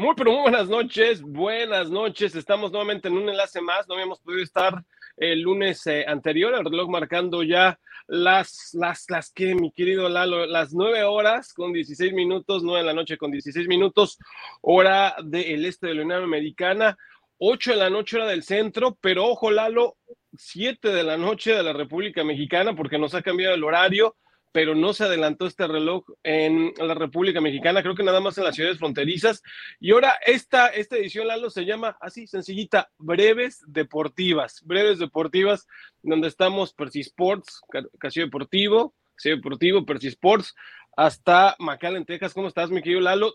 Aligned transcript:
Muy, 0.00 0.14
pero 0.14 0.30
muy 0.30 0.42
buenas 0.42 0.68
noches, 0.68 1.20
buenas 1.20 1.90
noches. 1.90 2.36
Estamos 2.36 2.70
nuevamente 2.70 3.08
en 3.08 3.16
un 3.16 3.28
enlace 3.28 3.60
más. 3.60 3.88
No 3.88 3.94
habíamos 3.94 4.20
podido 4.20 4.44
estar 4.44 4.84
el 5.16 5.40
lunes 5.40 5.84
eh, 5.88 6.04
anterior, 6.06 6.54
el 6.54 6.64
reloj 6.64 6.88
marcando 6.88 7.42
ya 7.42 7.80
las, 8.06 8.70
las, 8.74 9.06
las 9.08 9.32
que, 9.32 9.56
mi 9.56 9.72
querido 9.72 10.08
Lalo, 10.08 10.46
las 10.46 10.72
nueve 10.72 11.02
horas 11.02 11.52
con 11.52 11.72
16 11.72 12.12
minutos, 12.12 12.62
nueve 12.62 12.82
de 12.82 12.86
la 12.86 12.94
noche 12.94 13.18
con 13.18 13.32
16 13.32 13.66
minutos, 13.66 14.18
hora 14.60 15.16
del 15.24 15.64
este 15.64 15.88
de 15.88 15.94
la 15.94 16.02
Unión 16.02 16.22
Americana, 16.22 16.96
ocho 17.38 17.72
de 17.72 17.78
la 17.78 17.90
noche 17.90 18.18
hora 18.18 18.28
del 18.28 18.44
centro, 18.44 18.96
pero 19.00 19.26
ojo, 19.26 19.50
Lalo, 19.50 19.96
siete 20.32 20.90
de 20.90 21.02
la 21.02 21.16
noche 21.16 21.54
de 21.54 21.64
la 21.64 21.72
República 21.72 22.22
Mexicana, 22.22 22.76
porque 22.76 22.98
nos 22.98 23.16
ha 23.16 23.22
cambiado 23.22 23.56
el 23.56 23.64
horario 23.64 24.14
pero 24.52 24.74
no 24.74 24.92
se 24.92 25.04
adelantó 25.04 25.46
este 25.46 25.66
reloj 25.66 26.04
en 26.22 26.72
la 26.78 26.94
República 26.94 27.40
Mexicana, 27.40 27.82
creo 27.82 27.94
que 27.94 28.02
nada 28.02 28.20
más 28.20 28.38
en 28.38 28.44
las 28.44 28.54
ciudades 28.54 28.78
fronterizas. 28.78 29.42
Y 29.80 29.92
ahora 29.92 30.14
esta, 30.24 30.68
esta 30.68 30.96
edición, 30.96 31.28
Lalo, 31.28 31.50
se 31.50 31.64
llama 31.64 31.96
así, 32.00 32.26
sencillita, 32.26 32.90
Breves 32.98 33.62
Deportivas. 33.66 34.62
Breves 34.64 34.98
Deportivas, 34.98 35.66
donde 36.02 36.28
estamos 36.28 36.72
Percy 36.72 37.00
Sports, 37.00 37.60
Casio 37.98 38.24
Deportivo, 38.24 38.94
Casio 39.14 39.36
Deportivo, 39.36 39.84
Percy 39.84 40.08
Sports, 40.08 40.54
hasta 40.96 41.54
McAllen, 41.58 42.04
Texas. 42.04 42.34
¿Cómo 42.34 42.48
estás, 42.48 42.70
mi 42.70 42.82
querido 42.82 43.00
Lalo? 43.00 43.34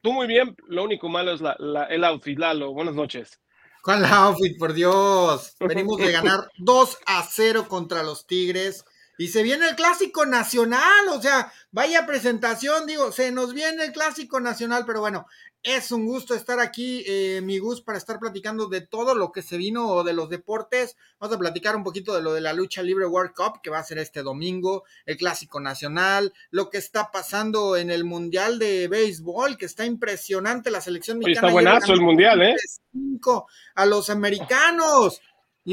Tú 0.00 0.12
muy 0.12 0.26
bien, 0.26 0.56
lo 0.66 0.84
único 0.84 1.08
malo 1.08 1.32
es 1.32 1.42
el 1.90 2.04
outfit, 2.04 2.38
Lalo. 2.38 2.72
Buenas 2.72 2.94
noches. 2.94 3.40
¿Cuál 3.82 4.04
outfit, 4.04 4.58
por 4.58 4.72
Dios? 4.72 5.54
Venimos 5.60 5.98
de 5.98 6.10
ganar 6.12 6.50
2 6.58 6.98
a 7.06 7.22
0 7.22 7.66
contra 7.68 8.02
los 8.02 8.26
Tigres 8.26 8.84
y 9.18 9.28
se 9.28 9.42
viene 9.42 9.68
el 9.68 9.76
clásico 9.76 10.26
nacional, 10.26 11.08
o 11.10 11.20
sea, 11.20 11.52
vaya 11.70 12.06
presentación, 12.06 12.86
digo, 12.86 13.12
se 13.12 13.32
nos 13.32 13.54
viene 13.54 13.84
el 13.84 13.92
clásico 13.92 14.40
nacional, 14.40 14.84
pero 14.86 15.00
bueno, 15.00 15.26
es 15.66 15.90
un 15.90 16.06
gusto 16.06 16.34
estar 16.34 16.60
aquí, 16.60 17.02
eh, 17.08 17.40
mi 17.42 17.58
gusto 17.58 17.84
para 17.84 17.98
estar 17.98 18.20
platicando 18.20 18.68
de 18.68 18.82
todo 18.82 19.16
lo 19.16 19.32
que 19.32 19.42
se 19.42 19.56
vino 19.56 20.04
de 20.04 20.12
los 20.12 20.28
deportes. 20.28 20.96
Vamos 21.18 21.34
a 21.34 21.40
platicar 21.40 21.74
un 21.74 21.82
poquito 21.82 22.14
de 22.14 22.22
lo 22.22 22.34
de 22.34 22.40
la 22.40 22.52
lucha 22.52 22.84
libre 22.84 23.04
World 23.04 23.32
Cup, 23.34 23.60
que 23.62 23.70
va 23.70 23.80
a 23.80 23.84
ser 23.84 23.98
este 23.98 24.22
domingo, 24.22 24.84
el 25.06 25.16
clásico 25.16 25.58
nacional, 25.58 26.32
lo 26.52 26.70
que 26.70 26.78
está 26.78 27.10
pasando 27.10 27.76
en 27.76 27.90
el 27.90 28.04
mundial 28.04 28.60
de 28.60 28.86
béisbol, 28.86 29.56
que 29.56 29.66
está 29.66 29.84
impresionante 29.84 30.70
la 30.70 30.80
selección 30.80 31.18
mexicana. 31.18 31.48
Está 31.48 31.52
buenazo 31.52 31.92
el 31.94 32.00
mundial, 32.00 32.42
¿eh? 32.42 32.56
A 33.74 33.86
los 33.86 34.08
americanos. 34.08 35.20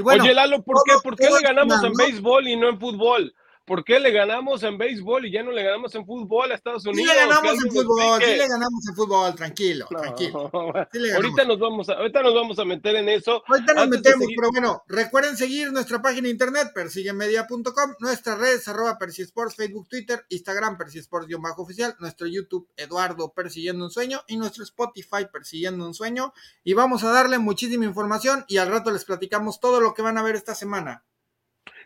Oye, 0.02 0.34
Lalo, 0.34 0.64
¿por 0.64 0.78
qué, 0.86 0.94
¿por 1.04 1.16
qué 1.16 1.30
le 1.30 1.42
ganamos 1.42 1.84
en 1.84 1.94
béisbol 1.94 2.48
y 2.48 2.56
no 2.56 2.70
en 2.70 2.80
fútbol? 2.80 3.34
¿Por 3.66 3.86
qué 3.86 3.98
le 3.98 4.12
ganamos 4.12 4.62
en 4.64 4.78
béisbol 4.78 5.26
y 5.26 5.32
ya 5.32 5.42
no 5.42 5.52
le 5.52 5.64
ganamos 5.64 5.96
en 5.96 6.06
fútbol 6.06 6.52
a 6.52 6.56
Estados 6.56 6.86
Unidos? 6.86 7.10
Sí 7.10 7.18
le 7.18 7.26
ganamos 7.26 7.64
en 7.64 7.72
fútbol, 7.72 8.22
sí 8.22 8.32
le 8.32 8.48
ganamos 8.48 8.88
en 8.90 8.96
fútbol, 8.96 9.36
tranquilo, 9.36 9.88
tranquilo. 9.88 10.52
ahorita, 11.16 11.46
nos 11.46 11.60
vamos 11.60 11.88
a, 11.88 11.94
ahorita 11.94 12.24
nos 12.24 12.34
vamos 12.34 12.60
a 12.60 12.66
meter 12.66 12.98
en 12.98 13.08
eso. 13.08 13.42
Ahorita 13.48 13.74
nos 13.74 13.88
metemos, 13.88 14.28
pero 14.36 14.52
bueno, 14.52 14.84
recuerden 14.88 15.38
seguir 15.38 15.72
nuestra 15.72 16.02
página 16.02 16.24
de 16.24 16.32
internet, 16.32 16.72
persiguemedia.com, 16.76 17.96
nuestras 18.00 18.38
redes, 18.38 18.68
arroba 18.68 18.98
Sports, 19.00 19.56
Facebook, 19.56 19.88
Twitter, 19.88 20.26
Instagram, 20.28 20.78
persisports-oficial, 20.78 21.96
nuestro 22.00 22.28
YouTube, 22.28 22.68
Eduardo 22.76 23.32
Persiguiendo 23.32 23.86
un 23.86 23.92
Sueño, 23.92 24.24
y 24.28 24.36
nuestro 24.36 24.66
Spotify, 24.66 25.28
Persiguiendo 25.32 25.86
un 25.86 25.94
Sueño. 25.94 26.34
Y 26.66 26.74
vamos 26.74 27.06
a 27.06 27.12
darle 27.12 27.38
muchísima 27.38 27.86
información 27.86 28.44
y 28.50 28.58
al 28.58 28.68
rato 28.68 28.92
les 28.92 29.06
platicamos 29.06 29.62
todo 29.62 29.80
lo 29.80 29.94
que 29.94 30.02
van 30.02 30.18
a 30.18 30.24
ver 30.24 30.36
esta 30.36 30.54
semana. 30.54 31.06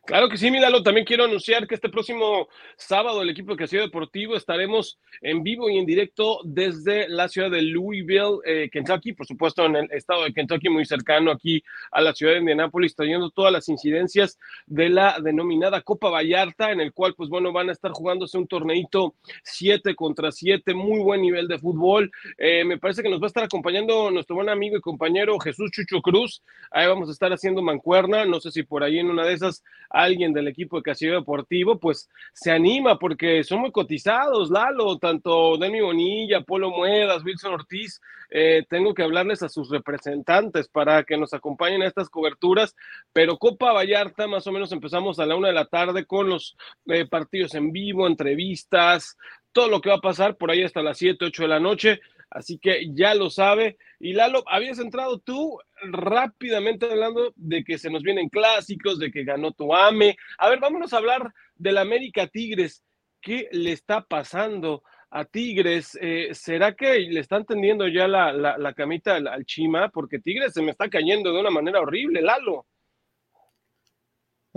Claro 0.08 0.30
que 0.30 0.38
sí, 0.38 0.50
Milalo. 0.50 0.84
También 0.84 1.06
quiero 1.06 1.26
anunciar 1.26 1.68
que 1.68 1.76
este 1.76 1.90
próximo 1.90 2.48
sábado 2.78 3.22
el 3.22 3.30
equipo 3.30 3.52
de 3.52 3.58
Castillo 3.58 3.82
Deportivo 3.82 4.38
estaremos 4.38 4.98
en 5.22 5.44
vivo 5.44 5.70
y 5.70 5.78
en 5.78 5.86
directo 5.86 6.40
desde 6.46 7.10
la 7.10 7.28
ciudad 7.28 7.52
de 7.52 7.62
Louisville, 7.62 8.40
eh, 8.46 8.70
Kentucky, 8.72 9.12
por 9.12 9.28
supuesto 9.28 9.66
en 9.66 9.76
el 9.76 9.92
estado 9.92 10.24
de 10.24 10.32
Kentucky, 10.32 10.70
muy 10.70 10.86
cercano 10.86 11.30
aquí 11.30 11.62
a 11.92 12.00
la 12.00 12.14
ciudad 12.14 12.32
de 12.32 12.40
Indianápolis, 12.40 12.96
trayendo 12.96 13.32
todas 13.32 13.52
las 13.52 13.68
incidencias 13.68 14.40
de 14.66 14.88
la 14.88 15.20
denominada 15.22 15.82
Copa 15.82 16.10
Vallarta, 16.10 16.72
en 16.72 16.80
el 16.80 16.94
cual, 16.94 17.14
pues 17.14 17.28
bueno, 17.30 17.52
van 17.52 17.68
a 17.68 17.74
estar 17.74 17.92
jugándose 17.92 18.38
un 18.38 18.48
torneito 18.48 19.14
7 19.44 19.94
contra 19.94 20.32
7, 20.32 20.74
muy 20.74 21.02
buen 21.02 21.22
nivel 21.22 21.50
de 21.50 21.60
fútbol. 21.60 22.10
Eh, 22.38 22.64
me 22.64 22.78
parece 22.78 23.04
que 23.04 23.10
nos 23.10 23.20
va 23.20 23.26
a 23.26 23.28
estar 23.28 23.44
acompañando 23.44 24.10
nuestro 24.10 24.38
buen 24.38 24.48
amigo 24.48 24.78
y 24.78 24.80
compañero 24.80 25.38
Jesús 25.38 25.70
Chucho 25.72 26.02
Cruz. 26.02 26.44
Ahí 26.72 26.88
vamos 26.88 27.10
a 27.10 27.12
estar 27.12 27.34
haciendo 27.34 27.62
mancuerna. 27.62 28.24
No 28.24 28.40
sé 28.40 28.52
si 28.52 28.64
por 28.64 28.86
ahí 28.86 29.00
en 29.00 29.10
una 29.10 29.26
de 29.26 29.34
esas 29.34 29.66
alguien 30.04 30.34
del 30.34 30.48
equipo 30.48 30.78
de 30.78 30.84
Castillo 30.84 31.16
Deportivo, 31.16 31.80
pues 31.80 32.10
se 32.34 32.52
anima 32.52 32.98
porque 32.98 33.44
son 33.44 33.62
muy 33.62 33.72
cotizados, 33.72 34.50
Lalo, 34.50 34.98
tanto 34.98 35.58
Demi 35.58 35.82
Bonilla, 35.82 36.42
Polo 36.42 36.72
Muedas, 36.72 37.24
Wilson 37.24 37.54
Ortiz, 37.54 38.00
eh, 38.30 38.66
tengo 38.70 38.94
que 38.94 39.04
hablarles 39.04 39.44
a 39.44 39.50
sus 39.50 39.70
representantes 39.70 40.68
para 40.68 41.04
que 41.04 41.18
nos 41.18 41.34
acompañen 41.34 41.82
a 41.82 41.88
estas 41.88 42.10
coberturas, 42.10 42.76
pero 43.14 43.38
Copa 43.38 43.72
Vallarta 43.74 44.28
más 44.28 44.46
o 44.48 44.52
menos 44.52 44.72
empezamos 44.72 45.20
a 45.20 45.26
la 45.26 45.36
una 45.36 45.48
de 45.48 45.54
la 45.54 45.66
tarde 45.66 46.06
con 46.06 46.30
los 46.30 46.58
eh, 46.88 47.06
partidos 47.06 47.56
en 47.56 47.72
vivo, 47.72 48.08
entrevistas, 48.08 49.18
todo 49.52 49.70
lo 49.70 49.82
que 49.82 49.90
va 49.90 49.96
a 49.96 50.02
pasar 50.02 50.36
por 50.36 50.52
ahí 50.52 50.64
hasta 50.64 50.84
las 50.84 50.98
7, 50.98 51.26
8 51.26 51.44
de 51.44 51.48
la 51.48 51.60
noche. 51.60 52.00
Así 52.30 52.60
que 52.60 52.88
ya 52.94 53.16
lo 53.16 53.30
sabe. 53.30 53.78
Y 54.00 54.14
Lalo, 54.14 54.44
habías 54.48 54.80
entrado 54.80 55.20
tú 55.20 55.60
rápidamente 55.82 56.86
hablando 56.86 57.34
de 57.36 57.64
que 57.64 57.78
se 57.78 57.90
nos 57.90 58.04
vienen 58.04 58.30
clásicos, 58.30 59.00
de 59.00 59.12
que 59.12 59.24
ganó 59.24 59.52
tu 59.52 59.74
AME. 59.74 60.16
A 60.38 60.50
ver, 60.50 60.60
vámonos 60.60 60.94
a 60.94 60.98
hablar 60.98 61.34
del 61.56 61.78
América 61.78 62.28
Tigres. 62.28 62.84
¿Qué 63.22 63.48
le 63.52 63.72
está 63.72 64.02
pasando 64.02 64.84
a 65.10 65.26
Tigres? 65.26 65.98
Eh, 66.02 66.30
¿Será 66.34 66.76
que 66.76 67.00
le 67.00 67.20
están 67.20 67.46
tendiendo 67.46 67.88
ya 67.88 68.08
la, 68.08 68.74
camita 68.76 69.16
al 69.16 69.46
Chima? 69.46 69.90
Porque 69.90 70.20
Tigres 70.20 70.54
se 70.54 70.62
me 70.62 70.72
está 70.72 70.90
cayendo 70.90 71.32
de 71.32 71.40
una 71.40 71.50
manera 71.50 71.80
horrible, 71.80 72.22
Lalo. 72.22 72.66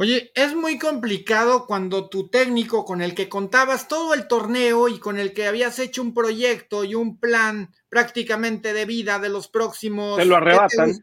Oye, 0.00 0.33
es 0.34 0.55
muy 0.55 0.78
complicado 0.78 1.66
cuando 1.66 2.09
tu 2.09 2.31
técnico 2.31 2.87
con 2.87 3.03
el 3.03 3.15
que 3.15 3.28
contabas 3.28 3.87
todo 3.87 4.15
el 4.15 4.28
torneo 4.28 4.88
y 4.88 4.99
con 4.99 5.19
el 5.19 5.34
que 5.34 5.47
habías 5.47 5.78
hecho 5.78 6.00
un 6.00 6.15
proyecto 6.15 6.84
y 6.84 6.94
un 6.94 7.21
plan 7.21 7.71
prácticamente 7.91 8.72
de 8.72 8.87
vida 8.87 9.19
de 9.19 9.28
los 9.28 9.49
próximos... 9.49 10.16
Te 10.16 10.25
lo 10.25 10.37
arrebatan. 10.37 10.99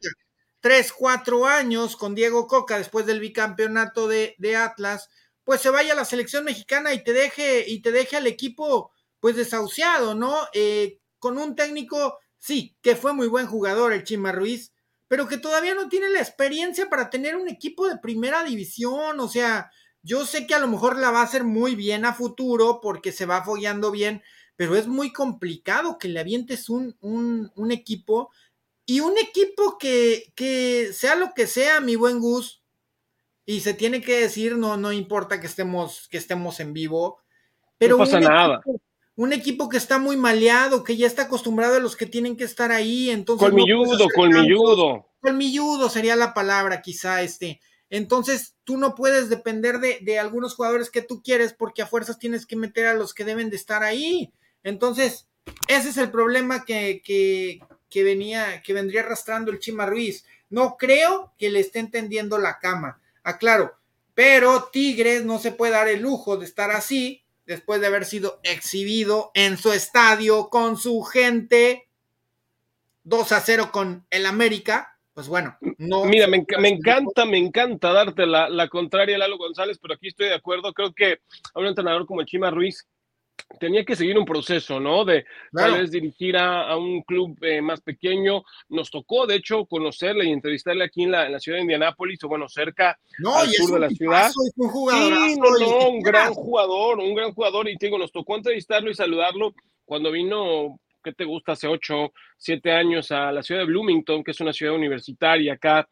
tres, 0.60 0.92
cuatro 0.92 1.46
años 1.46 1.96
con 1.96 2.16
Diego 2.16 2.48
Coca 2.48 2.80
después 2.80 3.06
del 3.06 3.20
bicampeonato 3.20 4.08
de, 4.08 4.34
de, 4.40 4.56
Atlas, 4.56 5.10
pues 5.44 5.62
se 5.62 5.70
vaya 5.70 5.94
a 5.94 5.96
la 5.96 6.04
selección 6.04 6.44
mexicana 6.44 6.92
y 6.96 7.04
te 7.04 7.14
deje, 7.14 7.70
y 7.70 7.84
te 7.84 7.92
deje 7.92 8.18
al 8.18 8.26
equipo 8.26 8.92
pues 9.20 9.36
desahuciado, 9.36 10.16
¿no? 10.16 10.36
Eh, 10.54 10.98
con 11.20 11.38
un 11.38 11.56
técnico, 11.56 12.18
sí, 12.40 12.76
que 12.82 12.96
fue 12.96 13.14
muy 13.14 13.28
buen 13.28 13.46
jugador 13.46 13.94
el 13.94 14.04
Chima 14.04 14.32
Ruiz, 14.32 14.72
pero 15.08 15.28
que 15.28 15.38
todavía 15.38 15.74
no 15.74 15.90
tiene 15.90 16.10
la 16.10 16.20
experiencia 16.20 16.90
para 16.90 17.10
tener 17.10 17.36
un 17.36 17.48
equipo 17.48 17.88
de 17.88 17.98
primera 17.98 18.44
división. 18.44 19.20
O 19.20 19.28
sea, 19.28 19.72
yo 20.02 20.26
sé 20.26 20.48
que 20.48 20.54
a 20.54 20.60
lo 20.60 20.68
mejor 20.68 20.98
la 20.98 21.12
va 21.12 21.22
a 21.22 21.26
hacer 21.26 21.44
muy 21.44 21.76
bien 21.76 22.06
a 22.06 22.14
futuro 22.14 22.80
porque 22.82 23.12
se 23.12 23.26
va 23.26 23.44
fogueando 23.44 23.92
bien, 23.92 24.22
pero 24.56 24.76
es 24.76 24.88
muy 24.88 25.14
complicado 25.14 25.98
que 25.98 26.10
le 26.10 26.20
avientes 26.20 26.70
un, 26.70 26.98
un, 27.02 27.52
un 27.56 27.72
equipo 27.72 28.32
y 28.86 29.02
un 29.02 29.18
equipo 29.18 29.78
que, 29.78 30.32
que, 30.36 30.92
sea 30.94 31.16
lo 31.16 31.34
que 31.34 31.46
sea, 31.46 31.82
mi 31.82 31.96
buen 31.96 32.20
Gus, 32.20 32.64
y 33.46 33.60
se 33.60 33.74
tiene 33.74 34.02
que 34.02 34.22
decir, 34.22 34.58
no, 34.58 34.78
no 34.78 34.94
importa 34.94 35.42
que 35.42 35.48
estemos, 35.48 36.08
que 36.10 36.18
estemos 36.18 36.60
en 36.62 36.74
vivo, 36.74 37.20
pero 37.78 37.98
no 37.98 38.04
pasa 38.04 38.20
nada 38.20 38.62
un 39.18 39.34
equipo 39.34 39.68
que 39.68 39.78
está 39.78 39.98
muy 39.98 40.16
maleado, 40.16 40.84
que 40.84 40.96
ya 40.96 41.08
está 41.08 41.24
acostumbrado 41.24 41.76
a 41.76 41.80
los 41.80 41.96
que 41.96 42.06
tienen 42.06 42.38
que 42.38 42.44
estar 42.44 42.72
ahí, 42.72 43.10
entonces... 43.10 43.50
Colmilludo, 43.50 44.08
colmilludo. 44.16 45.08
Colmilludo 45.20 45.90
sería 45.90 46.16
la 46.16 46.36
palabra, 46.36 46.84
quizá, 46.84 47.24
este. 47.24 47.60
Entonces, 47.90 48.56
tú 48.64 48.78
no 48.78 48.94
puedes 48.94 49.28
depender 49.30 49.80
de, 49.80 49.98
de, 50.04 50.20
algunos 50.20 50.54
jugadores 50.54 50.92
que 50.92 51.02
tú 51.02 51.24
quieres 51.24 51.54
porque 51.54 51.82
a 51.82 51.88
fuerzas 51.88 52.20
tienes 52.20 52.46
que 52.46 52.56
meter 52.56 52.86
a 52.86 52.94
los 52.94 53.16
que 53.16 53.26
deben 53.26 53.50
de 53.50 53.56
estar 53.56 53.82
ahí. 53.82 54.32
Entonces, 54.62 55.28
ese 55.68 55.90
es 55.90 55.98
el 55.98 56.12
problema 56.12 56.64
que, 56.64 57.02
que, 57.04 57.60
que 57.90 58.04
venía, 58.04 58.62
que 58.62 58.74
vendría 58.74 59.02
arrastrando 59.02 59.50
el 59.50 59.58
Chima 59.58 59.88
Ruiz. 59.88 60.26
No 60.52 60.78
creo 60.78 61.34
que 61.40 61.50
le 61.50 61.60
esté 61.60 61.80
entendiendo 61.80 62.38
la 62.38 62.60
cama. 62.60 63.02
Aclaro, 63.24 63.74
pero 64.14 64.70
Tigres 64.72 65.26
no 65.26 65.40
se 65.40 65.52
puede 65.52 65.72
dar 65.72 65.88
el 65.88 66.02
lujo 66.02 66.38
de 66.38 66.46
estar 66.46 66.70
así 66.70 67.24
después 67.48 67.82
de 67.82 67.88
haber 67.88 68.06
sido 68.06 68.40
exhibido 68.44 69.32
en 69.34 69.58
su 69.58 69.72
estadio 69.72 70.50
con 70.50 70.78
su 70.78 71.02
gente 71.02 71.90
2 73.04 73.32
a 73.32 73.40
0 73.40 73.70
con 73.72 74.06
el 74.10 74.26
América, 74.26 75.00
pues 75.14 75.28
bueno, 75.28 75.58
no. 75.80 76.06
Mira, 76.06 76.28
me, 76.28 76.38
encanta, 76.68 77.26
me 77.26 77.38
encanta 77.38 77.92
darte 77.92 78.28
la, 78.28 78.50
la 78.50 78.68
contraria, 78.68 79.18
Lalo 79.18 79.38
González, 79.38 79.80
pero 79.82 79.96
aquí 79.96 80.10
estoy 80.10 80.28
de 80.28 80.36
acuerdo. 80.36 80.74
Creo 80.74 80.94
que 80.94 81.22
a 81.56 81.60
un 81.60 81.66
entrenador 81.66 82.06
como 82.06 82.22
el 82.22 82.28
Chima 82.28 82.52
Ruiz 82.52 82.86
tenía 83.60 83.84
que 83.84 83.96
seguir 83.96 84.18
un 84.18 84.26
proceso, 84.26 84.80
¿no? 84.80 85.06
De 85.06 85.26
tal 85.52 85.80
vez 85.80 85.92
dirigir 85.92 86.38
a, 86.38 86.76
un 86.78 87.02
club 87.02 87.38
eh, 87.42 87.62
más 87.62 87.82
pequeño. 87.82 88.44
Nos 88.70 88.92
tocó, 88.92 89.26
de 89.26 89.36
hecho, 89.36 89.66
conocerle 89.66 90.26
y 90.26 90.32
entrevistarle 90.32 90.84
aquí 90.84 91.04
en 91.04 91.12
la, 91.12 91.40
ciudad 91.40 91.58
de 91.58 91.64
Indianápolis, 91.64 92.24
o 92.24 92.28
bueno, 92.28 92.48
cerca 92.48 92.98
al 93.26 93.50
sur 93.50 93.74
de 93.74 93.80
la 93.80 93.90
ciudad. 93.90 94.32
Un 94.56 94.70
sí, 94.92 95.40
no, 95.40 95.58
no, 95.60 95.90
un 95.90 96.00
gran 96.02 96.34
jugador, 96.34 97.00
un 97.00 97.16
gran 97.16 97.32
jugador. 97.32 97.70
Y 97.70 97.78
te 97.78 97.88
digo, 97.88 97.98
nos 97.98 98.12
tocó 98.12 98.36
entrevistarlo 98.36 98.90
y 98.90 98.96
saludarlo 98.96 99.54
cuando 99.86 100.12
vino 100.12 100.80
¿qué 101.04 101.14
te 101.14 101.24
gusta? 101.24 101.54
Hace 101.54 101.68
ocho, 101.68 102.12
siete 102.38 102.72
años 102.72 103.12
a 103.12 103.32
la 103.32 103.42
ciudad 103.42 103.62
de 103.62 103.68
Bloomington, 103.68 104.24
que 104.24 104.32
es 104.32 104.42
una 104.42 104.52
ciudad 104.52 104.76
universitaria 104.76 105.54
acá 105.54 105.88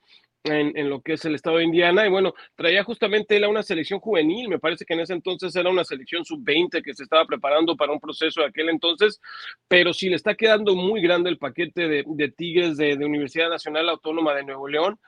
en, 0.46 0.90
lo 0.90 1.02
que 1.02 1.14
es 1.14 1.26
el 1.26 1.36
estado 1.36 1.58
de 1.58 1.64
Indiana. 1.64 2.06
Y 2.06 2.10
bueno, 2.10 2.34
traía 2.56 2.84
justamente 2.84 3.36
él 3.36 3.44
a 3.44 3.50
una 3.50 3.64
selección 3.64 4.00
juvenil. 4.00 4.50
Me 4.50 4.60
parece 4.60 4.86
que 4.86 4.94
en 4.94 5.02
ese 5.02 5.14
entonces 5.14 5.56
era 5.56 5.70
una 5.70 5.84
selección 5.84 6.24
sub-20 6.24 6.84
que 6.84 6.94
se 6.94 7.04
estaba 7.04 7.26
preparando 7.26 7.76
para 7.76 7.92
un 7.92 8.00
proceso 8.00 8.42
de 8.42 8.48
aquel 8.48 8.70
entonces. 8.70 9.20
Pero 9.68 9.94
sí 9.94 10.10
le 10.10 10.16
está 10.16 10.36
quedando 10.36 10.76
muy 10.76 11.02
grande 11.02 11.30
el 11.30 11.38
paquete 11.38 11.88
de, 11.88 12.34
Tigres 12.36 12.78
de, 12.78 12.96
Universidad 12.96 13.50
Nacional 13.50 13.90
Autónoma 13.90 14.34
de 14.34 14.44
Nuevo 14.44 14.68
León. 14.68 15.00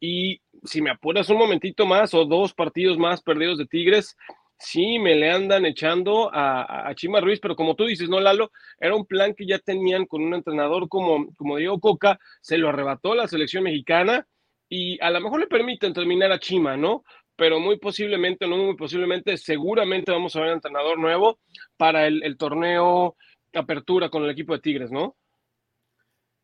Y 0.00 0.40
si 0.64 0.80
me 0.80 0.90
apuras 0.90 1.28
un 1.28 1.38
momentito 1.38 1.86
más 1.86 2.14
o 2.14 2.24
dos 2.24 2.54
partidos 2.54 2.98
más 2.98 3.22
perdidos 3.22 3.58
de 3.58 3.66
Tigres, 3.66 4.16
sí 4.58 4.98
me 4.98 5.14
le 5.14 5.30
andan 5.30 5.66
echando 5.66 6.32
a, 6.32 6.88
a, 6.88 6.94
Chima 6.94 7.20
Ruiz, 7.20 7.40
pero 7.40 7.56
como 7.56 7.74
tú 7.74 7.84
dices, 7.84 8.08
¿no, 8.08 8.20
Lalo? 8.20 8.52
Era 8.80 8.94
un 8.94 9.04
plan 9.04 9.34
que 9.34 9.46
ya 9.46 9.58
tenían 9.58 10.06
con 10.06 10.22
un 10.22 10.32
entrenador 10.32 10.88
como, 10.88 11.26
como 11.36 11.58
Diego 11.58 11.78
Coca, 11.78 12.18
se 12.40 12.56
lo 12.56 12.70
arrebató 12.70 13.14
la 13.14 13.28
selección 13.28 13.64
mexicana 13.64 14.26
y 14.68 15.00
a 15.02 15.10
lo 15.10 15.20
mejor 15.20 15.40
le 15.40 15.46
permiten 15.46 15.92
terminar 15.92 16.32
a 16.32 16.40
Chima, 16.40 16.76
¿no? 16.76 17.04
Pero 17.36 17.60
muy 17.60 17.78
posiblemente, 17.78 18.46
no 18.46 18.56
muy 18.56 18.76
posiblemente, 18.76 19.36
seguramente 19.36 20.10
vamos 20.10 20.34
a 20.34 20.40
ver 20.40 20.48
un 20.48 20.54
entrenador 20.54 20.98
nuevo 20.98 21.38
para 21.76 22.06
el, 22.06 22.36
torneo 22.38 23.16
apertura 23.54 24.08
con 24.08 24.24
el 24.24 24.30
equipo 24.30 24.54
de 24.54 24.60
Tigres, 24.60 24.90
¿no? 24.90 25.16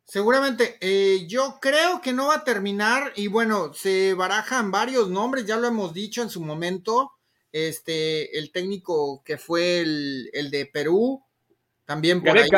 Seguramente, 0.05 0.77
eh, 0.81 1.25
yo 1.27 1.59
creo 1.61 2.01
que 2.01 2.11
no 2.11 2.27
va 2.27 2.35
a 2.35 2.43
terminar 2.43 3.13
y 3.15 3.27
bueno, 3.27 3.73
se 3.73 4.13
barajan 4.13 4.71
varios 4.71 5.09
nombres, 5.09 5.45
ya 5.45 5.57
lo 5.57 5.67
hemos 5.67 5.93
dicho 5.93 6.21
en 6.21 6.29
su 6.29 6.41
momento, 6.41 7.11
este, 7.51 8.37
el 8.37 8.51
técnico 8.51 9.23
que 9.23 9.37
fue 9.37 9.79
el, 9.79 10.49
de 10.51 10.65
Perú, 10.65 11.23
también 11.85 12.21
por 12.21 12.37
ahí 12.37 12.49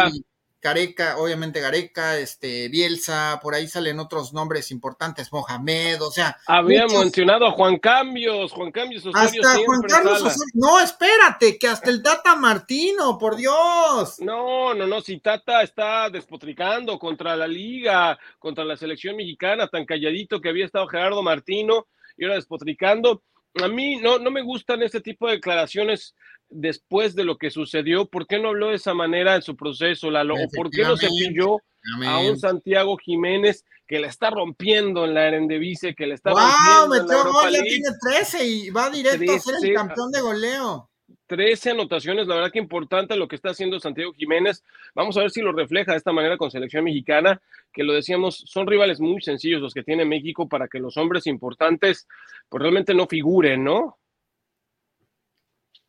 Gareca, 0.65 1.17
obviamente 1.19 1.59
Gareca, 1.59 2.17
este, 2.17 2.69
Bielsa, 2.69 3.39
por 3.39 3.53
ahí 3.53 3.67
salen 3.67 4.00
otros 4.00 4.33
nombres 4.33 4.71
importantes, 4.71 5.31
Mohamed, 5.31 6.01
o 6.01 6.09
sea. 6.09 6.38
Había 6.47 6.88
mencionado 6.88 7.45
a 7.45 7.51
Juan 7.51 7.77
Cambios, 7.77 8.51
Juan 8.51 8.71
Cambios 8.71 9.06
Osorio 9.06 9.41
Hasta 9.44 9.63
Juan 9.63 9.81
Carlos 9.83 10.23
Osorio. 10.23 10.53
No, 10.56 10.79
espérate, 10.79 11.59
que 11.59 11.67
hasta 11.67 11.91
el 11.91 12.01
Tata 12.01 12.35
Martino, 12.35 13.19
por 13.19 13.35
Dios. 13.35 14.19
No, 14.21 14.73
no, 14.73 14.88
no, 14.88 15.01
si 15.01 15.19
Tata 15.19 15.62
está 15.62 16.09
despotricando 16.09 16.97
contra 16.97 17.35
la 17.35 17.45
liga, 17.45 18.17
contra 18.39 18.65
la 18.65 18.75
selección 18.75 19.17
mexicana, 19.17 19.67
tan 19.67 19.85
calladito 19.85 20.41
que 20.41 20.50
había 20.50 20.65
estado 20.65 20.88
Gerardo 20.88 21.21
Martino 21.21 21.85
y 22.17 22.23
ahora 22.23 22.38
despotricando. 22.38 23.21
A 23.62 23.67
mí 23.67 23.97
no, 23.97 24.17
no 24.17 24.31
me 24.31 24.41
gustan 24.41 24.81
este 24.81 25.00
tipo 25.00 25.27
de 25.27 25.35
declaraciones 25.35 26.15
después 26.56 27.16
de 27.16 27.24
lo 27.24 27.38
que 27.38 27.52
sucedió, 27.52 28.06
¿por 28.06 28.25
qué 28.28 28.40
no 28.40 28.50
habló 28.50 28.69
de 28.69 28.75
esa 28.75 28.94
manera 28.94 29.36
en 29.36 29.42
su 29.42 29.56
proceso, 29.56 30.10
Lalo? 30.10 30.36
¿O 30.36 30.48
por 30.56 30.69
qué 30.72 30.84
no 30.84 30.98
se 30.98 31.10
pilló 31.10 31.57
a 32.06 32.19
un 32.19 32.40
Santiago 32.40 32.98
Jiménez 32.98 33.63
que 33.88 34.00
le 34.00 34.07
está 34.07 34.30
rompiendo 34.30 35.06
en 35.06 35.13
la 35.13 35.28
Eredivisie, 35.28 35.94
que 35.94 36.07
le 36.07 36.16
está 36.16 36.31
rompiendo 36.31 37.04
metió 37.04 37.31
gol, 37.31 37.52
ya 37.52 37.62
tiene 37.62 37.90
13 38.02 38.46
y 38.48 38.69
va 38.72 38.90
directo 38.90 39.34
a 39.34 39.40
ser 39.40 39.56
el 39.62 39.74
campeón 39.74 40.12
de 40.12 40.22
goleo. 40.22 40.90
13 41.28 41.72
anotaciones, 41.72 42.28
la 42.28 42.36
verdad 42.36 42.52
que 42.52 42.60
importante 42.60 43.16
lo 43.16 43.28
que 43.28 43.36
está 43.36 43.50
haciendo 43.50 43.80
Santiago 43.80 44.13
Jiménez. 44.13 44.63
Vamos 44.94 45.18
a 45.18 45.22
ver 45.22 45.31
si 45.31 45.42
lo 45.42 45.51
refleja 45.51 45.92
de 45.92 45.98
esta 45.98 46.12
manera 46.12 46.38
con 46.38 46.51
selección 46.51 46.84
mexicana, 46.84 47.42
que 47.74 47.84
lo 47.84 47.94
decíamos, 47.94 48.44
son 48.48 48.68
rivales 48.68 49.00
muy 49.00 49.22
sencillos 49.22 49.62
los 49.62 49.74
que 49.74 49.84
tiene 49.84 50.06
México 50.06 50.48
para 50.48 50.68
que 50.68 50.80
los 50.80 50.98
hombres 50.98 51.28
importantes 51.28 52.08
pues 52.50 52.62
realmente 52.62 52.94
no 52.94 53.08
figuren, 53.08 53.63
¿no? 53.63 53.98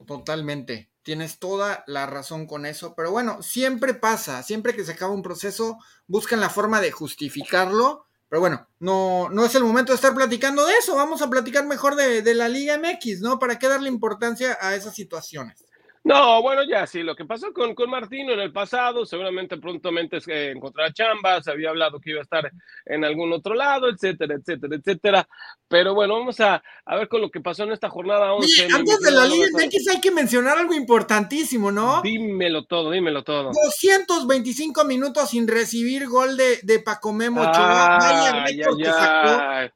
Totalmente. 0.04 0.90
Tienes 1.02 1.38
toda 1.38 1.84
la 1.86 2.06
razón 2.06 2.46
con 2.46 2.66
eso. 2.66 2.94
Pero 2.94 3.10
bueno, 3.12 3.42
siempre 3.42 3.94
pasa. 3.94 4.42
Siempre 4.42 4.74
que 4.74 4.84
se 4.84 4.92
acaba 4.92 5.14
un 5.14 5.22
proceso, 5.22 5.78
buscan 6.06 6.40
la 6.40 6.50
forma 6.50 6.80
de 6.80 6.90
justificarlo. 6.90 8.06
Pero 8.28 8.40
bueno, 8.40 8.68
no, 8.80 9.28
no 9.30 9.44
es 9.44 9.54
el 9.54 9.62
momento 9.62 9.92
de 9.92 9.96
estar 9.96 10.14
platicando 10.14 10.66
de 10.66 10.74
eso. 10.74 10.96
Vamos 10.96 11.22
a 11.22 11.30
platicar 11.30 11.64
mejor 11.66 11.94
de, 11.94 12.22
de 12.22 12.34
la 12.34 12.48
Liga 12.48 12.76
MX, 12.78 13.20
¿no? 13.20 13.38
¿Para 13.38 13.58
qué 13.58 13.68
darle 13.68 13.88
importancia 13.88 14.58
a 14.60 14.74
esas 14.74 14.94
situaciones? 14.94 15.65
No, 16.06 16.40
bueno, 16.40 16.62
ya 16.62 16.86
sí, 16.86 17.02
lo 17.02 17.16
que 17.16 17.24
pasó 17.24 17.52
con, 17.52 17.74
con 17.74 17.90
Martino 17.90 18.32
en 18.32 18.38
el 18.38 18.52
pasado, 18.52 19.04
seguramente 19.04 19.56
prontamente 19.56 20.18
es 20.18 20.24
que 20.24 20.52
encontrará 20.52 20.92
chamba, 20.92 21.42
se 21.42 21.50
había 21.50 21.70
hablado 21.70 21.98
que 21.98 22.10
iba 22.10 22.20
a 22.20 22.22
estar 22.22 22.48
en 22.84 23.04
algún 23.04 23.32
otro 23.32 23.56
lado, 23.56 23.88
etcétera, 23.88 24.36
etcétera, 24.36 24.76
etcétera. 24.76 25.28
Pero 25.66 25.96
bueno, 25.96 26.14
vamos 26.14 26.38
a, 26.38 26.62
a 26.84 26.96
ver 26.96 27.08
con 27.08 27.20
lo 27.22 27.28
que 27.28 27.40
pasó 27.40 27.64
en 27.64 27.72
esta 27.72 27.90
jornada 27.90 28.34
11. 28.34 28.68
antes 28.72 29.00
de 29.00 29.10
la 29.10 29.26
Liga 29.26 29.48
MX 29.52 29.88
hay 29.88 30.00
que 30.00 30.12
mencionar 30.12 30.56
algo 30.58 30.74
importantísimo, 30.74 31.72
¿no? 31.72 32.02
Dímelo 32.02 32.66
todo, 32.66 32.92
dímelo 32.92 33.24
todo. 33.24 33.50
225 33.64 34.84
minutos 34.84 35.30
sin 35.30 35.48
recibir 35.48 36.06
gol 36.06 36.36
de, 36.36 36.60
de 36.62 36.78
Paco 36.78 37.12
Memo 37.12 37.40
Vaya 37.40 38.44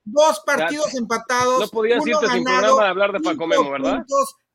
Dos 0.05 0.43
partidos 0.47 0.95
empatados. 0.95 1.59
No 1.59 1.67
podías 1.67 2.07
irte 2.07 2.29
sin 2.29 2.45
programa 2.45 2.85
de 2.85 2.89
hablar 2.89 3.11
de 3.11 3.19
Paco 3.19 3.49
Memo, 3.49 3.69
¿verdad? 3.69 4.05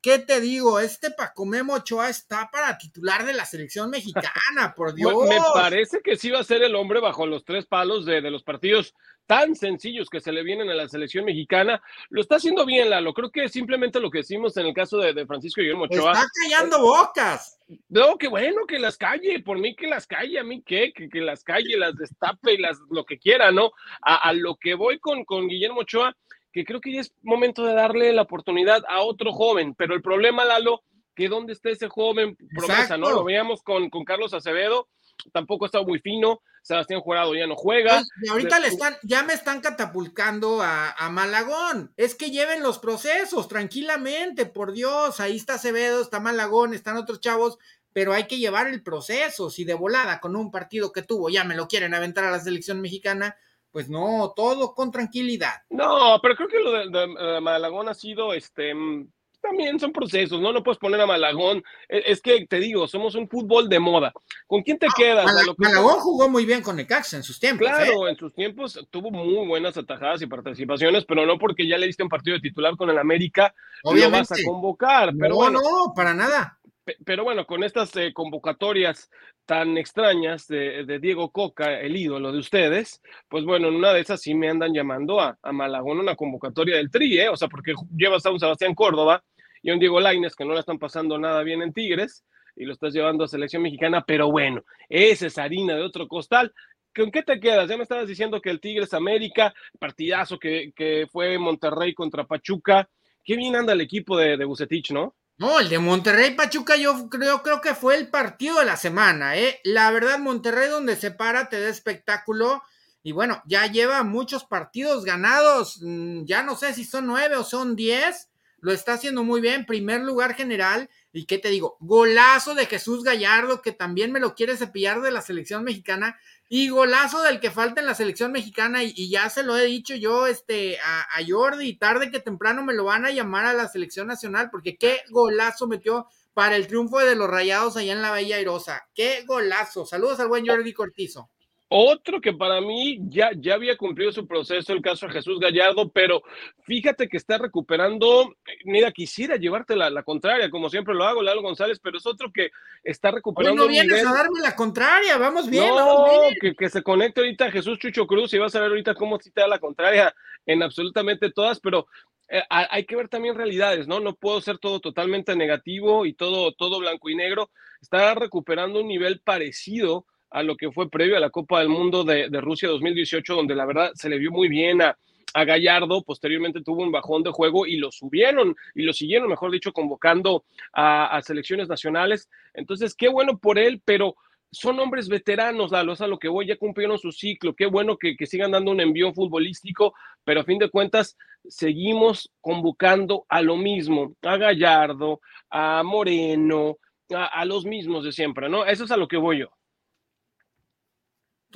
¿Qué 0.00 0.18
te 0.18 0.40
digo? 0.40 0.78
Este 0.78 1.10
Paco 1.10 1.44
Memo 1.46 1.74
Ochoa 1.74 2.08
está 2.08 2.48
para 2.52 2.78
titular 2.78 3.26
de 3.26 3.32
la 3.32 3.44
selección 3.44 3.90
mexicana, 3.90 4.74
por 4.76 4.94
Dios. 4.94 5.12
Me 5.28 5.38
parece 5.54 6.00
que 6.00 6.16
sí 6.16 6.30
va 6.30 6.40
a 6.40 6.44
ser 6.44 6.62
el 6.62 6.76
hombre 6.76 7.00
bajo 7.00 7.26
los 7.26 7.44
tres 7.44 7.66
palos 7.66 8.04
de, 8.04 8.20
los 8.22 8.42
partidos 8.42 8.94
tan 9.26 9.56
sencillos 9.56 10.08
que 10.08 10.20
se 10.20 10.30
le 10.30 10.44
vienen 10.44 10.70
a 10.70 10.74
la 10.74 10.88
selección 10.88 11.24
mexicana. 11.24 11.82
Lo 12.10 12.20
está 12.20 12.36
haciendo 12.36 12.64
bien, 12.64 12.90
Lalo. 12.90 13.12
Creo 13.12 13.30
que 13.30 13.48
simplemente 13.48 13.98
lo 13.98 14.10
que 14.10 14.18
decimos 14.18 14.56
en 14.56 14.66
el 14.66 14.74
caso 14.74 14.98
de, 14.98 15.26
Francisco 15.26 15.60
Guillermo 15.60 15.84
Ochoa. 15.84 16.12
Está 16.12 16.26
callando 16.42 16.80
bocas. 16.80 17.58
No, 17.88 18.16
qué 18.16 18.28
bueno 18.28 18.64
que 18.68 18.78
las 18.78 18.96
calle, 18.96 19.40
por 19.40 19.58
mí 19.58 19.74
que 19.74 19.88
las 19.88 20.06
calle, 20.06 20.38
a 20.38 20.44
mí 20.44 20.62
qué, 20.64 20.92
que, 20.92 21.08
que 21.08 21.20
las 21.20 21.42
calle, 21.42 21.76
las 21.76 21.96
destape 21.96 22.54
y 22.54 22.58
las 22.58 22.78
lo 22.90 23.04
que 23.04 23.18
quiera, 23.18 23.50
¿no? 23.50 23.72
A, 24.02 24.32
lo 24.32 24.54
que 24.54 24.74
voy 24.74 25.00
con, 25.00 25.24
con 25.24 25.48
Guillermo 25.48 25.80
Ochoa 25.80 26.16
que 26.56 26.64
creo 26.64 26.80
que 26.80 26.90
ya 26.90 27.02
es 27.02 27.12
momento 27.22 27.66
de 27.66 27.74
darle 27.74 28.14
la 28.14 28.22
oportunidad 28.22 28.82
a 28.88 29.02
otro 29.02 29.30
joven, 29.30 29.74
pero 29.74 29.94
el 29.94 30.00
problema, 30.00 30.42
Lalo, 30.46 30.82
que 31.14 31.28
dónde 31.28 31.52
está 31.52 31.68
ese 31.68 31.90
joven 31.90 32.34
promesa, 32.54 32.96
¿no? 32.96 33.10
Lo 33.10 33.24
veíamos 33.24 33.62
con, 33.62 33.90
con 33.90 34.06
Carlos 34.06 34.32
Acevedo, 34.32 34.88
tampoco 35.34 35.66
ha 35.66 35.68
estado 35.68 35.84
muy 35.84 35.98
fino, 35.98 36.40
Sebastián 36.62 37.02
Jurado 37.02 37.34
ya 37.34 37.46
no 37.46 37.56
juega. 37.56 38.02
y 38.22 38.30
ahorita 38.30 38.58
le 38.60 38.68
están, 38.68 38.96
ya 39.02 39.22
me 39.22 39.34
están 39.34 39.60
catapulcando 39.60 40.62
a, 40.62 40.92
a, 40.92 41.10
Malagón. 41.10 41.92
Es 41.98 42.14
que 42.14 42.30
lleven 42.30 42.62
los 42.62 42.78
procesos 42.78 43.48
tranquilamente, 43.48 44.46
por 44.46 44.72
Dios. 44.72 45.20
Ahí 45.20 45.36
está 45.36 45.56
Acevedo, 45.56 46.00
está 46.00 46.20
Malagón, 46.20 46.72
están 46.72 46.96
otros 46.96 47.20
chavos, 47.20 47.58
pero 47.92 48.14
hay 48.14 48.26
que 48.26 48.38
llevar 48.38 48.66
el 48.66 48.82
proceso. 48.82 49.50
Si 49.50 49.64
de 49.64 49.74
volada 49.74 50.20
con 50.20 50.34
un 50.34 50.50
partido 50.50 50.90
que 50.90 51.02
tuvo 51.02 51.28
ya 51.28 51.44
me 51.44 51.54
lo 51.54 51.68
quieren 51.68 51.92
aventar 51.92 52.24
a 52.24 52.30
la 52.30 52.40
selección 52.40 52.80
mexicana, 52.80 53.36
pues 53.70 53.88
no, 53.88 54.32
todo 54.34 54.74
con 54.74 54.90
tranquilidad. 54.90 55.54
No, 55.70 56.18
pero 56.22 56.36
creo 56.36 56.48
que 56.48 56.60
lo 56.60 56.72
de, 56.72 57.40
Malagón 57.40 57.88
ha 57.88 57.94
sido, 57.94 58.32
este, 58.32 58.74
mm, 58.74 59.08
también 59.40 59.78
son 59.78 59.92
procesos, 59.92 60.40
¿no? 60.40 60.52
No 60.52 60.62
puedes 60.62 60.78
poner 60.78 61.00
a 61.00 61.06
Malagón. 61.06 61.62
E, 61.88 62.02
es, 62.06 62.20
que 62.20 62.46
te 62.46 62.58
digo, 62.58 62.88
somos 62.88 63.14
un 63.14 63.28
fútbol 63.28 63.68
de 63.68 63.78
moda. 63.78 64.12
¿Con 64.46 64.62
quién 64.62 64.78
te 64.78 64.88
quedas? 64.96 65.26
Malagón 65.58 66.00
jugó 66.00 66.28
muy 66.28 66.44
bien 66.44 66.62
con 66.62 66.76
Necaxa 66.76 67.16
en 67.16 67.22
sus 67.22 67.38
tiempos. 67.38 67.68
Claro, 67.68 68.08
¿eh? 68.08 68.10
en 68.10 68.16
sus 68.16 68.34
tiempos 68.34 68.86
tuvo 68.90 69.10
muy 69.10 69.46
buenas 69.46 69.76
atajadas 69.76 70.22
y 70.22 70.26
participaciones, 70.26 71.04
pero 71.04 71.26
no 71.26 71.38
porque 71.38 71.68
ya 71.68 71.78
le 71.78 71.86
diste 71.86 72.02
un 72.02 72.08
partido 72.08 72.34
de 72.34 72.40
titular 72.40 72.76
con 72.76 72.90
el 72.90 72.98
América, 72.98 73.54
Obviamente. 73.84 74.10
lo 74.10 74.18
vas 74.18 74.32
a 74.32 74.36
convocar. 74.44 75.12
Pero 75.18 75.30
no, 75.30 75.36
bueno, 75.36 75.60
no, 75.60 75.92
para 75.94 76.14
nada 76.14 76.58
pero 77.04 77.24
bueno, 77.24 77.46
con 77.46 77.64
estas 77.64 77.94
eh, 77.96 78.12
convocatorias 78.12 79.10
tan 79.44 79.76
extrañas 79.76 80.46
de, 80.46 80.98
Diego 81.00 81.30
Coca, 81.30 81.80
el 81.80 81.96
ídolo 81.96 82.32
de 82.32 82.38
ustedes, 82.38 83.02
pues 83.28 83.44
bueno, 83.44 83.68
en 83.68 83.74
una 83.74 83.92
de 83.92 84.00
esas 84.00 84.20
sí 84.20 84.34
me 84.34 84.48
andan 84.48 84.72
llamando 84.72 85.20
a, 85.20 85.38
a 85.42 85.52
Malagón 85.52 85.98
una 85.98 86.16
convocatoria 86.16 86.76
del 86.76 86.90
Tri, 86.90 87.18
¿eh? 87.18 87.28
o 87.28 87.36
sea, 87.36 87.48
porque 87.48 87.74
llevas 87.96 88.24
a 88.26 88.30
un 88.30 88.40
Sebastián 88.40 88.74
Córdoba 88.74 89.24
y 89.62 89.70
a 89.70 89.74
un 89.74 89.80
Diego 89.80 90.00
Laines 90.00 90.36
que 90.36 90.44
no 90.44 90.54
le 90.54 90.60
están 90.60 90.78
pasando 90.78 91.18
nada 91.18 91.42
bien 91.42 91.62
en 91.62 91.72
Tigres 91.72 92.24
y 92.54 92.64
lo 92.64 92.72
estás 92.72 92.94
llevando 92.94 93.24
a 93.24 93.28
selección 93.28 93.62
mexicana, 93.62 94.04
pero 94.06 94.30
bueno, 94.30 94.64
esa 94.88 95.26
es 95.26 95.38
harina 95.38 95.74
de 95.74 95.82
otro 95.82 96.08
costal. 96.08 96.52
¿Con 96.94 97.10
qué 97.10 97.22
te 97.22 97.38
quedas? 97.38 97.68
Ya 97.68 97.76
me 97.76 97.82
estabas 97.82 98.08
diciendo 98.08 98.40
que 98.40 98.48
el 98.48 98.60
Tigres 98.60 98.94
América, 98.94 99.52
partidazo 99.78 100.38
que, 100.38 100.72
que 100.74 101.06
fue 101.10 101.36
Monterrey 101.38 101.92
contra 101.92 102.24
Pachuca, 102.24 102.88
qué 103.22 103.36
bien 103.36 103.54
anda 103.56 103.74
el 103.74 103.82
equipo 103.82 104.16
de, 104.16 104.36
de 104.38 104.44
Bucetich, 104.46 104.92
¿no? 104.92 105.14
No, 105.38 105.60
el 105.60 105.68
de 105.68 105.78
Monterrey 105.78 106.34
Pachuca 106.34 106.76
yo 106.76 107.10
creo, 107.10 107.42
creo 107.42 107.60
que 107.60 107.74
fue 107.74 107.96
el 107.96 108.08
partido 108.08 108.58
de 108.58 108.64
la 108.64 108.78
semana, 108.78 109.36
¿eh? 109.36 109.60
La 109.64 109.90
verdad, 109.90 110.18
Monterrey 110.18 110.70
donde 110.70 110.96
se 110.96 111.10
para 111.10 111.50
te 111.50 111.60
da 111.60 111.68
espectáculo. 111.68 112.62
Y 113.02 113.12
bueno, 113.12 113.42
ya 113.46 113.66
lleva 113.66 114.02
muchos 114.02 114.44
partidos 114.44 115.04
ganados, 115.04 115.80
mm, 115.82 116.24
ya 116.24 116.42
no 116.42 116.56
sé 116.56 116.72
si 116.72 116.84
son 116.84 117.06
nueve 117.06 117.36
o 117.36 117.44
son 117.44 117.76
diez, 117.76 118.30
lo 118.60 118.72
está 118.72 118.94
haciendo 118.94 119.24
muy 119.24 119.42
bien, 119.42 119.66
primer 119.66 120.00
lugar 120.00 120.34
general. 120.34 120.88
Y 121.12 121.26
qué 121.26 121.36
te 121.36 121.50
digo, 121.50 121.76
golazo 121.80 122.54
de 122.54 122.66
Jesús 122.66 123.04
Gallardo 123.04 123.60
que 123.60 123.72
también 123.72 124.12
me 124.12 124.20
lo 124.20 124.34
quiere 124.34 124.56
cepillar 124.56 125.02
de 125.02 125.10
la 125.10 125.20
selección 125.20 125.64
mexicana 125.64 126.18
y 126.48 126.68
golazo 126.68 127.22
del 127.22 127.40
que 127.40 127.50
falta 127.50 127.80
en 127.80 127.86
la 127.86 127.94
selección 127.94 128.32
mexicana, 128.32 128.84
y, 128.84 129.10
ya 129.10 129.28
se 129.30 129.42
lo 129.42 129.56
he 129.56 129.64
dicho 129.64 129.94
yo 129.94 130.26
este, 130.26 130.78
a, 130.80 131.02
a, 131.02 131.24
Jordi, 131.26 131.76
tarde 131.76 132.10
que 132.10 132.20
temprano 132.20 132.62
me 132.62 132.74
lo 132.74 132.84
van 132.84 133.04
a 133.04 133.10
llamar 133.10 133.46
a 133.46 133.52
la 133.52 133.68
selección 133.68 134.06
nacional, 134.06 134.50
porque 134.50 134.76
qué 134.76 135.02
golazo 135.10 135.66
metió 135.66 136.06
para 136.34 136.56
el 136.56 136.66
triunfo 136.66 136.98
de 136.98 137.16
los 137.16 137.28
rayados 137.28 137.76
allá 137.76 137.92
en 137.92 138.02
la 138.02 138.12
Bella 138.12 138.36
Airosa. 138.36 138.86
¡Qué 138.94 139.24
golazo! 139.26 139.86
Saludos 139.86 140.20
al 140.20 140.28
buen 140.28 140.46
Jordi 140.46 140.72
Cortizo. 140.72 141.30
Otro 141.68 142.20
que 142.20 142.32
para 142.32 142.60
mí 142.60 143.00
ya, 143.08 143.30
ya 143.36 143.54
había 143.54 143.76
cumplido 143.76 144.12
su 144.12 144.26
proceso, 144.26 144.72
el 144.72 144.82
caso 144.82 145.06
de 145.06 145.14
Jesús 145.14 145.40
Gallardo, 145.40 145.88
pero 145.88 146.22
fíjate 146.62 147.08
que 147.08 147.16
está 147.16 147.38
recuperando, 147.38 148.36
mira, 148.64 148.92
quisiera 148.92 149.34
llevarte 149.34 149.74
la, 149.74 149.90
la 149.90 150.04
contraria, 150.04 150.48
como 150.48 150.70
siempre 150.70 150.94
lo 150.94 151.02
hago, 151.04 151.22
Lalo 151.22 151.42
González, 151.42 151.80
pero 151.82 151.98
es 151.98 152.06
otro 152.06 152.30
que 152.32 152.50
está 152.84 153.10
recuperando. 153.10 153.64
no 153.64 153.68
vienes 153.68 154.06
a 154.06 154.12
darme 154.12 154.40
la 154.40 154.54
contraria, 154.54 155.18
vamos 155.18 155.50
bien. 155.50 155.74
No, 155.74 156.06
Que, 156.40 156.54
que, 156.54 156.68
se 156.68 156.84
conecte 156.84 157.20
ahorita 157.20 157.50
Jesús 157.50 157.80
Chucho 157.80 158.06
Cruz 158.06 158.32
y 158.32 158.38
vas 158.38 158.54
a 158.54 158.60
ver 158.60 158.70
ahorita 158.70 158.94
cómo 158.94 159.18
si 159.18 159.32
te 159.32 159.40
da 159.40 159.48
la 159.48 159.58
contraria 159.58 160.14
en 160.46 160.62
absolutamente 160.62 161.32
todas, 161.32 161.58
pero 161.58 161.88
eh, 162.28 162.42
hay 162.48 162.84
que 162.86 162.94
ver 162.94 163.08
también 163.08 163.34
realidades, 163.34 163.88
¿no? 163.88 163.98
No 163.98 164.14
puedo 164.14 164.40
ser 164.40 164.58
todo 164.58 164.78
totalmente 164.78 165.34
negativo 165.34 166.06
y 166.06 166.12
todo, 166.12 166.52
todo 166.52 166.78
blanco 166.78 167.08
y 167.08 167.16
negro. 167.16 167.50
Está 167.80 168.14
recuperando 168.14 168.80
un 168.80 168.88
nivel 168.88 169.20
parecido 169.20 170.06
a 170.36 170.42
lo 170.42 170.54
que 170.54 170.70
fue 170.70 170.90
previo 170.90 171.16
a 171.16 171.20
la 171.20 171.30
Copa 171.30 171.60
del 171.60 171.70
Mundo 171.70 172.04
de, 172.04 172.28
Rusia 172.42 172.68
2018, 172.68 173.34
donde 173.34 173.54
la 173.54 173.64
verdad 173.64 173.92
se 173.94 174.10
le 174.10 174.18
vio 174.18 174.30
muy 174.30 174.48
bien 174.48 174.82
a, 174.82 174.96
Gallardo, 175.34 176.02
posteriormente 176.02 176.62
tuvo 176.62 176.82
un 176.82 176.92
bajón 176.92 177.22
de 177.22 177.30
juego 177.30 177.66
y 177.66 177.76
lo 177.76 177.90
subieron 177.90 178.54
y 178.74 178.84
lo 178.84 178.94
siguieron, 178.94 179.28
mejor 179.28 179.50
dicho, 179.50 179.72
convocando 179.72 180.44
a, 180.72 181.20
selecciones 181.22 181.68
nacionales. 181.68 182.30
Entonces, 182.54 182.94
qué 182.94 183.08
bueno 183.08 183.36
por 183.36 183.58
él, 183.58 183.82
pero 183.84 184.16
son 184.50 184.78
hombres 184.78 185.08
veteranos, 185.08 185.72
Lalo, 185.72 185.92
es 185.92 186.00
a 186.00 186.06
lo 186.06 186.18
que 186.18 186.28
voy, 186.28 186.46
ya 186.46 186.56
cumplieron 186.56 186.98
su 186.98 187.12
ciclo, 187.12 187.54
qué 187.54 187.66
bueno 187.66 187.98
que, 187.98 188.14
sigan 188.26 188.52
dando 188.52 188.70
un 188.70 188.80
envío 188.80 189.12
futbolístico, 189.12 189.94
pero 190.24 190.40
a 190.40 190.44
fin 190.44 190.58
de 190.58 190.70
cuentas 190.70 191.18
seguimos 191.48 192.30
convocando 192.40 193.24
a 193.28 193.42
lo 193.42 193.56
mismo, 193.56 194.14
a 194.22 194.36
Gallardo, 194.36 195.20
a 195.50 195.82
Moreno, 195.82 196.76
a, 197.14 197.26
a 197.26 197.44
los 197.44 197.66
mismos 197.66 198.04
de 198.04 198.12
siempre, 198.12 198.48
¿no? 198.48 198.64
Eso 198.64 198.84
es 198.84 198.90
a 198.90 198.96
lo 198.96 199.08
que 199.08 199.18
voy 199.18 199.40
yo. 199.40 199.50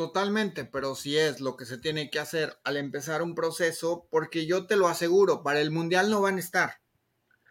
Totalmente, 0.01 0.65
pero 0.65 0.95
si 0.95 1.19
es 1.19 1.43
lo 1.43 1.59
que 1.59 1.67
se 1.67 1.77
tiene 1.77 2.09
que 2.09 2.19
hacer 2.19 2.57
al 2.65 2.79
empezar 2.79 3.21
un 3.21 3.35
proceso, 3.35 4.07
porque 4.11 4.47
yo 4.47 4.65
te 4.65 4.77
lo 4.77 4.89
aseguro, 4.89 5.43
para 5.43 5.61
el 5.61 5.71
Mundial 5.71 6.09
no 6.09 6.23
van 6.23 6.37
a 6.37 6.41
estar. 6.41 6.81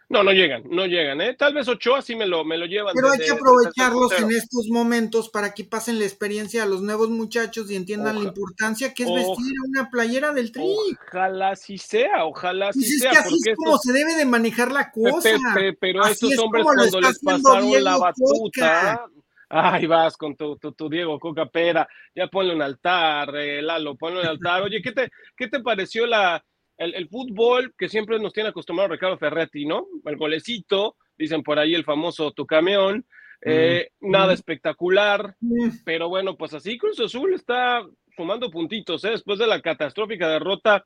No, 0.09 0.23
no 0.23 0.31
llegan, 0.31 0.63
no 0.67 0.87
llegan, 0.87 1.21
¿eh? 1.21 1.35
Tal 1.35 1.53
vez 1.53 1.67
Ochoa 1.67 2.01
sí 2.01 2.15
me 2.15 2.25
lo, 2.25 2.43
me 2.43 2.57
lo 2.57 2.65
llevan. 2.65 2.95
Pero 2.95 3.11
hay 3.11 3.19
que 3.19 3.29
aprovecharlos 3.29 4.19
en 4.19 4.31
estos 4.31 4.67
momentos 4.71 5.29
para 5.29 5.53
que 5.53 5.63
pasen 5.63 5.99
la 5.99 6.05
experiencia 6.05 6.63
a 6.63 6.65
los 6.65 6.81
nuevos 6.81 7.11
muchachos 7.11 7.69
y 7.69 7.75
entiendan 7.75 8.15
la 8.15 8.23
importancia 8.23 8.95
que 8.95 9.03
es 9.03 9.13
vestir 9.13 9.53
una 9.67 9.91
playera 9.91 10.31
del 10.31 10.51
tri. 10.51 10.63
Ojalá 11.07 11.55
sí 11.55 11.77
sea, 11.77 12.25
ojalá 12.25 12.73
sí 12.73 12.79
pues 12.79 12.99
sea. 12.99 13.11
Es 13.11 13.19
que 13.19 13.23
así 13.25 13.35
es 13.45 13.55
como 13.57 13.77
se 13.77 13.93
debe 13.93 14.15
de 14.15 14.25
manejar 14.25 14.71
la 14.71 14.89
cosa. 14.89 15.37
pero 15.79 16.03
estos 16.03 16.35
hombres 16.39 16.63
cuando 16.63 16.99
les 16.99 17.19
pasaron 17.19 17.83
la 17.83 17.97
batuta, 17.97 19.05
Ay, 19.49 19.87
vas 19.87 20.15
con 20.15 20.35
tu, 20.35 20.57
tu, 20.57 20.89
Diego 20.89 21.19
Coca 21.19 21.47
Pera, 21.47 21.87
ya 22.13 22.27
ponle 22.27 22.53
un 22.53 22.61
altar, 22.61 23.35
eh, 23.35 23.61
Lalo, 23.63 23.95
ponle 23.95 24.21
un 24.21 24.27
altar. 24.27 24.61
Oye, 24.61 24.81
¿qué 24.81 24.91
te, 24.91 25.09
qué 25.35 25.47
te 25.47 25.59
pareció 25.59 26.05
la, 26.05 26.43
el, 26.77 27.09
fútbol 27.09 27.73
que 27.77 27.89
siempre 27.89 28.19
nos 28.19 28.31
tiene 28.31 28.49
acostumbrado 28.49 28.91
Ricardo 28.91 29.17
Ferretti, 29.17 29.65
¿no? 29.65 29.87
El 30.05 30.17
golecito, 30.17 30.95
dicen 31.17 31.43
por 31.43 31.59
ahí 31.59 31.73
el 31.73 31.83
famoso 31.83 32.31
tu 32.31 32.45
camión, 32.45 33.05
eh, 33.41 33.89
mm. 33.99 34.11
nada 34.11 34.33
espectacular, 34.33 35.35
mm. 35.39 35.69
pero 35.83 36.09
bueno, 36.09 36.37
pues 36.37 36.53
así 36.53 36.77
Cruz 36.77 36.99
Azul 36.99 37.33
está 37.33 37.85
sumando 38.15 38.51
puntitos, 38.51 39.03
¿eh? 39.03 39.11
después 39.11 39.39
de 39.39 39.47
la 39.47 39.61
catastrófica 39.61 40.29
derrota 40.29 40.85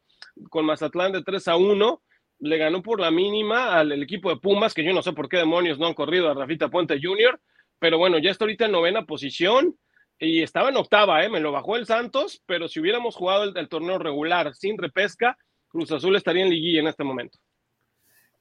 con 0.49 0.65
Mazatlán 0.65 1.11
de 1.11 1.23
3 1.23 1.47
a 1.49 1.57
1, 1.57 2.01
le 2.39 2.57
ganó 2.57 2.81
por 2.81 2.99
la 2.99 3.11
mínima 3.11 3.77
al 3.77 3.91
equipo 4.01 4.29
de 4.29 4.37
Pumas, 4.37 4.73
que 4.73 4.83
yo 4.83 4.93
no 4.93 5.01
sé 5.01 5.13
por 5.13 5.29
qué 5.29 5.37
demonios 5.37 5.79
no 5.79 5.87
han 5.87 5.93
corrido 5.93 6.29
a 6.29 6.33
Rafita 6.33 6.69
Puente 6.69 6.99
Jr., 7.01 7.39
pero 7.79 7.97
bueno, 7.97 8.17
ya 8.17 8.31
está 8.31 8.45
ahorita 8.45 8.65
en 8.65 8.71
novena 8.71 9.05
posición 9.05 9.77
y 10.19 10.41
estaba 10.41 10.69
en 10.69 10.77
octava, 10.77 11.23
¿eh? 11.23 11.29
me 11.29 11.39
lo 11.39 11.51
bajó 11.51 11.75
el 11.75 11.85
Santos, 11.85 12.41
pero 12.45 12.67
si 12.67 12.79
hubiéramos 12.79 13.15
jugado 13.15 13.43
el, 13.43 13.69
torneo 13.69 13.97
regular 13.99 14.55
sin 14.55 14.77
repesca, 14.77 15.37
Cruz 15.67 15.91
Azul 15.91 16.15
estaría 16.15 16.43
en 16.43 16.49
liguilla 16.49 16.79
en 16.79 16.87
este 16.87 17.03
momento. 17.03 17.39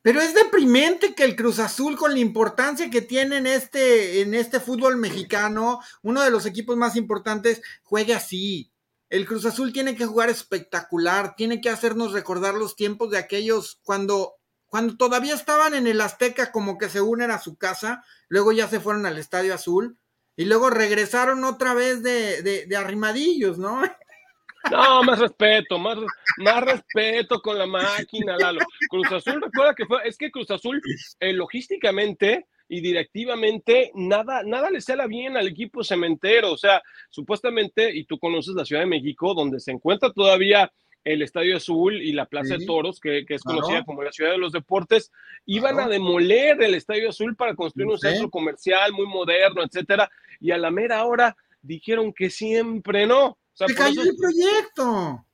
Pero 0.03 0.21
es 0.21 0.35
deprimente 0.35 1.15
que 1.15 1.25
el 1.25 1.37
Cruz 1.37 1.61
Azul, 1.61 1.97
con 1.97 2.13
la 2.13 2.19
importancia 2.19 2.91
que 2.91 3.03
tiene 3.03 3.37
en 3.39 3.47
este, 3.47 4.21
en 4.21 4.35
este 4.35 4.59
fútbol 4.59 4.97
mexicano, 4.97 5.81
uno 6.03 6.23
de 6.23 6.31
los 6.31 6.45
equipos 6.45 6.77
más 6.77 6.97
importantes, 6.97 7.63
juegue 7.83 8.13
así. 8.13 8.73
El 9.11 9.27
Cruz 9.27 9.45
Azul 9.45 9.73
tiene 9.73 9.95
que 9.95 10.07
jugar 10.07 10.29
espectacular, 10.29 11.37
tiene 11.37 11.61
que 11.61 11.71
hacernos 11.71 12.13
recordar 12.13 12.55
los 12.55 12.75
tiempos 12.75 13.11
de 13.11 13.19
aquellos 13.19 13.79
cuando 13.85 14.35
cuando 14.73 14.97
todavía 14.97 15.35
estaban 15.35 15.75
en 15.75 15.87
el 15.87 16.01
Azteca 16.01 16.51
como 16.51 16.79
que 16.79 16.89
se 16.89 17.03
unen 17.03 17.31
a 17.31 17.39
su 17.39 17.59
casa, 17.59 18.03
luego 18.29 18.53
ya 18.53 18.69
se 18.69 18.81
fueron 18.81 19.05
al 19.05 19.19
Estadio 19.19 19.53
Azul 19.53 19.99
y 20.35 20.47
luego 20.47 20.71
regresaron 20.71 21.45
otra 21.45 21.75
vez 21.75 22.03
de, 22.03 22.41
de, 22.41 22.75
arrimadillos, 22.75 23.59
¿no? 23.59 23.83
No, 24.71 25.03
más 25.03 25.19
respeto, 25.19 25.79
más, 25.79 25.99
más 26.39 26.65
respeto 26.65 27.43
con 27.43 27.59
la 27.59 27.67
máquina, 27.67 28.39
Lalo. 28.39 28.61
Cruz 28.89 29.13
Azul, 29.13 29.43
recuerda 29.43 29.75
que 29.75 29.85
fue, 29.85 30.09
es 30.09 30.17
que 30.17 30.31
Cruz 30.31 30.51
Azul, 30.51 30.81
eh, 31.21 31.35
logísticamente 31.35 32.47
y 32.67 32.81
directivamente, 32.81 33.91
nada, 33.95 34.43
nada 34.43 34.71
le 34.71 34.81
sale 34.81 35.07
bien 35.07 35.37
al 35.37 35.49
equipo 35.49 35.85
cementero. 35.85 36.51
O 36.51 36.57
sea, 36.57 36.81
supuestamente, 37.11 37.95
y 37.95 38.07
tú 38.07 38.19
conoces 38.19 38.55
la 38.55 38.65
Ciudad 38.65 38.81
de 38.81 38.87
México, 38.89 39.35
donde 39.35 39.61
se 39.61 39.73
encuentra 39.73 40.11
todavía 40.13 40.73
el 41.05 41.23
Estadio 41.23 41.57
Azul 41.57 42.01
y 42.01 42.13
la 42.13 42.27
Plaza 42.27 42.57
de 42.57 42.67
Toros, 42.67 43.01
que, 43.01 43.25
es 43.29 43.43
conocida 43.43 43.85
como 43.85 44.03
la 44.03 44.13
Ciudad 44.13 44.33
de 44.33 44.39
los 44.39 44.53
Deportes, 44.53 45.11
iban 45.47 45.79
a 45.81 45.89
demoler 45.89 46.63
el 46.63 46.75
Estadio 46.75 47.11
Azul 47.11 47.37
para 47.37 47.55
construir 47.55 47.89
un 47.89 47.99
centro 47.99 48.31
comercial 48.31 48.93
muy 48.93 49.07
moderno, 49.07 49.63
etcétera, 49.63 50.11
y 50.41 50.51
a 50.51 50.59
la 50.59 50.71
mera 50.71 51.05
hora 51.05 51.37
dijeron 51.61 52.13
que 52.13 52.31
siempre 52.31 53.07
no. 53.07 53.39
Se 53.53 53.75
cayó 53.75 54.03
el 54.03 54.17
proyecto 54.17 55.27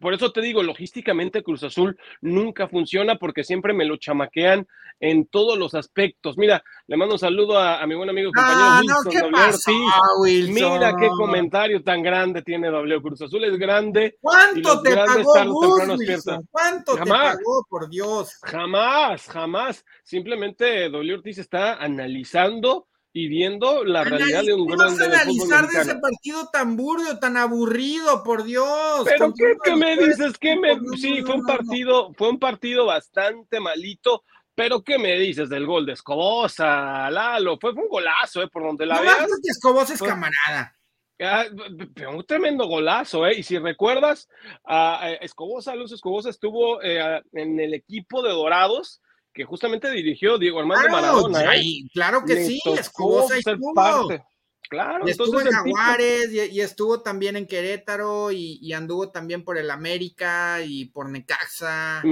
por 0.00 0.14
eso 0.14 0.32
te 0.32 0.40
digo, 0.40 0.62
logísticamente 0.62 1.42
Cruz 1.42 1.62
Azul 1.64 1.98
nunca 2.20 2.68
funciona 2.68 3.16
porque 3.16 3.44
siempre 3.44 3.72
me 3.72 3.84
lo 3.84 3.96
chamaquean 3.96 4.66
en 5.00 5.26
todos 5.26 5.58
los 5.58 5.74
aspectos. 5.74 6.38
Mira, 6.38 6.62
le 6.86 6.96
mando 6.96 7.16
un 7.16 7.18
saludo 7.18 7.58
a, 7.58 7.84
mi 7.86 7.94
buen 7.94 8.08
amigo 8.08 8.30
y 8.30 8.32
compañero 8.32 8.62
ah, 8.64 8.80
Wilson, 10.20 10.54
Mira 10.54 10.94
qué 10.96 11.08
comentario 11.08 11.82
tan 11.82 12.02
grande 12.02 12.42
tiene 12.42 12.68
W. 12.68 13.02
Cruz 13.02 13.22
Azul 13.22 13.44
es 13.44 13.58
grande. 13.58 14.16
¿Cuánto 14.20 14.80
te 14.82 14.94
pagó 14.94 15.78
¿Cuánto 16.50 16.94
te 16.94 17.04
pagó, 17.04 17.66
por 17.68 17.88
Dios? 17.88 18.38
Jamás, 18.42 19.26
jamás. 19.26 19.84
Simplemente 20.04 20.88
W 20.88 21.14
Ortiz 21.14 21.38
está 21.38 21.74
analizando 21.74 22.86
y 23.14 23.28
viendo 23.28 23.84
la 23.84 24.04
realidad 24.04 24.42
de 24.42 24.54
un 24.54 24.66
gran 24.66 24.96
de 24.96 25.04
analizar 25.04 25.68
de 25.68 25.80
ese 25.80 25.96
partido 25.96 26.48
tan 26.50 26.76
burdo, 26.76 27.18
tan 27.18 27.36
aburrido, 27.36 28.22
por 28.22 28.42
Dios. 28.44 29.04
Pero 29.04 29.34
qué, 29.62 29.76
me 29.76 29.96
dices, 29.96 30.38
¿Qué 30.38 30.56
me 30.56 30.78
sí, 30.96 31.22
fue 31.22 31.34
un 31.34 31.44
partido, 31.44 32.12
fue 32.14 32.30
un 32.30 32.38
partido 32.38 32.86
bastante 32.86 33.60
malito, 33.60 34.24
pero 34.54 34.82
¿qué 34.82 34.98
me 34.98 35.18
dices 35.18 35.50
del 35.50 35.66
gol 35.66 35.84
de 35.84 35.92
Escobosa, 35.92 37.10
Lalo? 37.10 37.58
Fue, 37.58 37.72
un 37.72 37.88
golazo, 37.88 38.42
eh, 38.42 38.48
por 38.48 38.62
donde 38.62 38.86
la 38.86 38.96
no 38.96 39.02
veas. 39.02 39.26
que 39.42 39.50
Escobosa 39.50 39.92
es 39.92 40.02
camarada. 40.02 40.74
Ah, 41.20 41.44
un 42.10 42.24
tremendo 42.24 42.66
golazo, 42.66 43.26
¿eh? 43.26 43.38
Y 43.38 43.42
si 43.42 43.58
recuerdas, 43.58 44.28
a 44.64 45.10
Escobosa, 45.20 45.76
Luz 45.76 45.92
Escobosa 45.92 46.30
estuvo 46.30 46.82
eh, 46.82 47.22
en 47.32 47.60
el 47.60 47.74
equipo 47.74 48.22
de 48.22 48.30
Dorados 48.30 49.02
que 49.32 49.44
justamente 49.44 49.90
dirigió 49.90 50.38
Diego 50.38 50.60
Armando 50.60 50.88
Maradona. 50.88 51.56
¿eh? 51.56 51.62
Claro 51.92 52.24
que 52.24 52.44
sí, 52.44 52.60
Escobosa 52.66 53.36
estuvo. 53.38 53.74
Parte. 53.74 54.22
Claro, 54.68 55.06
estuvo 55.06 55.38
en 55.38 55.50
Jaguares 55.50 56.32
y, 56.32 56.60
estuvo 56.62 57.02
también 57.02 57.36
en 57.36 57.46
Querétaro 57.46 58.32
y, 58.32 58.72
anduvo 58.72 59.10
también 59.10 59.44
por 59.44 59.58
el 59.58 59.70
América 59.70 60.62
y 60.64 60.86
por 60.86 61.10
Necaxa. 61.10 62.02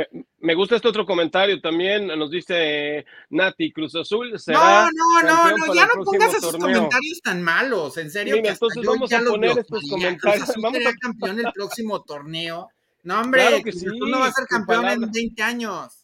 Me, 0.41 0.55
gusta 0.55 0.77
este 0.77 0.89
otro 0.89 1.07
comentario 1.07 1.59
también, 1.63 2.09
nos 2.09 2.31
dice 2.31 3.07
Nati 3.31 3.73
Cruz 3.73 3.95
Azul. 3.97 4.35
no, 4.49 4.91
no, 4.91 5.23
no, 5.23 5.57
no, 5.57 5.75
ya 5.75 5.87
no 5.87 6.05
pongas 6.05 6.35
esos 6.35 6.55
comentarios 6.59 7.23
tan 7.25 7.43
malos, 7.43 7.97
en 7.97 8.11
serio. 8.11 8.37
Mira, 8.37 8.53
entonces 8.53 8.85
vamos 8.85 9.11
a 9.11 9.21
poner 9.25 9.59
estos 9.59 9.83
comentarios. 9.89 10.45
Cruz 10.51 10.63
vamos 10.63 10.87
a 10.87 10.95
campeón 11.01 11.41
el 11.41 11.53
próximo 11.55 12.03
torneo. 12.03 12.69
No, 13.05 13.23
hombre, 13.23 13.41
claro 13.41 13.65
que 13.65 13.73
sí, 13.73 13.87
no 13.87 14.21
va 14.21 14.27
a 14.27 14.33
ser 14.33 14.47
campeón 14.47 14.87
en 14.87 15.11
20 15.11 15.43
años 15.43 16.00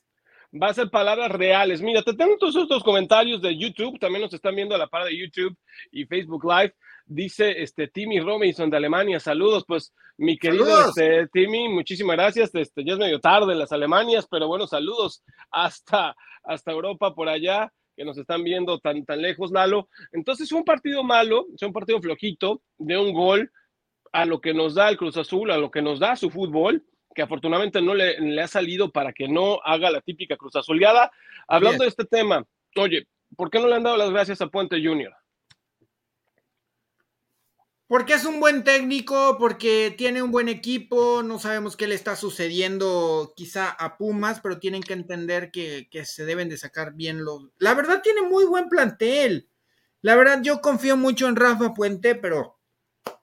va 0.63 0.69
a 0.69 0.75
ser 0.75 0.91
palabras 0.91 1.31
reales. 1.31 1.83
Mira, 1.83 2.03
te 2.03 2.15
tengo 2.15 2.37
todos 2.39 2.57
estos 2.57 2.83
comentarios 2.83 3.41
de 3.43 3.57
YouTube, 3.57 3.99
también 3.99 4.23
nos 4.23 4.33
están 4.33 4.55
viendo 4.55 4.75
a 4.75 4.79
la 4.79 4.87
par 4.87 5.05
de 5.05 5.17
YouTube 5.17 5.57
y 5.93 6.05
Facebook 6.07 6.45
Live. 6.45 6.75
Dice 7.07 7.63
este 7.63 7.89
Timmy 7.89 8.21
Robinson 8.21 8.69
de 8.69 8.77
Alemania, 8.77 9.21
saludos, 9.21 9.65
pues 9.67 9.95
mi 10.17 10.39
querido 10.39 10.89
este, 10.89 11.29
Timmy, 11.29 11.69
muchísimas 11.69 12.17
gracias. 12.17 12.55
Este, 12.55 12.85
ya 12.85 12.95
es 12.95 12.99
medio 12.99 13.21
tarde 13.21 13.55
las 13.55 13.73
Alemanias, 13.73 14.27
pero 14.31 14.49
bueno, 14.49 14.67
saludos 14.67 15.23
hasta, 15.51 16.17
hasta 16.43 16.73
Europa 16.73 17.15
por 17.15 17.29
allá, 17.29 17.73
que 17.97 18.05
nos 18.05 18.19
están 18.19 18.43
viendo 18.43 18.79
tan, 18.81 19.05
tan 19.05 19.23
lejos, 19.23 19.53
Lalo. 19.53 19.89
Entonces, 20.13 20.51
un 20.53 20.65
partido 20.65 21.05
malo, 21.05 21.47
un 21.61 21.73
partido 21.73 22.01
flojito, 22.01 22.63
de 22.79 22.99
un 22.99 23.13
gol 23.13 23.51
a 24.13 24.25
lo 24.25 24.41
que 24.41 24.53
nos 24.53 24.75
da 24.75 24.89
el 24.89 24.97
Cruz 24.97 25.17
Azul, 25.17 25.51
a 25.51 25.59
lo 25.59 25.71
que 25.71 25.83
nos 25.83 25.99
da 25.99 26.17
su 26.17 26.31
fútbol 26.31 26.85
que 27.17 27.23
afortunadamente 27.23 27.81
no 27.81 27.95
le, 27.95 28.41
ha 28.41 28.47
salido 28.47 28.93
para 28.93 29.13
que 29.13 29.27
no 29.27 29.59
haga 29.65 29.91
la 29.91 30.03
típica 30.03 30.37
cruz 30.37 30.55
azuleada. 30.55 31.11
Hablando 31.49 31.83
de 31.83 31.89
este 31.89 32.05
tema, 32.05 32.47
oye, 32.77 33.09
¿por 33.35 33.51
qué 33.51 33.59
no 33.59 33.67
le 33.67 33.75
han 33.75 33.83
dado 33.83 33.97
las 33.97 34.11
gracias 34.11 34.43
a 34.43 34.49
Puente 34.49 34.77
Junior? 34.85 35.15
Porque 37.89 38.15
es 38.15 38.25
un 38.25 38.39
buen 38.39 38.65
técnico, 38.65 39.37
porque 39.39 39.95
tiene 39.97 40.21
un 40.21 40.31
buen 40.31 40.49
equipo, 40.49 41.23
no 41.23 41.39
sabemos 41.39 41.77
qué 41.77 41.87
le 41.87 41.95
está 41.95 42.17
sucediendo 42.17 43.33
quizá 43.35 43.71
a 43.71 43.97
Pumas, 43.97 44.41
pero 44.41 44.59
tienen 44.59 44.83
que 44.83 44.93
entender 44.93 45.51
que, 45.51 45.89
que, 45.91 46.05
se 46.05 46.27
deben 46.27 46.49
de 46.49 46.59
sacar 46.59 46.95
bien 46.95 47.25
los... 47.25 47.45
La 47.59 47.75
verdad 47.75 48.03
tiene 48.03 48.23
muy 48.23 48.45
buen 48.45 48.69
plantel. 48.69 49.49
La 50.03 50.17
verdad 50.17 50.43
yo 50.43 50.61
confío 50.61 50.97
mucho 50.97 51.29
en 51.29 51.37
Rafa 51.37 51.73
Puente, 51.73 52.15
pero 52.15 52.59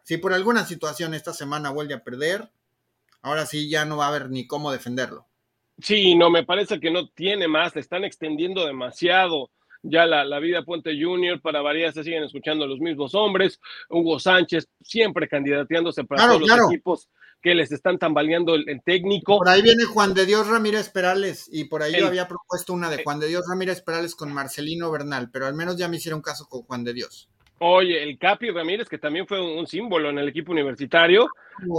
si 0.01 0.17
por 0.17 0.33
alguna 0.33 0.65
situación 0.65 1.13
esta 1.13 1.33
semana 1.33 1.69
vuelve 1.69 1.93
a 1.93 2.03
perder, 2.03 2.49
ahora 3.23 3.47
sí 3.47 3.69
ya 3.69 3.85
no 3.85 3.97
va 3.97 4.05
a 4.05 4.09
haber 4.09 4.29
ni 4.29 4.45
cómo 4.45 4.71
defenderlo. 4.71 5.25
Sí, 5.79 6.13
no, 6.13 6.29
me 6.29 6.43
parece 6.43 6.79
que 6.79 6.91
no 6.91 7.09
tiene 7.09 7.47
más, 7.47 7.73
le 7.73 7.81
están 7.81 8.03
extendiendo 8.03 8.65
demasiado 8.67 9.49
ya 9.83 10.05
la, 10.05 10.23
la 10.23 10.39
vida 10.39 10.63
Puente 10.63 10.91
Junior, 10.99 11.41
para 11.41 11.61
variar, 11.61 11.91
se 11.91 12.03
siguen 12.03 12.23
escuchando 12.23 12.65
los 12.65 12.79
mismos 12.79 13.13
hombres, 13.15 13.59
Hugo 13.89 14.17
Sánchez 14.17 14.67
siempre 14.81 15.27
candidateándose 15.27 16.05
para 16.05 16.27
todos 16.27 16.41
los 16.41 16.71
equipos 16.71 17.09
que 17.41 17.53
les 17.53 17.73
están 17.73 17.99
tambaleando 17.99 18.55
el, 18.55 18.81
técnico. 18.85 19.37
Por 19.37 19.49
ahí 19.49 19.61
viene 19.61 19.83
Juan 19.83 20.13
de 20.13 20.25
Dios 20.25 20.47
Ramírez 20.47 20.89
Perales 20.89 21.49
y 21.51 21.65
por 21.65 21.83
ahí 21.83 21.93
yo 21.99 22.07
había 22.07 22.29
propuesto 22.29 22.71
una 22.71 22.89
de 22.89 23.03
Juan 23.03 23.19
de 23.19 23.27
Dios 23.27 23.43
Ramírez 23.49 23.81
Perales 23.81 24.15
con 24.15 24.31
Marcelino 24.31 24.89
Bernal, 24.89 25.29
pero 25.29 25.45
al 25.45 25.53
menos 25.53 25.75
ya 25.75 25.89
me 25.89 25.97
hicieron 25.97 26.21
caso 26.21 26.47
con 26.47 26.61
Juan 26.61 26.85
de 26.85 26.93
Dios. 26.93 27.29
Oye, 27.59 28.03
el 28.03 28.17
Capi 28.17 28.49
Ramírez, 28.49 28.89
que 28.89 28.97
también 28.97 29.25
fue 29.25 29.39
un, 29.39 29.65
símbolo 29.67 30.09
en 30.09 30.17
el 30.17 30.27
equipo 30.27 30.51
universitario 30.51 31.27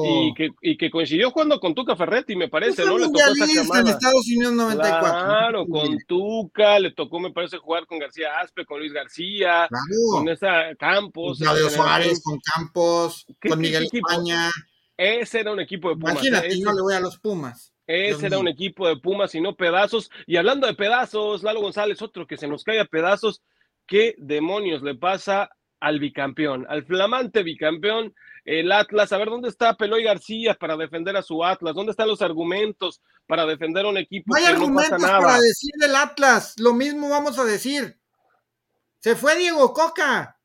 y, 0.06 0.32
que, 0.34 0.50
y, 0.62 0.78
que, 0.78 0.90
coincidió 0.90 1.30
jugando 1.30 1.60
con 1.60 1.74
Tuca 1.74 1.94
Ferretti, 1.94 2.36
me 2.36 2.48
parece, 2.48 2.86
¿no? 2.86 2.96
Le 2.96 3.06
tocó 3.06 3.18
esa 3.18 3.80
en 3.80 3.88
Estados 3.88 4.26
Unidos 4.28 4.54
94. 4.54 5.00
Claro, 5.00 5.66
con 5.66 5.98
Tuca, 6.06 6.78
le 6.78 6.92
tocó, 6.92 7.20
me 7.20 7.32
parece, 7.32 7.58
jugar 7.58 7.86
con 7.86 7.98
García 7.98 8.40
Aspe, 8.40 8.64
con 8.64 8.78
Luis 8.78 8.92
García, 8.92 9.68
con 10.10 10.28
esa 10.28 10.74
Campos. 10.78 11.38
Con 11.38 11.48
Claudio 11.48 11.68
Suárez, 11.68 12.22
con 12.22 12.38
Campos, 12.40 13.26
con 13.46 13.58
Miguel 13.58 13.88
España. 13.92 14.50
Ese 14.96 15.40
era 15.40 15.52
un 15.52 15.60
equipo 15.60 15.90
de 15.90 15.96
Pumas. 15.96 16.14
Imagínate, 16.14 16.48
ese, 16.48 16.60
no 16.60 16.72
le 16.72 16.80
voy 16.80 16.94
a 16.94 17.00
los 17.00 17.18
Pumas. 17.18 17.74
Ese 17.86 18.26
era 18.26 18.38
un 18.38 18.48
equipo 18.48 18.88
de 18.88 18.96
Pumas 18.96 19.34
y 19.34 19.40
no 19.40 19.56
pedazos. 19.56 20.10
Y 20.26 20.36
hablando 20.36 20.66
de 20.66 20.74
pedazos, 20.74 21.42
Lalo 21.42 21.60
González, 21.60 22.00
otro 22.00 22.26
que 22.26 22.38
se 22.38 22.48
nos 22.48 22.64
cae 22.64 22.80
a 22.80 22.86
pedazos. 22.86 23.42
¿Qué 23.86 24.14
demonios 24.16 24.82
le 24.82 24.94
pasa 24.94 25.50
al 25.84 26.00
bicampeón, 26.00 26.66
al 26.68 26.84
flamante 26.84 27.42
bicampeón, 27.42 28.14
el 28.44 28.72
Atlas. 28.72 29.12
A 29.12 29.18
ver, 29.18 29.28
¿dónde 29.28 29.50
está 29.50 29.76
Peloy 29.76 30.02
García 30.02 30.54
para 30.54 30.76
defender 30.76 31.14
a 31.16 31.22
su 31.22 31.44
Atlas? 31.44 31.74
¿Dónde 31.74 31.90
están 31.90 32.08
los 32.08 32.22
argumentos 32.22 33.02
para 33.26 33.44
defender 33.44 33.84
a 33.84 33.88
un 33.88 33.98
equipo 33.98 34.34
no 34.34 34.36
hay 34.36 34.46
argumentos 34.46 35.02
para 35.02 35.40
decir 35.40 35.72
del 35.78 35.94
Atlas. 35.94 36.54
Lo 36.58 36.74
mismo 36.74 37.08
vamos 37.08 37.38
a 37.38 37.44
decir. 37.44 37.98
Se 38.98 39.14
fue 39.14 39.36
Diego 39.36 39.72
Coca. 39.72 40.38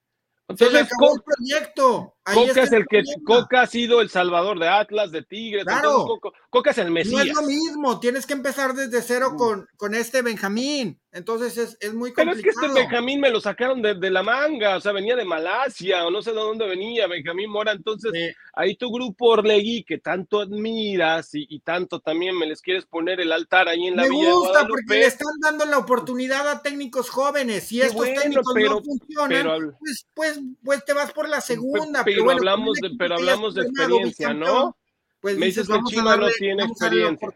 Entonces, 0.48 0.88
Se 0.88 1.06
el 1.06 1.22
proyecto. 1.24 2.18
Coca 2.34 2.64
es 2.64 2.72
el 2.72 2.86
que 2.88 3.04
Coca 3.26 3.62
ha 3.62 3.68
sido 3.68 4.02
el 4.02 4.10
salvador 4.10 4.60
de 4.60 4.68
Atlas, 4.68 5.12
de 5.12 5.24
Tigres. 5.24 5.64
Claro. 5.64 6.20
Coca, 6.50 6.72
es 6.72 6.78
el 6.78 6.92
Mesías. 6.92 7.26
No 7.26 7.32
es 7.32 7.36
lo 7.36 7.42
mismo, 7.44 8.00
tienes 8.00 8.26
que 8.26 8.34
empezar 8.34 8.74
desde 8.74 9.02
cero 9.02 9.32
mm. 9.34 9.38
con, 9.38 9.68
con 9.78 9.96
este 9.96 10.22
Benjamín. 10.22 11.00
Entonces 11.12 11.58
es, 11.58 11.78
es, 11.82 11.94
muy 11.94 12.14
complicado. 12.14 12.16
Pero 12.16 12.32
es 12.32 12.44
que 12.44 12.50
este 12.50 12.82
Benjamín 12.82 13.20
me 13.20 13.32
lo 13.32 13.42
sacaron 13.42 13.82
de, 13.82 13.96
de, 13.96 14.12
la 14.12 14.22
manga, 14.22 14.78
o 14.78 14.82
sea, 14.82 14.92
venía 14.92 15.16
de 15.16 15.26
Malasia 15.26 16.06
o 16.06 16.12
no 16.12 16.22
sé 16.22 16.32
de 16.32 16.38
dónde 16.38 16.68
venía 16.68 17.08
Benjamín 17.08 17.50
Mora. 17.50 17.72
Entonces, 17.72 18.36
ahí 18.54 18.76
tu 18.76 18.92
grupo 18.92 19.30
Orlegui 19.30 19.84
que 19.84 19.98
tanto 19.98 20.42
admiras 20.42 21.34
y, 21.34 21.48
y, 21.50 21.62
tanto 21.62 22.00
también 22.00 22.38
me 22.38 22.46
les 22.46 22.62
quieres 22.62 22.86
poner 22.86 23.20
el 23.22 23.32
altar 23.32 23.68
ahí 23.68 23.88
en 23.88 23.96
la 23.96 24.04
Me 24.04 24.10
gusta 24.10 24.68
porque 24.68 25.00
le 25.00 25.06
están 25.08 25.34
dando 25.42 25.66
la 25.66 25.80
oportunidad 25.80 26.48
a 26.48 26.62
técnicos 26.62 27.10
jóvenes 27.10 27.72
y 27.72 27.82
estos 27.82 28.06
técnicos 28.06 28.54
no 28.56 28.84
funcionan, 28.84 29.76
pues, 29.80 30.08
pues, 30.14 30.40
pues 30.64 30.86
te 30.86 30.94
vas 30.94 31.12
por 31.12 31.28
la 31.28 31.42
segunda. 31.42 32.04
Pero, 32.04 32.19
pero 32.20 32.32
hablamos 32.32 32.78
de, 32.80 32.90
pero 32.98 33.16
hablamos 33.16 33.56
de 33.56 33.64
experiencia, 33.64 34.34
¿no? 34.34 34.76
Pues 35.22 35.38
me 35.38 35.48
dices, 35.48 35.68
que 35.68 35.80
Chivas 35.88 36.18
no 36.18 36.28
tiene 36.38 36.64
experiencia. 36.64 37.30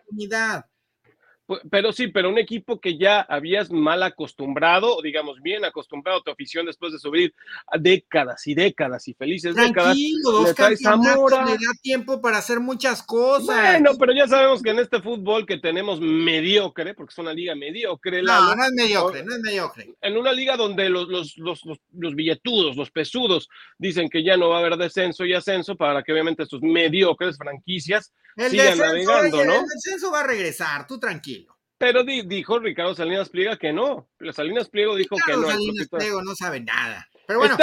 Pero 1.70 1.92
sí, 1.92 2.08
pero 2.08 2.30
un 2.30 2.38
equipo 2.38 2.80
que 2.80 2.98
ya 2.98 3.20
habías 3.20 3.70
mal 3.70 4.02
acostumbrado, 4.02 5.02
digamos 5.02 5.42
bien 5.42 5.66
acostumbrado 5.66 6.20
a 6.20 6.24
tu 6.24 6.32
afición 6.32 6.66
después 6.66 6.94
de 6.94 7.00
subir 7.00 7.34
décadas 7.80 8.48
y 8.48 8.56
décadas 8.56 9.08
y 9.10 9.14
felices 9.14 9.56
décadas. 9.56 9.98
Dos 10.24 10.54
campeonatos 10.54 11.46
le 11.46 11.54
da 11.54 11.74
tiempo 11.82 12.22
para 12.22 12.38
hacer 12.38 12.62
muchas 12.62 13.04
cosas. 13.04 13.56
Bueno, 13.58 13.92
pero 14.00 14.14
ya 14.14 14.26
sabemos 14.28 14.64
que 14.64 14.70
en 14.70 14.80
este 14.80 15.02
fútbol 15.02 15.46
que 15.46 15.58
tenemos 15.58 16.00
mediocre, 16.00 16.94
porque 16.94 17.12
es 17.12 17.18
una 17.18 17.34
liga 17.34 17.56
mediocre. 17.56 18.22
No, 18.24 18.56
no 18.56 18.64
es 18.64 18.72
mediocre, 18.72 19.24
no 19.24 19.36
es 19.36 19.42
mediocre. 19.42 19.94
En 20.02 20.18
una 20.18 20.32
liga 20.32 20.56
donde 20.56 20.90
los, 20.90 21.10
los, 21.10 21.38
los, 21.38 21.62
los, 21.92 22.16
billetudos, 22.16 22.78
los 22.78 22.90
pesudos, 22.90 23.50
dicen 23.78 24.10
que 24.10 24.24
ya 24.24 24.38
no 24.38 24.50
va 24.50 24.58
a 24.58 24.60
haber 24.60 24.78
descenso 24.78 25.26
y 25.26 25.34
ascenso 25.34 25.76
para 25.76 26.04
que 26.04 26.14
obviamente 26.14 26.44
estos 26.44 26.62
mediocres 26.62 27.38
franquicias 27.38 28.14
el 28.36 28.52
sigan 28.52 28.78
navegando, 28.78 29.46
¿no? 29.46 29.54
El 29.54 29.66
descenso 29.68 30.12
va 30.12 30.22
a 30.22 30.28
regresar, 30.28 30.88
tú 30.88 31.00
tranquilo. 31.00 31.43
Pero 31.84 32.04
dijo 32.06 32.60
Ricardo 32.60 32.96
Salinas 32.96 33.28
Pliega 33.28 33.58
que 33.58 33.74
no. 33.74 34.08
Salinas 34.32 34.70
Pliego 34.70 34.96
dijo 34.96 35.18
que 35.26 35.34
no. 35.34 35.48
Salinas 35.48 35.90
Pliego 35.90 36.22
no 36.22 36.34
sabe 36.34 36.62
nada. 36.62 37.10
Pero 37.28 37.40
bueno. 37.40 37.58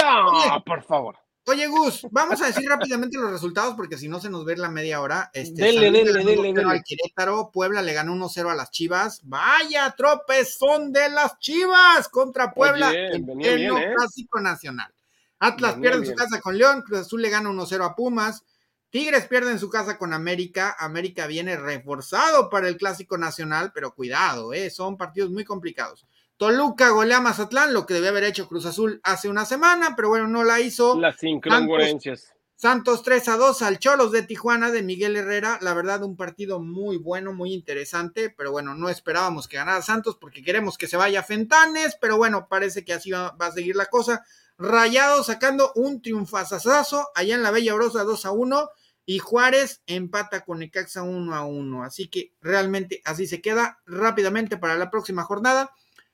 por 0.63 0.83
favor. 0.83 1.17
Oye, 1.47 1.65
Gus, 1.65 2.05
vamos 2.11 2.39
a 2.39 2.45
decir 2.45 2.69
rápidamente 2.69 3.17
los 3.17 3.31
resultados 3.31 3.73
porque 3.75 3.97
si 3.97 4.07
no 4.07 4.19
se 4.19 4.29
nos 4.29 4.45
ve 4.45 4.55
la 4.57 4.69
media 4.69 5.01
hora. 5.01 5.31
Este, 5.33 5.63
dele, 5.63 5.89
dele, 5.89 6.23
dele. 6.23 6.63
Al 6.63 6.83
Querétaro, 6.83 7.49
Puebla 7.51 7.81
le 7.81 7.93
ganó 7.93 8.13
1-0 8.13 8.51
a 8.51 8.53
las 8.53 8.69
Chivas. 8.69 9.21
Vaya 9.23 9.89
tropezón 9.97 10.93
de 10.93 11.09
las 11.09 11.39
Chivas 11.39 12.07
contra 12.07 12.53
Puebla 12.53 12.93
en 12.93 13.27
el 13.41 13.65
¿eh? 13.65 13.93
clásico 13.95 14.39
nacional. 14.39 14.93
Atlas 15.39 15.77
pierde 15.81 15.97
en 15.97 16.05
su 16.05 16.13
casa 16.13 16.39
con 16.39 16.55
León, 16.55 16.83
Cruz 16.83 16.99
Azul 16.99 17.23
le 17.23 17.31
gana 17.31 17.49
1-0 17.49 17.83
a 17.83 17.95
Pumas. 17.95 18.43
Tigres 18.91 19.25
pierde 19.25 19.51
en 19.51 19.59
su 19.59 19.69
casa 19.69 19.97
con 19.97 20.13
América. 20.13 20.75
América 20.77 21.25
viene 21.25 21.55
reforzado 21.55 22.49
para 22.49 22.67
el 22.67 22.75
Clásico 22.75 23.17
Nacional, 23.17 23.71
pero 23.73 23.95
cuidado, 23.95 24.53
¿eh? 24.53 24.69
son 24.69 24.97
partidos 24.97 25.31
muy 25.31 25.45
complicados. 25.45 26.05
Toluca 26.35 26.89
golea 26.89 27.17
a 27.17 27.21
Mazatlán, 27.21 27.73
lo 27.73 27.85
que 27.85 27.93
debe 27.93 28.09
haber 28.09 28.25
hecho 28.25 28.49
Cruz 28.49 28.65
Azul 28.65 28.99
hace 29.03 29.29
una 29.29 29.45
semana, 29.45 29.95
pero 29.95 30.09
bueno, 30.09 30.27
no 30.27 30.43
la 30.43 30.59
hizo. 30.59 30.99
Las 30.99 31.23
incongruencias. 31.23 32.33
Santos, 32.57 33.01
3 33.03 33.29
a 33.29 33.37
2 33.37 33.61
al 33.61 33.79
Cholos 33.79 34.11
de 34.11 34.23
Tijuana 34.23 34.71
de 34.71 34.83
Miguel 34.83 35.15
Herrera. 35.15 35.57
La 35.61 35.73
verdad, 35.73 36.03
un 36.03 36.17
partido 36.17 36.59
muy 36.59 36.97
bueno, 36.97 37.31
muy 37.31 37.53
interesante, 37.53 38.29
pero 38.29 38.51
bueno, 38.51 38.75
no 38.75 38.89
esperábamos 38.89 39.47
que 39.47 39.57
ganara 39.57 39.81
Santos 39.81 40.17
porque 40.19 40.43
queremos 40.43 40.77
que 40.77 40.87
se 40.87 40.97
vaya 40.97 41.23
Fentanes, 41.23 41.97
pero 41.99 42.17
bueno, 42.17 42.47
parece 42.49 42.83
que 42.83 42.93
así 42.93 43.11
va, 43.11 43.31
va 43.31 43.47
a 43.47 43.51
seguir 43.51 43.77
la 43.77 43.85
cosa. 43.85 44.25
Rayado 44.57 45.23
sacando 45.23 45.71
un 45.75 46.01
triunfazazazo 46.01 47.07
allá 47.15 47.35
en 47.35 47.41
la 47.41 47.51
Bella 47.51 47.73
Orosa 47.73 48.03
2 48.03 48.25
a 48.25 48.31
1 48.31 48.69
y 49.11 49.19
Juárez 49.19 49.81
empata 49.87 50.45
con 50.45 50.59
Necaxa 50.59 51.03
1 51.03 51.35
a 51.35 51.43
1. 51.43 51.83
Así 51.83 52.07
que 52.07 52.33
realmente 52.39 53.01
así 53.03 53.27
se 53.27 53.41
queda 53.41 53.81
rápidamente 53.85 54.55
para 54.55 54.77
la 54.77 54.89
próxima 54.89 55.23
jornada. 55.23 55.71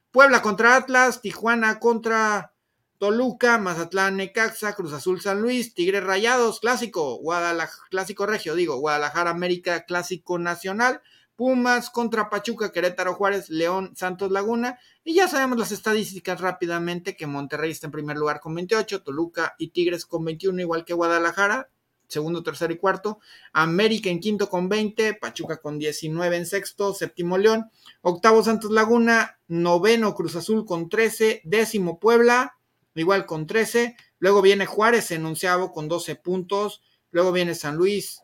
Puebla 0.10 0.42
contra 0.42 0.76
Atlas, 0.76 1.22
Tijuana 1.22 1.80
contra 1.80 2.56
Toluca, 2.98 3.60
Mazatlán, 3.60 4.18
Necaxa, 4.18 4.74
Cruz 4.74 4.94
Azul, 4.94 5.22
San 5.22 5.44
Luis, 5.44 5.76
Tigres 5.76 6.04
Rayados, 6.04 6.60
clásico, 6.60 7.18
Guadalajara, 7.18 7.84
clásico 7.92 8.26
regio, 8.26 8.56
digo, 8.56 8.78
Guadalajara, 8.78 9.30
América, 9.30 9.86
clásico 9.86 10.40
nacional, 10.40 11.04
Pumas 11.36 11.92
contra 11.92 12.32
Pachuca, 12.32 12.72
Querétaro, 12.72 13.14
Juárez, 13.14 13.52
León, 13.52 13.92
Santos 13.96 14.32
Laguna. 14.32 14.80
Y 15.04 15.14
ya 15.14 15.28
sabemos 15.28 15.60
las 15.60 15.72
estadísticas 15.72 16.42
rápidamente 16.42 17.16
que 17.16 17.28
Monterrey 17.28 17.70
está 17.70 17.86
en 17.86 17.92
primer 17.92 18.18
lugar 18.18 18.40
con 18.40 18.56
28, 18.56 19.04
Toluca 19.04 19.54
y 19.60 19.68
Tigres 19.68 20.08
con 20.08 20.26
21, 20.26 20.60
igual 20.62 20.84
que 20.84 20.96
Guadalajara, 20.96 21.70
segundo, 22.08 22.44
tercero 22.44 22.74
y 22.74 22.78
cuarto. 22.78 23.20
América 23.54 24.10
en 24.10 24.20
quinto 24.20 24.50
con 24.50 24.70
20, 24.70 25.16
Pachuca 25.16 25.58
con 25.58 25.80
19 25.80 26.38
en 26.38 26.46
sexto, 26.46 26.94
séptimo 26.94 27.38
León, 27.38 27.70
octavo 28.02 28.44
Santos 28.44 28.72
Laguna, 28.72 29.40
noveno 29.48 30.16
Cruz 30.16 30.36
Azul 30.36 30.66
con 30.66 30.90
13, 30.90 31.42
décimo 31.44 32.00
Puebla, 32.00 32.58
igual 32.96 33.26
con 33.26 33.48
13, 33.48 33.96
luego 34.20 34.42
viene 34.42 34.66
Juárez 34.66 35.12
enunciado 35.12 35.72
con 35.72 35.88
12 35.88 36.16
puntos, 36.16 36.82
luego 37.12 37.32
viene 37.32 37.56
San 37.56 37.76
Luis 37.76 38.22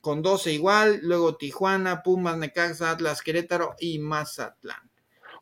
con 0.00 0.22
12 0.22 0.52
igual, 0.52 1.00
luego 1.02 1.36
Tijuana, 1.36 2.02
Pumas, 2.02 2.36
Necaxa, 2.38 2.90
Atlas, 2.90 3.22
Querétaro 3.22 3.74
y 3.78 3.98
Mazatlán. 3.98 4.87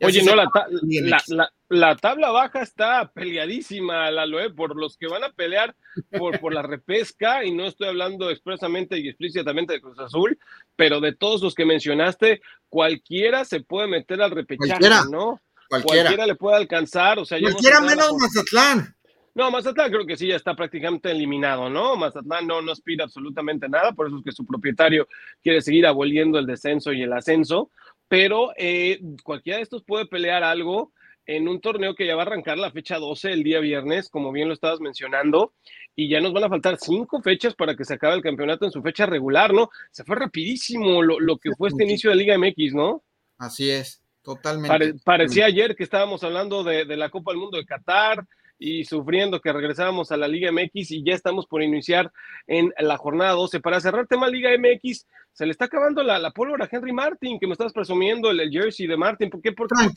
Oye, 0.01 0.23
no, 0.23 0.35
la, 0.35 1.51
la, 1.69 1.95
tabla 1.95 2.29
baja 2.29 2.61
está 2.61 3.11
peleadísima, 3.11 4.11
la 4.11 4.25
Loe, 4.25 4.51
por 4.51 4.75
los 4.75 4.97
que 4.97 5.07
van 5.07 5.23
a 5.23 5.31
pelear 5.31 5.75
por, 6.17 6.39
por 6.39 6.53
la 6.53 6.61
repesca, 6.61 7.43
y 7.43 7.51
no 7.51 7.65
estoy 7.65 7.87
hablando 7.87 8.29
expresamente 8.29 8.99
y 8.99 9.07
explícitamente 9.09 9.73
de 9.73 9.81
Cruz 9.81 9.99
Azul, 9.99 10.37
pero 10.75 11.01
de 11.01 11.13
todos 11.13 11.41
los 11.41 11.55
que 11.55 11.65
mencionaste, 11.65 12.41
cualquiera 12.69 13.45
se 13.45 13.61
puede 13.61 13.87
meter 13.87 14.21
al 14.21 14.31
repechaje, 14.31 14.89
¿no? 15.11 15.41
Cualquiera. 15.69 16.25
le 16.25 16.35
puede 16.35 16.57
alcanzar, 16.57 17.19
o 17.19 17.25
sea, 17.25 17.39
cualquiera 17.39 17.81
menos 17.81 18.13
Mazatlán. 18.13 18.95
No, 19.37 19.51
Mazatlán 19.51 19.91
creo 19.91 20.05
que 20.07 20.17
sí 20.17 20.27
ya 20.27 20.35
está 20.35 20.55
prácticamente 20.55 21.11
eliminado, 21.11 21.69
¿no? 21.69 21.95
Mazatlán 21.95 22.47
no, 22.47 22.59
no 22.61 22.71
aspira 22.71 23.03
absolutamente 23.03 23.69
nada, 23.69 23.91
por 23.91 24.07
eso 24.07 24.17
es 24.17 24.23
que 24.23 24.31
su 24.31 24.45
propietario 24.45 25.07
quiere 25.43 25.61
seguir 25.61 25.85
aboliendo 25.85 26.39
el 26.39 26.47
descenso 26.47 26.91
y 26.91 27.03
el 27.03 27.13
ascenso, 27.13 27.69
pero 28.07 28.51
eh, 28.57 28.99
cualquiera 29.23 29.57
de 29.57 29.63
estos 29.63 29.83
puede 29.83 30.05
pelear 30.05 30.43
algo. 30.43 30.91
en 31.29 31.49
un 31.49 31.59
torneo 31.59 31.93
que 31.93 32.07
ya 32.07 32.15
va 32.15 32.21
a 32.21 32.25
arrancar 32.25 32.57
la 32.57 32.71
fecha 32.71 32.99
12 32.99 33.33
el 33.33 33.43
día 33.43 33.59
viernes, 33.59 34.07
como 34.09 34.31
bien 34.31 34.47
lo 34.47 34.53
estabas 34.53 34.79
mencionando, 34.79 35.53
y 35.93 36.07
ya 36.07 36.21
nos 36.21 36.31
van 36.31 36.45
a 36.45 36.49
faltar 36.49 36.77
cinco 36.79 37.21
fechas 37.21 37.53
para 37.53 37.75
que 37.75 37.83
se 37.83 37.95
acabe 37.95 38.15
el 38.15 38.21
campeonato 38.21 38.63
en 38.63 38.71
su 38.71 38.81
fecha 38.81 39.05
regular, 39.05 39.53
¿no? 39.53 39.69
Se 39.91 40.05
fue 40.05 40.15
rapidísimo 40.15 41.03
lo, 41.03 41.37
que 41.37 41.51
fue 41.57 41.67
este 41.67 41.83
inicio 41.83 42.11
de 42.11 42.15
Liga 42.15 42.37
MX, 42.37 42.73
¿no? 42.73 43.03
Así 43.37 43.69
es, 43.69 44.01
totalmente. 44.21 44.93
parecía 45.03 45.47
ayer 45.47 45.75
que 45.75 45.83
estábamos 45.83 46.23
hablando 46.23 46.63
de, 46.63 46.85
de 46.85 46.95
la 46.95 47.09
Copa 47.09 47.31
del 47.31 47.41
Mundo 47.41 47.57
de 47.57 47.65
Qatar, 47.65 48.25
y 48.59 48.85
sufriendo 48.85 49.41
que 49.41 49.53
regresábamos 49.53 50.11
a 50.11 50.17
la 50.17 50.27
Liga 50.27 50.51
MX 50.51 50.91
y 50.91 51.03
ya 51.03 51.13
estamos 51.13 51.45
por 51.47 51.61
iniciar 51.61 52.11
en 52.47 52.73
la 52.79 52.97
jornada 52.97 53.31
12. 53.31 53.59
Para 53.59 53.79
cerrar 53.79 54.07
tema 54.07 54.27
Liga 54.27 54.49
MX, 54.57 55.05
se 55.31 55.45
le 55.45 55.51
está 55.51 55.65
acabando 55.65 56.01
la, 56.01 56.17
la 56.17 56.31
pólvora 56.31 56.65
a 56.65 56.69
Henry 56.71 56.91
Martin, 56.91 57.39
que 57.39 57.45
me 57.45 57.53
estás 57.53 57.71
presumiendo 57.71 58.31
el, 58.31 58.49
jersey 58.49 58.87
de 58.87 58.97
Martin. 58.97 59.29
¿Por 59.29 59.41
qué, 59.41 59.51
por, 59.51 59.67
pasa 59.67 59.91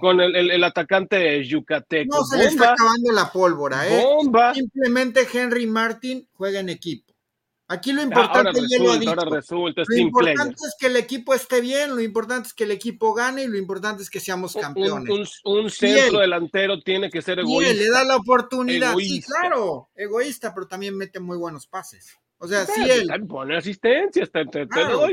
con, 0.00 0.20
el, 0.20 0.50
el, 0.50 0.62
atacante 0.64 1.42
yucateco? 1.44 2.18
No 2.18 2.24
se 2.24 2.38
le 2.38 2.44
está 2.44 2.72
acabando 2.72 3.10
la 3.12 3.32
pólvora, 3.32 3.88
¿eh? 3.88 4.04
Bomba. 4.04 4.54
Simplemente 4.54 5.26
Henry 5.32 5.66
Martin 5.66 6.28
juega 6.34 6.60
en 6.60 6.68
equipo. 6.68 7.11
Aquí 7.72 7.90
lo 7.94 8.02
importante, 8.02 8.60
lo 8.60 9.96
importante 9.96 10.66
es 10.66 10.76
que 10.78 10.88
el 10.88 10.96
equipo 10.96 11.32
esté 11.32 11.62
bien, 11.62 11.94
lo 11.94 12.02
importante 12.02 12.48
es 12.48 12.52
que 12.52 12.64
el 12.64 12.70
equipo 12.70 13.14
gane 13.14 13.44
y 13.44 13.46
lo 13.46 13.56
importante 13.56 14.02
es 14.02 14.10
que 14.10 14.20
seamos 14.20 14.52
campeones. 14.52 15.40
Un, 15.42 15.70
centro 15.70 16.20
delantero 16.20 16.78
tiene 16.82 17.08
que 17.10 17.22
ser 17.22 17.38
egoísta. 17.38 17.72
Y 17.72 17.78
le 17.78 17.88
da 17.88 18.04
la 18.04 18.16
oportunidad, 18.16 18.94
sí, 18.98 19.22
claro, 19.22 19.88
egoísta, 19.94 20.52
pero 20.54 20.66
también 20.68 20.94
mete 20.98 21.18
muy 21.18 21.38
buenos 21.38 21.66
pases. 21.66 22.14
O 22.36 22.46
sea, 22.46 22.66
si 22.66 22.82
él 22.90 23.08
pone 23.26 23.56
asistencia, 23.56 24.28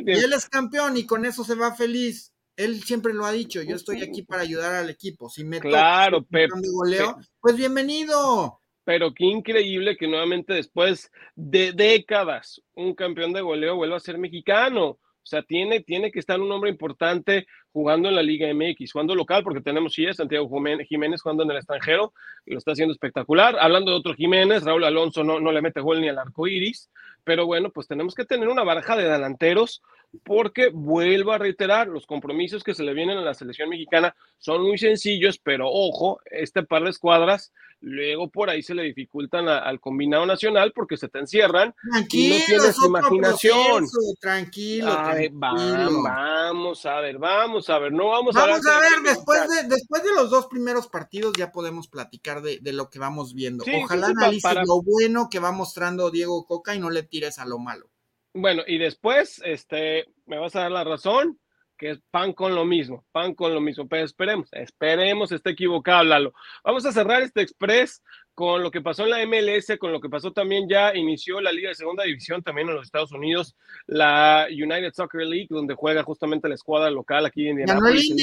y 0.05 0.11
él 0.11 0.33
es 0.33 0.49
campeón 0.49 0.97
y 0.97 1.05
con 1.05 1.23
eso 1.25 1.45
se 1.45 1.55
va 1.55 1.73
feliz. 1.73 2.33
Él 2.57 2.83
siempre 2.83 3.13
lo 3.13 3.25
ha 3.25 3.31
dicho, 3.31 3.61
yo 3.61 3.77
estoy 3.77 4.03
aquí 4.03 4.23
para 4.23 4.41
ayudar 4.41 4.75
al 4.75 4.89
equipo. 4.89 5.29
Si 5.29 5.45
me 5.45 5.61
claro, 5.61 6.25
goleo, 6.73 7.17
pues 7.39 7.55
bienvenido 7.55 8.59
pero 8.89 9.13
qué 9.13 9.25
increíble 9.25 9.95
que 9.95 10.07
nuevamente 10.07 10.51
después 10.51 11.11
de 11.35 11.73
décadas 11.73 12.59
un 12.73 12.95
campeón 12.95 13.33
de 13.33 13.41
goleo 13.41 13.75
vuelva 13.75 13.97
a 13.97 13.99
ser 13.99 14.17
mexicano. 14.17 14.83
O 14.87 14.99
sea, 15.21 15.43
tiene, 15.43 15.81
tiene 15.81 16.11
que 16.11 16.17
estar 16.17 16.41
un 16.41 16.51
hombre 16.51 16.71
importante 16.71 17.45
jugando 17.71 18.09
en 18.09 18.15
la 18.15 18.23
Liga 18.23 18.51
MX, 18.51 18.91
jugando 18.91 19.13
local, 19.13 19.43
porque 19.43 19.61
tenemos 19.61 19.93
sí 19.93 20.11
Santiago 20.11 20.49
Jiménez 20.87 21.21
jugando 21.21 21.43
en 21.43 21.51
el 21.51 21.57
extranjero, 21.57 22.13
y 22.47 22.53
lo 22.53 22.57
está 22.57 22.71
haciendo 22.71 22.93
espectacular. 22.93 23.57
Hablando 23.59 23.91
de 23.91 23.97
otro 23.97 24.15
Jiménez, 24.15 24.63
Raúl 24.63 24.83
Alonso 24.83 25.23
no, 25.23 25.39
no 25.39 25.51
le 25.51 25.61
mete 25.61 25.81
gol 25.81 26.01
ni 26.01 26.09
al 26.09 26.17
arco 26.17 26.47
iris, 26.47 26.89
pero 27.23 27.45
bueno, 27.45 27.69
pues 27.69 27.87
tenemos 27.87 28.15
que 28.15 28.25
tener 28.25 28.47
una 28.47 28.63
baraja 28.63 28.97
de 28.97 29.07
delanteros 29.07 29.83
porque 30.23 30.69
vuelvo 30.73 31.31
a 31.31 31.37
reiterar, 31.37 31.87
los 31.87 32.07
compromisos 32.07 32.63
que 32.63 32.73
se 32.73 32.83
le 32.83 32.95
vienen 32.95 33.19
a 33.19 33.21
la 33.21 33.35
selección 33.35 33.69
mexicana 33.69 34.15
son 34.39 34.63
muy 34.63 34.79
sencillos, 34.79 35.37
pero 35.37 35.69
ojo, 35.69 36.19
este 36.25 36.63
par 36.63 36.83
de 36.83 36.89
escuadras 36.89 37.53
luego 37.81 38.29
por 38.29 38.49
ahí 38.49 38.61
se 38.61 38.73
le 38.73 38.83
dificultan 38.83 39.47
al 39.47 39.79
combinado 39.79 40.25
nacional 40.25 40.73
porque 40.73 40.97
se 40.97 41.07
te 41.07 41.19
encierran 41.19 41.73
tranquilo, 41.91 42.35
y 42.35 42.39
no 42.39 42.45
tienes 42.45 42.75
imaginación. 42.85 43.85
tranquilo, 44.19 44.91
Vamos 45.31 46.85
a 46.85 46.99
ver, 46.99 47.17
vamos 47.17 47.69
a 47.69 47.79
ver, 47.79 47.91
no 47.91 48.09
vamos, 48.09 48.35
a 48.35 48.45
ver. 48.45 48.49
Vamos 48.51 48.67
a 48.67 48.79
ver, 48.79 48.91
después 49.03 49.49
de, 49.49 49.67
después 49.67 50.03
de 50.03 50.13
los 50.13 50.29
dos 50.29 50.47
primeros 50.47 50.87
partidos 50.87 51.33
ya 51.37 51.51
podemos 51.51 51.87
platicar 51.87 52.41
de, 52.41 52.59
lo 52.73 52.89
que 52.89 52.99
vamos 52.99 53.33
viendo. 53.33 53.63
Ojalá 53.83 54.07
analices 54.07 54.55
lo 54.65 54.81
bueno 54.81 55.29
que 55.29 55.39
va 55.39 55.51
mostrando 55.51 56.11
Diego 56.11 56.45
Coca 56.45 56.75
y 56.75 56.79
no 56.79 56.89
le 56.89 57.03
tires 57.03 57.39
a 57.39 57.45
lo 57.45 57.59
malo. 57.59 57.89
Bueno, 58.33 58.61
y 58.67 58.77
después, 58.77 59.41
este, 59.43 60.05
me 60.25 60.37
vas 60.37 60.55
a 60.55 60.61
dar 60.61 60.71
la 60.71 60.83
razón, 60.83 61.39
que 61.79 61.91
es 61.91 61.99
pan 62.11 62.33
con 62.33 62.53
lo 62.53 62.65
mismo, 62.65 63.05
pan 63.13 63.33
con 63.33 63.53
lo 63.53 63.61
mismo, 63.61 63.87
pero 63.87 64.03
esperemos, 64.03 64.49
esperemos, 64.51 65.31
esté 65.31 65.51
equivocado, 65.51 66.03
Lalo. 66.03 66.33
Vamos 66.61 66.85
a 66.85 66.91
cerrar 66.91 67.21
este 67.21 67.41
express 67.41 68.03
con 68.35 68.61
lo 68.61 68.69
que 68.69 68.81
pasó 68.81 69.05
en 69.05 69.11
la 69.11 69.25
MLS, 69.25 69.77
con 69.79 69.93
lo 69.93 70.01
que 70.01 70.09
pasó 70.09 70.33
también 70.33 70.67
ya 70.67 70.93
inició 70.93 71.39
la 71.39 71.53
Liga 71.53 71.69
de 71.69 71.75
Segunda 71.75 72.03
División 72.03 72.43
también 72.43 72.67
en 72.67 72.75
los 72.75 72.85
Estados 72.85 73.13
Unidos, 73.13 73.55
la 73.87 74.47
United 74.49 74.91
Soccer 74.93 75.25
League, 75.25 75.47
donde 75.49 75.73
juega 75.73 76.03
justamente 76.03 76.49
la 76.49 76.55
escuadra 76.55 76.91
local 76.91 77.25
aquí 77.25 77.47
en 77.47 77.61
Indianapolis. 77.61 78.13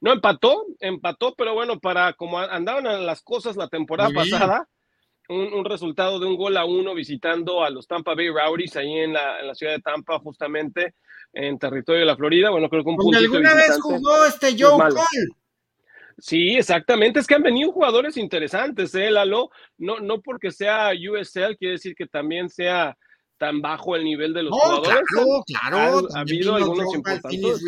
No 0.00 0.12
empató, 0.12 0.66
empató, 0.80 1.34
pero 1.36 1.54
bueno, 1.54 1.78
para 1.78 2.12
como 2.14 2.40
andaban 2.40 3.06
las 3.06 3.22
cosas 3.22 3.56
la 3.56 3.68
temporada 3.68 4.10
pasada, 4.10 4.68
un, 5.28 5.64
resultado 5.64 6.18
de 6.18 6.26
un 6.26 6.36
gol 6.36 6.56
a 6.56 6.64
uno 6.64 6.92
visitando 6.92 7.62
a 7.62 7.70
los 7.70 7.86
Tampa 7.86 8.14
Bay 8.14 8.28
Rowdies 8.28 8.76
ahí 8.76 8.98
en 8.98 9.12
la, 9.12 9.40
en 9.40 9.46
la 9.46 9.54
ciudad 9.54 9.72
de 9.72 9.80
Tampa, 9.80 10.18
justamente 10.18 10.94
en 11.34 11.58
territorio 11.58 12.00
de 12.00 12.06
la 12.06 12.16
Florida. 12.16 12.50
Bueno, 12.50 12.68
creo 12.68 12.82
que 12.82 12.90
un 12.90 12.96
punto. 12.96 13.18
¿Alguna 13.18 13.54
vez 13.54 13.78
jugó 13.80 14.24
este 14.24 14.56
Joe 14.58 14.78
Cole? 14.78 15.00
Sí, 16.18 16.56
exactamente. 16.56 17.20
Es 17.20 17.26
que 17.26 17.34
han 17.34 17.42
venido 17.42 17.72
jugadores 17.72 18.16
interesantes, 18.16 18.94
¿eh, 18.94 19.10
Lalo? 19.10 19.50
No, 19.78 20.00
no 20.00 20.22
porque 20.22 20.50
sea 20.50 20.90
USL, 20.92 21.56
quiere 21.56 21.72
decir 21.72 21.94
que 21.94 22.06
también 22.06 22.48
sea 22.48 22.96
tan 23.36 23.60
bajo 23.60 23.96
el 23.96 24.04
nivel 24.04 24.32
de 24.32 24.44
los 24.44 24.52
jugadores. 24.52 25.02
Claro, 25.12 25.42
claro. 25.44 26.08
Ha, 26.14 26.20
habido 26.20 26.54
algunos 26.54 26.94
importantes. 26.94 27.62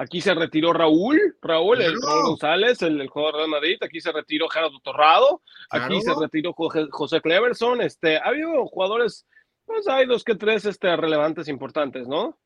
Aquí 0.00 0.20
se 0.20 0.32
retiró 0.32 0.72
Raúl, 0.72 1.36
Raúl, 1.42 1.82
el 1.82 2.00
Raúl 2.00 2.22
González, 2.28 2.82
el, 2.82 3.08
jugador 3.08 3.42
de 3.42 3.48
Madrid. 3.48 3.78
Aquí 3.80 4.00
se 4.00 4.12
retiró 4.12 4.48
Gerardo 4.48 4.78
Torrado. 4.78 5.42
Aquí 5.70 6.00
se 6.00 6.14
retiró 6.14 6.52
José, 6.52 7.20
Cleverson. 7.20 7.80
Este, 7.80 8.16
ha 8.16 8.26
habido 8.26 8.64
jugadores, 8.66 9.26
pues 9.68 9.86
hay 9.86 10.06
dos 10.06 10.24
que 10.24 10.34
tres 10.34 10.64
este, 10.64 10.96
relevantes 10.96 11.46
importantes, 11.46 12.08
¿no? 12.08 12.36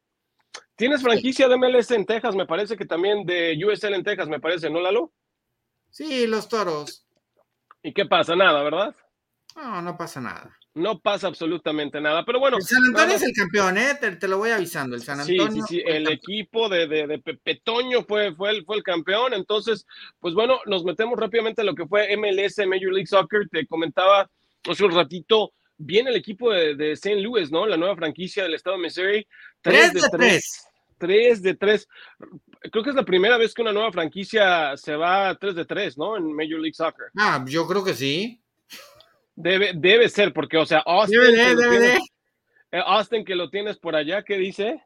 Tienes 0.76 1.02
franquicia 1.02 1.48
de 1.48 1.56
MLS 1.56 1.90
en 1.92 2.04
Texas, 2.04 2.34
me 2.34 2.46
parece 2.46 2.76
que 2.76 2.84
también 2.84 3.24
de 3.24 3.58
USL 3.64 3.94
en 3.94 4.04
Texas, 4.04 4.28
me 4.28 4.40
parece, 4.40 4.68
¿no, 4.68 4.80
Lalo? 4.80 5.12
Sí, 5.90 6.26
los 6.26 6.48
toros. 6.48 7.06
¿Y 7.82 7.94
qué 7.94 8.04
pasa? 8.04 8.36
Nada, 8.36 8.62
¿verdad? 8.62 8.94
No, 9.56 9.80
no 9.80 9.96
pasa 9.96 10.20
nada 10.20 10.58
no 10.74 11.00
pasa 11.00 11.26
absolutamente 11.28 12.00
nada. 12.00 12.24
Pero 12.24 12.38
bueno. 12.38 12.56
El 12.56 12.62
San 12.62 12.84
Antonio 12.84 13.16
es 13.16 13.22
el 13.22 13.32
campeón, 13.32 13.78
¿eh? 13.78 13.94
Te, 14.18 14.28
lo 14.28 14.38
voy 14.38 14.50
avisando. 14.50 14.96
El 14.96 15.02
San 15.02 15.20
Antonio. 15.20 15.50
Sí, 15.50 15.60
sí, 15.60 15.66
sí. 15.68 15.82
El, 15.84 16.08
equipo 16.08 16.68
de, 16.68 16.86
de, 16.86 17.06
de 17.06 17.18
Petoño 17.18 18.04
fue, 18.04 18.34
fue, 18.34 18.50
el, 18.50 18.64
fue 18.64 18.76
el 18.76 18.82
campeón. 18.82 19.34
Entonces, 19.34 19.86
pues 20.18 20.34
bueno, 20.34 20.60
nos 20.66 20.84
metemos 20.84 21.18
rápidamente 21.18 21.60
a 21.62 21.64
lo 21.64 21.74
que 21.74 21.86
fue 21.86 22.16
MLS, 22.16 22.58
Major 22.66 22.92
League 22.92 23.06
Soccer. 23.06 23.48
Te 23.50 23.66
comentaba 23.66 24.30
hace 24.68 24.84
un 24.84 24.92
ratito. 24.92 25.52
Viene 25.84 26.10
el 26.10 26.16
equipo 26.16 26.52
de, 26.52 26.74
de 26.76 26.92
St. 26.92 27.20
Louis, 27.20 27.50
¿no? 27.50 27.66
La 27.66 27.76
nueva 27.76 27.96
franquicia 27.96 28.44
del 28.44 28.54
estado 28.54 28.76
de 28.76 28.82
Missouri. 28.82 29.26
Tres, 29.60 29.92
de, 29.92 30.00
tres. 30.10 30.66
Tres 30.98 31.42
de 31.42 31.54
tres. 31.54 31.88
Creo 32.70 32.84
que 32.84 32.90
es 32.90 32.96
la 32.96 33.04
primera 33.04 33.36
vez 33.36 33.52
que 33.52 33.62
una 33.62 33.72
nueva 33.72 33.90
franquicia 33.90 34.76
se 34.76 34.94
va 34.94 35.36
tres 35.36 35.56
de 35.56 35.64
tres, 35.64 35.98
¿no? 35.98 36.16
En 36.16 36.32
Major 36.32 36.60
League 36.60 36.74
Soccer. 36.74 37.06
Ah, 37.16 37.44
yo 37.48 37.66
creo 37.66 37.82
que 37.82 37.94
sí. 37.94 38.40
Debe, 39.34 39.72
debe 39.74 40.08
ser, 40.08 40.32
porque, 40.32 40.58
o 40.58 40.66
sea, 40.66 40.80
Austin, 40.80 41.18
que 41.20 41.98
eh, 42.72 42.82
Austin 42.86 43.24
que 43.24 43.34
lo 43.34 43.50
tienes 43.50 43.78
por 43.78 43.96
allá, 43.96 44.22
¿qué 44.22 44.36
dice? 44.36 44.82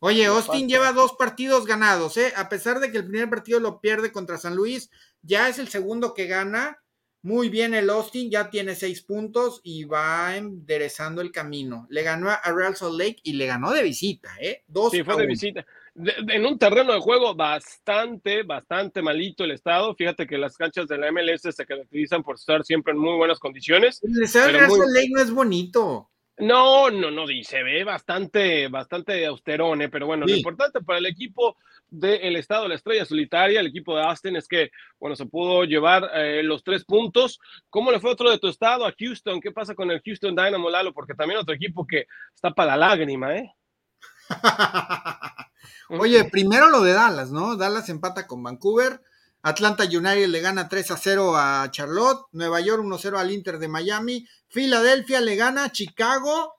Oye, 0.00 0.26
Austin 0.26 0.68
lleva 0.68 0.92
dos 0.92 1.14
partidos 1.18 1.66
ganados, 1.66 2.16
¿eh? 2.16 2.32
A 2.36 2.48
pesar 2.48 2.78
de 2.78 2.92
que 2.92 2.98
el 2.98 3.06
primer 3.06 3.28
partido 3.28 3.58
lo 3.58 3.80
pierde 3.80 4.12
contra 4.12 4.38
San 4.38 4.54
Luis, 4.54 4.90
ya 5.22 5.48
es 5.48 5.58
el 5.58 5.68
segundo 5.68 6.14
que 6.14 6.26
gana. 6.26 6.78
Muy 7.22 7.48
bien 7.48 7.74
el 7.74 7.90
Austin, 7.90 8.30
ya 8.30 8.48
tiene 8.48 8.74
seis 8.74 9.02
puntos 9.02 9.60
y 9.64 9.84
va 9.84 10.36
enderezando 10.36 11.20
el 11.20 11.32
camino. 11.32 11.86
Le 11.90 12.02
ganó 12.02 12.30
a 12.30 12.40
Real 12.52 12.76
Salt 12.76 12.98
Lake 12.98 13.18
y 13.22 13.32
le 13.32 13.46
ganó 13.46 13.72
de 13.72 13.82
visita, 13.82 14.30
¿eh? 14.40 14.62
Dos 14.66 14.92
sí, 14.92 15.02
fue 15.02 15.16
de 15.16 15.26
visita 15.26 15.66
en 15.98 16.46
un 16.46 16.58
terreno 16.58 16.92
de 16.92 17.00
juego 17.00 17.34
bastante, 17.34 18.42
bastante 18.42 19.02
malito 19.02 19.44
el 19.44 19.52
estado. 19.52 19.94
Fíjate 19.94 20.26
que 20.26 20.38
las 20.38 20.56
canchas 20.56 20.86
de 20.86 20.98
la 20.98 21.10
MLS 21.10 21.42
se 21.42 21.66
caracterizan 21.66 22.22
por 22.22 22.36
estar 22.36 22.64
siempre 22.64 22.92
en 22.92 22.98
muy 22.98 23.16
buenas 23.16 23.38
condiciones. 23.38 24.00
El 24.02 24.22
estadio 24.22 24.66
muy... 24.68 24.78
no 25.10 25.20
es 25.20 25.30
bonito. 25.30 26.10
No, 26.40 26.90
no, 26.90 27.10
no, 27.10 27.26
se 27.42 27.62
ve 27.62 27.82
bastante, 27.82 28.68
bastante 28.68 29.26
austerón, 29.26 29.82
¿eh? 29.82 29.88
pero 29.88 30.06
bueno, 30.06 30.24
lo 30.24 30.34
importante 30.34 30.80
para 30.80 30.98
el 30.98 31.06
equipo 31.06 31.56
del 31.90 32.36
estado 32.36 32.68
la 32.68 32.76
estrella 32.76 33.04
solitaria, 33.04 33.60
el 33.60 33.66
equipo 33.66 33.96
de 33.96 34.04
Austin, 34.04 34.36
es 34.36 34.46
que, 34.46 34.70
bueno, 35.00 35.16
se 35.16 35.26
pudo 35.26 35.64
llevar 35.64 36.10
eh, 36.14 36.42
los 36.44 36.62
tres 36.62 36.84
puntos. 36.84 37.40
¿Cómo 37.70 37.90
le 37.90 37.98
fue 37.98 38.10
otro 38.10 38.30
de 38.30 38.38
tu 38.38 38.48
estado 38.48 38.86
a 38.86 38.94
Houston? 38.96 39.40
¿Qué 39.40 39.50
pasa 39.50 39.74
con 39.74 39.90
el 39.90 40.00
Houston 40.04 40.36
Dynamo 40.36 40.70
Lalo? 40.70 40.92
Porque 40.92 41.14
también 41.14 41.40
otro 41.40 41.54
equipo 41.54 41.86
que 41.86 42.06
está 42.34 42.52
para 42.52 42.76
la 42.76 42.88
lágrima, 42.88 43.36
¿eh? 43.36 43.52
Oye, 45.88 46.24
primero 46.24 46.68
lo 46.68 46.82
de 46.82 46.92
Dallas, 46.92 47.30
¿no? 47.30 47.56
Dallas 47.56 47.88
empata 47.88 48.26
con 48.26 48.42
Vancouver. 48.42 49.00
Atlanta 49.48 49.84
United 49.84 50.28
le 50.28 50.40
gana 50.40 50.68
3 50.68 50.90
a 50.90 50.96
0 50.96 51.36
a 51.36 51.70
Charlotte. 51.70 52.26
Nueva 52.32 52.60
York 52.60 52.82
1 52.82 52.98
0 52.98 53.18
al 53.18 53.30
Inter 53.30 53.58
de 53.58 53.68
Miami. 53.68 54.26
Filadelfia 54.48 55.20
le 55.20 55.36
gana 55.36 55.72
Chicago 55.72 56.54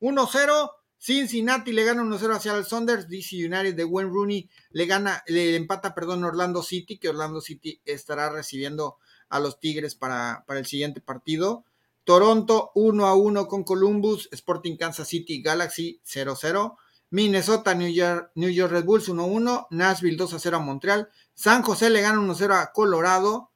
1 0.00 0.28
0. 0.30 0.70
Cincinnati 0.98 1.72
le 1.72 1.84
gana 1.84 2.02
1 2.02 2.18
0 2.18 2.34
hacia 2.34 2.56
el 2.56 2.64
Saunders. 2.64 3.08
DC 3.08 3.36
United 3.36 3.74
de 3.74 3.84
Wayne 3.84 4.10
Rooney 4.10 4.48
le 4.70 4.86
gana, 4.86 5.22
le 5.26 5.56
empata, 5.56 5.94
perdón, 5.94 6.24
Orlando 6.24 6.62
City, 6.62 6.98
que 6.98 7.08
Orlando 7.08 7.40
City 7.40 7.80
estará 7.84 8.30
recibiendo 8.30 8.98
a 9.28 9.40
los 9.40 9.58
Tigres 9.58 9.94
para, 9.94 10.44
para 10.46 10.60
el 10.60 10.66
siguiente 10.66 11.00
partido. 11.00 11.64
Toronto 12.04 12.70
1 12.74 13.06
a 13.06 13.14
1 13.14 13.48
con 13.48 13.64
Columbus. 13.64 14.28
Sporting 14.32 14.76
Kansas 14.76 15.08
City 15.08 15.40
Galaxy 15.42 16.00
0 16.04 16.36
0. 16.38 16.78
Minnesota, 17.14 17.76
New 17.76 17.92
York, 17.92 18.32
New 18.34 18.50
York 18.50 18.72
Red 18.72 18.84
Bulls 18.84 19.08
1-1, 19.08 19.68
Nashville 19.70 20.18
2-0 20.18 20.56
a 20.56 20.58
Montreal, 20.58 21.08
San 21.32 21.62
José 21.62 21.88
le 21.88 22.00
gana 22.00 22.18
1-0 22.18 22.60
a 22.60 22.72
Colorado, 22.72 23.52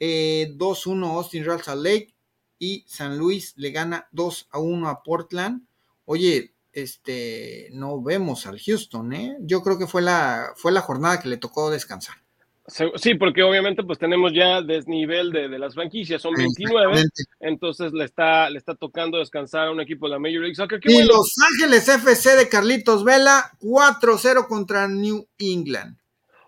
eh, 0.00 1.06
Austin 1.10 1.44
Real 1.44 1.62
Salt 1.62 1.84
Lake 1.84 2.14
y 2.58 2.82
San 2.88 3.18
Luis 3.18 3.52
le 3.56 3.72
gana 3.72 4.08
2-1 4.14 4.88
a 4.88 5.02
Portland. 5.02 5.66
Oye, 6.06 6.54
este, 6.72 7.68
no 7.72 8.02
vemos 8.02 8.46
al 8.46 8.58
Houston, 8.58 9.12
¿eh? 9.12 9.36
Yo 9.40 9.62
creo 9.62 9.78
que 9.78 9.86
fue 9.86 10.00
la, 10.00 10.54
fue 10.56 10.72
la 10.72 10.80
jornada 10.80 11.20
que 11.20 11.28
le 11.28 11.36
tocó 11.36 11.68
descansar. 11.70 12.16
Sí, 12.66 13.14
porque 13.14 13.42
obviamente 13.42 13.82
pues 13.82 13.98
tenemos 13.98 14.32
ya 14.32 14.62
desnivel 14.62 15.32
de, 15.32 15.48
de 15.48 15.58
las 15.58 15.74
franquicias, 15.74 16.22
son 16.22 16.32
29, 16.34 17.04
entonces 17.40 17.92
le 17.92 18.06
está, 18.06 18.48
le 18.48 18.58
está 18.58 18.74
tocando 18.74 19.18
descansar 19.18 19.68
a 19.68 19.70
un 19.70 19.80
equipo 19.82 20.06
de 20.06 20.12
la 20.12 20.18
Major 20.18 20.40
League 20.40 20.54
Soccer. 20.54 20.80
y 20.82 21.02
Los 21.02 21.34
Ángeles 21.52 21.86
FC 21.86 22.36
de 22.36 22.48
Carlitos 22.48 23.04
Vela, 23.04 23.50
4-0 23.60 24.46
contra 24.48 24.88
New 24.88 25.28
England. 25.38 25.98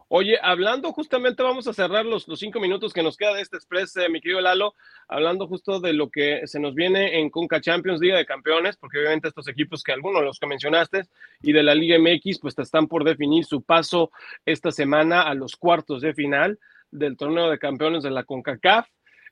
Oye, 0.09 0.38
hablando 0.40 0.92
justamente, 0.92 1.42
vamos 1.42 1.66
a 1.66 1.73
cerrar 1.73 2.07
los, 2.07 2.29
los 2.29 2.38
cinco 2.38 2.61
minutos 2.61 2.92
que 2.92 3.03
nos 3.03 3.16
queda 3.16 3.35
de 3.35 3.42
este 3.42 3.57
Express, 3.57 3.97
eh, 3.97 4.09
mi 4.09 4.21
querido 4.21 4.40
Lalo, 4.40 4.75
hablando 5.09 5.49
justo 5.49 5.81
de 5.81 5.92
lo 5.92 6.11
que 6.11 6.47
se 6.47 6.61
nos 6.61 6.77
viene 6.77 7.19
en 7.19 7.29
Conca 7.29 7.61
Champions, 7.61 8.01
Liga 8.01 8.16
de 8.16 8.25
Campeones, 8.25 8.77
porque 8.77 8.99
obviamente 8.99 9.27
estos 9.27 9.49
equipos 9.49 9.83
que 9.83 9.90
algunos 9.90 10.23
los 10.23 10.38
que 10.38 10.47
mencionaste 10.47 11.09
y 11.42 11.53
de 11.53 11.64
la 11.64 11.75
Liga 11.75 11.99
MX, 11.99 12.38
pues 12.38 12.57
están 12.57 12.87
por 12.87 13.03
definir 13.03 13.45
su 13.45 13.62
paso 13.62 14.12
esta 14.45 14.71
semana 14.71 15.23
a 15.23 15.35
los 15.35 15.57
cuartos 15.57 16.03
de 16.03 16.14
final 16.14 16.61
del 16.92 17.16
torneo 17.16 17.51
de 17.51 17.59
campeones 17.59 18.05
de 18.05 18.11
la 18.12 18.23
CONCACAF. 18.23 18.87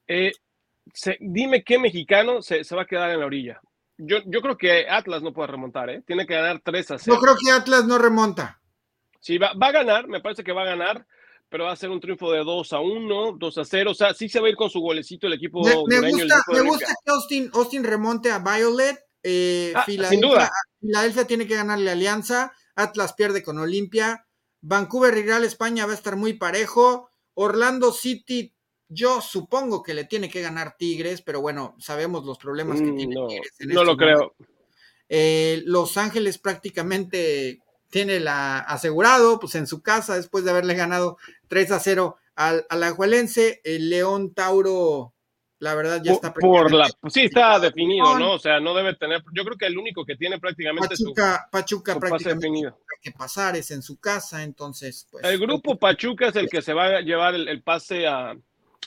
Eh, 0.09 0.33
dime 1.21 1.63
qué 1.63 1.79
mexicano 1.79 2.43
se, 2.43 2.65
se, 2.65 2.75
va 2.75 2.83
a 2.83 2.87
quedar 2.87 3.11
en 3.11 3.21
la 3.21 3.27
orilla. 3.27 3.61
Yo, 3.97 4.19
yo 4.27 4.41
creo 4.41 4.59
que 4.59 4.89
Atlas 4.89 5.23
no 5.23 5.33
puede 5.33 5.53
remontar, 5.53 5.89
¿eh? 5.89 6.03
Tiene 6.05 6.27
que 6.27 6.35
ganar 6.35 6.61
3 6.65 6.91
a 6.91 6.99
0. 6.99 7.17
Yo 7.17 7.23
creo 7.23 7.37
que 7.37 7.53
Atlas 7.53 7.85
no 7.85 7.97
remonta. 7.97 8.61
Sí, 9.25 9.39
va, 9.39 9.55
va, 9.55 9.69
a 9.69 9.73
ganar, 9.73 10.07
me 10.07 10.21
parece 10.21 10.45
que 10.45 10.53
va 10.53 10.65
a 10.65 10.67
ganar, 10.67 11.07
pero 11.49 11.65
va 11.65 11.73
a 11.73 11.77
ser 11.77 11.89
un 11.89 11.99
triunfo 11.99 12.31
de 12.31 12.45
2 12.45 12.73
a 12.75 12.81
1, 12.81 13.37
2 13.39 13.59
a 13.59 13.65
0. 13.65 13.91
O 13.91 13.95
sea, 13.95 14.13
sí 14.13 14.29
se 14.29 14.39
va 14.39 14.49
a 14.49 14.51
ir 14.51 14.57
con 14.57 14.69
su 14.69 14.81
golecito 14.81 15.27
el 15.27 15.33
equipo. 15.33 15.65
Me, 15.65 16.01
me 16.01 16.11
gusta, 16.11 16.43
me 16.53 16.61
gusta 16.61 16.87
que 16.87 17.11
Austin, 17.11 17.51
Austin, 17.55 17.85
remonte 17.85 18.31
a 18.31 18.41
Violet. 18.41 18.99
Eh, 19.23 19.73
ah, 19.75 19.87
sin 19.87 20.21
duda. 20.21 20.51
Filadelfia 20.79 21.27
tiene 21.27 21.47
que 21.47 21.57
ganarle 21.57 21.91
Alianza. 21.91 22.53
Atlas 22.77 23.15
pierde 23.15 23.43
con 23.43 23.59
Olimpia. 23.59 24.27
Vancouver 24.61 25.17
y 25.17 25.23
Real 25.23 25.43
España 25.45 25.87
va 25.87 25.93
a 25.93 25.97
estar 25.97 26.17
muy 26.17 26.35
parejo. 26.35 27.09
Orlando 27.33 27.93
City, 27.93 28.55
yo 28.91 29.23
supongo 29.23 29.83
que 29.83 29.95
le 29.95 30.05
tiene 30.05 30.29
que 30.29 30.43
ganar 30.43 30.77
Tigres, 30.77 31.23
pero 31.23 31.41
bueno, 31.41 31.77
sabemos 31.79 32.27
los 32.27 32.37
problemas 32.37 32.79
que 32.83 32.93
Mm, 32.93 32.97
tiene 32.97 33.15
no, 33.15 33.27
Tigres. 33.29 33.55
en 33.61 33.69
no 33.71 33.81
este 33.81 33.87
lo 33.91 33.97
creo. 33.97 34.35
Eh, 35.09 35.63
Los 35.65 35.97
Ángeles 35.97 36.37
prácticamente 36.37 37.63
tiene 37.94 38.18
la 38.18 38.59
asegurado, 38.59 39.38
pues 39.38 39.54
en 39.54 39.68
su 39.68 39.80
casa, 39.80 40.16
después 40.16 40.44
de 40.44 40.50
haberle 40.50 40.74
ganado 40.74 41.16
3 41.46 41.70
a 41.70 41.78
0 41.78 42.16
al, 42.35 42.66
al 42.68 42.83
Ajuelense, 42.83 43.61
el 43.62 43.88
León 43.88 44.35
Tauro, 44.35 45.14
la 45.61 45.76
verdad 45.76 46.02
ya 46.02 46.11
está 46.11 46.35
Por, 46.35 46.72
la, 46.72 46.88
sí, 47.09 47.26
está 47.26 47.61
definido, 47.61 48.18
¿no? 48.18 48.33
O 48.33 48.38
sea, 48.40 48.59
no 48.59 48.74
debe 48.74 48.96
tener. 48.96 49.22
Yo 49.33 49.44
creo 49.44 49.57
que 49.57 49.66
el 49.66 49.78
único 49.78 50.04
que 50.04 50.16
tiene 50.16 50.40
prácticamente 50.40 50.96
su, 50.96 51.14
Pachuca, 51.52 51.92
su 51.92 52.00
prácticamente 52.00 52.72
que 53.00 53.12
pasar, 53.12 53.54
es 53.54 53.70
en 53.70 53.80
su 53.80 54.00
casa, 54.00 54.42
entonces, 54.42 55.07
pues. 55.12 55.24
El 55.24 55.38
grupo 55.38 55.78
Pachuca 55.78 56.26
es 56.26 56.35
el 56.35 56.48
que 56.48 56.62
se 56.62 56.74
va 56.74 56.87
a 56.87 57.00
llevar 57.00 57.37
el, 57.37 57.46
el 57.46 57.62
pase 57.62 58.09
a, 58.09 58.35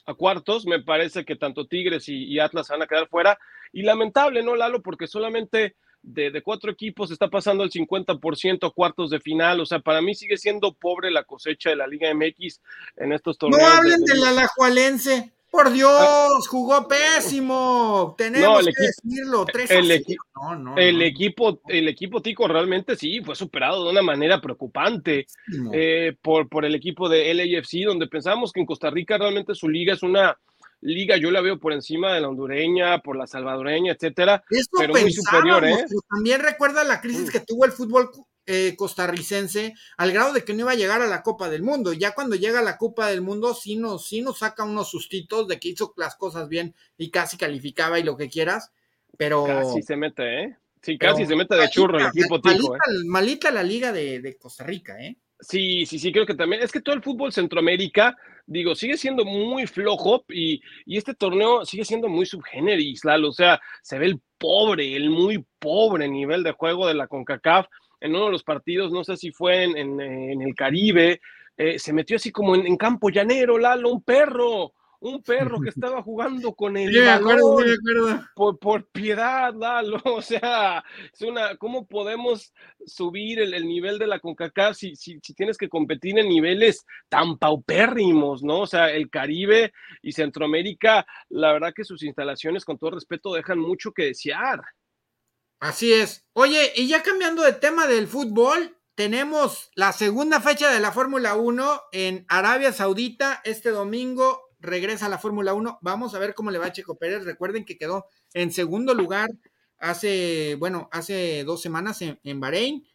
a 0.06 0.14
cuartos. 0.16 0.66
Me 0.66 0.84
parece 0.84 1.24
que 1.24 1.38
tanto 1.38 1.66
Tigres 1.66 2.10
y, 2.10 2.26
y 2.26 2.40
Atlas 2.40 2.68
van 2.68 2.82
a 2.82 2.88
quedar 2.88 3.08
fuera. 3.08 3.40
Y 3.72 3.84
lamentable, 3.84 4.44
¿no, 4.44 4.58
Lalo? 4.58 4.82
Porque 4.82 5.08
solamente 5.08 5.78
de, 6.10 6.32
de 6.32 6.42
cuatro 6.42 6.72
equipos 6.72 7.12
está 7.12 7.28
pasando 7.30 7.64
el 7.64 7.70
50% 7.72 8.66
a 8.68 8.72
cuartos 8.72 9.10
de 9.10 9.20
final. 9.20 9.60
O 9.60 9.66
sea, 9.66 9.80
para 9.80 10.02
mí 10.02 10.16
sigue 10.16 10.38
siendo 10.38 10.74
pobre 10.74 11.12
la 11.12 11.24
cosecha 11.24 11.70
de 11.70 11.76
la 11.76 11.86
Liga 11.88 12.10
MX 12.14 12.62
en 12.98 13.12
estos 13.14 13.36
No 13.42 13.50
torneos. 13.50 13.70
de- 13.72 13.78
hablen 13.78 14.00
de- 14.06 14.14
del 14.14 14.24
Alajualense. 14.24 15.32
Por 15.50 15.72
Dios, 15.72 16.48
jugó 16.50 16.88
pésimo. 16.90 18.16
Tenemos 18.18 18.48
No, 18.50 18.60
el 18.60 18.66
que 18.66 18.72
equipo- 18.72 19.02
decirlo. 19.06 19.46
3 19.46 19.72
a 19.72 19.76
el 19.76 19.88
0. 19.88 20.04
equi- 20.06 20.16
No, 20.36 20.56
no, 20.56 20.78
El 20.78 20.98
no, 21.00 21.04
equipo, 21.06 21.62
el 21.68 21.88
equipo 21.88 22.22
Tico 22.22 22.48
realmente 22.48 22.96
sí 22.96 23.22
fue 23.22 23.36
superado 23.36 23.86
de 23.86 23.92
una 23.92 24.02
manera 24.02 24.42
preocupante. 24.42 25.26
eh, 25.74 26.16
por, 26.22 26.50
por 26.50 26.66
el 26.66 26.76
equipo 26.76 27.08
de 27.10 27.34
LAFC, 27.34 27.86
donde 27.86 28.08
pensamos 28.08 28.52
que 28.52 28.60
en 28.60 28.66
Costa 28.66 28.90
Rica 28.90 29.18
realmente 29.18 29.56
su 29.56 29.70
liga 29.70 29.94
es 29.94 30.04
una 30.04 30.38
liga, 30.82 31.18
yo 31.18 31.32
la 31.32 31.42
veo 31.42 31.60
por 31.60 31.74
encima 31.74 32.14
de 32.14 32.22
la 32.22 32.30
hondureña, 32.30 33.00
por 33.00 33.18
la 33.18 33.28
salvadoreña, 33.28 33.94
etcétera. 33.94 34.44
Eso 34.50 34.70
pero 34.78 34.94
muy 34.94 35.12
superior, 35.12 35.66
¿eh? 35.66 35.86
pero 35.88 36.02
también 36.10 36.42
recuerda 36.42 36.84
la 36.84 37.02
crisis 37.02 37.30
Mm. 37.30 37.32
que 37.32 37.40
tuvo 37.40 37.66
el 37.66 37.72
fútbol 37.72 38.10
eh, 38.46 38.76
costarricense 38.78 39.74
al 39.98 40.14
grado 40.14 40.32
de 40.32 40.46
que 40.46 40.54
no 40.54 40.62
iba 40.62 40.72
a 40.72 40.76
llegar 40.76 41.02
a 41.02 41.08
la 41.08 41.22
Copa 41.22 41.50
del 41.50 41.64
Mundo. 41.64 41.92
Ya 41.94 42.14
cuando 42.14 42.36
llega 42.36 42.60
a 42.60 42.64
la 42.64 42.78
Copa 42.78 43.08
del 43.08 43.22
Mundo, 43.22 43.54
sí 43.54 43.76
nos, 43.76 44.08
sí 44.08 44.22
nos 44.22 44.40
saca 44.40 44.64
unos 44.64 44.90
sustitos 44.90 45.48
de 45.48 45.60
que 45.60 45.70
hizo 45.70 45.94
las 45.98 46.16
cosas 46.16 46.48
bien 46.48 46.74
y 46.98 47.10
casi 47.10 47.38
calificaba 47.38 48.00
y 48.00 48.04
lo 48.04 48.16
que 48.16 48.30
quieras, 48.30 48.72
pero... 49.18 49.44
Casi 49.46 49.82
se 49.82 49.98
mete, 49.98 50.44
¿eh? 50.44 50.58
Sí, 50.82 50.96
pero 50.98 51.12
casi 51.14 51.26
se 51.26 51.36
mete 51.36 51.56
de 51.56 51.70
churro 51.70 51.98
el 51.98 52.06
malita, 52.06 52.20
equipo 52.20 52.40
Tico, 52.40 52.76
¿eh? 52.76 52.78
malita, 52.86 53.08
malita 53.08 53.52
la 53.52 53.64
liga 53.64 53.92
de, 53.92 54.22
de 54.22 54.38
Costa 54.38 54.64
Rica, 54.64 54.98
¿eh? 55.04 55.18
Sí, 55.40 55.86
sí, 55.86 56.00
sí, 56.00 56.12
creo 56.12 56.26
que 56.26 56.36
también. 56.36 56.62
Es 56.62 56.72
que 56.72 56.82
todo 56.82 56.96
el 56.96 57.04
fútbol 57.04 57.32
Centroamérica, 57.32 58.16
digo, 58.46 58.74
sigue 58.76 58.98
siendo 58.98 59.24
muy 59.24 59.68
flojo 59.68 60.26
y, 60.30 60.62
y 60.86 60.98
este 60.98 61.14
torneo 61.14 61.66
sigue 61.66 61.86
siendo 61.86 62.10
muy 62.10 62.26
subgéneris. 62.26 63.06
O 63.06 63.32
sea, 63.32 63.60
se 63.84 64.00
ve 64.00 64.08
el 64.08 64.22
pobre, 64.38 64.96
el 64.96 65.10
muy 65.10 65.46
pobre 65.60 66.08
nivel 66.08 66.44
de 66.44 66.54
juego 66.54 66.88
de 66.88 66.96
la 66.96 67.08
CONCACAF. 67.08 67.68
En 68.00 68.16
uno 68.16 68.26
de 68.26 68.32
los 68.32 68.44
partidos, 68.44 68.92
no 68.92 69.04
sé 69.04 69.18
si 69.18 69.32
fue 69.32 69.64
en, 69.64 69.78
en, 69.78 70.02
en 70.02 70.42
el 70.42 70.54
Caribe, 70.56 71.20
eh, 71.58 71.80
se 71.80 71.94
metió 71.94 72.18
así 72.18 72.32
como 72.32 72.54
en, 72.54 72.68
en, 72.68 72.78
campo 72.78 73.10
llanero, 73.10 73.58
Lalo, 73.58 73.90
un 73.90 74.04
perro, 74.04 74.74
un 75.00 75.22
perro 75.22 75.60
que 75.60 75.70
estaba 75.70 76.02
jugando 76.02 76.54
con 76.54 76.76
el 76.78 76.92
Sí, 76.94 77.00
me 77.00 77.10
acuerdo, 77.10 77.56
balón. 77.56 77.64
sí, 77.64 77.78
me 77.84 78.02
acuerdo. 78.02 78.28
Por, 78.36 78.60
por 78.60 78.88
piedad, 78.88 79.54
Lalo. 79.54 80.02
O 80.18 80.22
sea, 80.22 80.84
es 81.14 81.22
una, 81.22 81.58
¿cómo 81.58 81.86
podemos 81.86 82.54
subir 82.86 83.40
el, 83.40 83.54
el 83.54 83.68
nivel 83.68 84.00
de 84.00 84.08
la 84.08 84.20
CONCACAF 84.20 84.76
si, 84.76 84.96
si, 84.96 85.20
si, 85.22 85.34
tienes 85.34 85.58
que 85.58 85.70
competir 85.70 86.18
en 86.18 86.28
niveles 86.28 86.86
tan 87.10 87.38
paupérrimos, 87.38 88.44
¿no? 88.44 88.62
O 88.62 88.68
sea, 88.68 88.90
el 88.92 89.10
Caribe 89.10 89.74
y 90.02 90.12
Centroamérica, 90.12 91.06
la 91.30 91.54
verdad 91.54 91.74
que 91.76 91.84
sus 91.84 92.04
instalaciones, 92.04 92.66
con 92.66 92.78
todo 92.78 92.92
respeto, 92.92 93.34
dejan 93.34 93.60
mucho 93.60 93.92
que 93.92 94.06
desear. 94.06 94.62
Así 95.60 95.94
es. 95.94 96.26
Oye, 96.34 96.72
y 96.76 96.88
ya 96.88 97.02
cambiando 97.02 97.42
de 97.44 97.54
tema 97.54 97.88
del 97.88 98.08
fútbol, 98.08 98.78
tenemos 98.96 99.70
la 99.76 99.92
segunda 99.92 100.42
fecha 100.42 100.72
de 100.72 100.80
la 100.80 100.92
Fórmula 100.92 101.36
1 101.36 101.82
en 101.92 102.26
Arabia 102.30 102.72
Saudita 102.72 103.42
este 103.44 103.70
domingo. 103.70 104.47
Regresa 104.60 105.10
la 105.10 105.18
Fórmula 105.18 105.54
1. 105.54 105.80
Vamos 105.82 106.16
a 106.16 106.20
ver 106.20 106.34
cómo 106.34 106.52
le 106.52 106.60
va 106.60 106.68
a 106.68 106.72
Checo 106.72 106.96
Pérez. 106.96 107.26
Recuerden 107.26 107.66
que 107.66 107.78
quedó 107.78 108.06
en 108.34 108.52
segundo 108.52 108.94
lugar 108.94 109.30
hace, 109.80 110.56
bueno, 110.60 110.90
hace 110.92 111.44
dos 111.44 111.62
semanas 111.62 112.02
en, 112.02 112.20
en 112.24 112.40
Bahrein. 112.40 112.86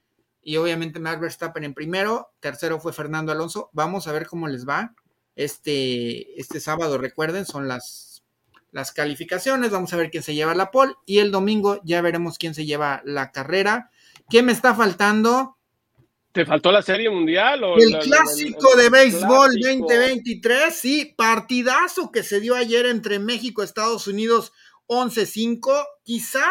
Y 0.43 0.57
obviamente 0.57 0.99
Max 0.99 1.21
Verstappen 1.21 1.65
en 1.65 1.75
primero. 1.75 2.33
Tercero 2.41 2.81
fue 2.81 2.93
Fernando 2.93 3.31
Alonso. 3.31 3.71
Vamos 3.73 4.09
a 4.09 4.13
ver 4.13 4.27
cómo 4.27 4.49
les 4.49 4.69
va 4.69 4.95
este, 5.37 6.41
este 6.41 6.61
sábado. 6.61 6.99
Recuerden, 6.99 7.47
son 7.47 7.69
las, 7.69 8.25
las 8.73 8.91
calificaciones. 8.93 9.71
Vamos 9.71 9.93
a 9.93 9.97
ver 9.97 10.11
quién 10.11 10.25
se 10.25 10.35
lleva 10.35 10.55
la 10.55 10.73
pole. 10.73 10.95
Y 11.07 11.19
el 11.19 11.31
domingo 11.31 11.81
ya 11.85 12.03
veremos 12.03 12.39
quién 12.39 12.55
se 12.55 12.67
lleva 12.67 13.03
la 13.05 13.31
carrera. 13.31 13.91
¿Qué 14.29 14.43
me 14.43 14.53
está 14.53 14.75
faltando? 14.75 15.57
¿Te 16.33 16.47
faltó 16.47 16.73
la 16.73 16.81
Serie 16.81 17.11
Mundial? 17.11 17.63
O 17.63 17.77
el 17.77 17.91
la, 17.91 18.01
clásico 18.01 18.75
de 18.77 18.89
béisbol 18.89 19.51
clásico. 19.51 19.87
2023, 19.87 20.75
sí, 20.75 21.15
partidazo 21.17 22.11
que 22.11 22.23
se 22.23 22.41
dio 22.41 22.55
ayer 22.55 22.87
entre 22.87 23.19
México 23.19 23.61
y 23.61 23.67
Estados 23.67 24.07
Unidos 24.07 24.53
11-5. 24.87 25.85
Quizá 26.03 26.45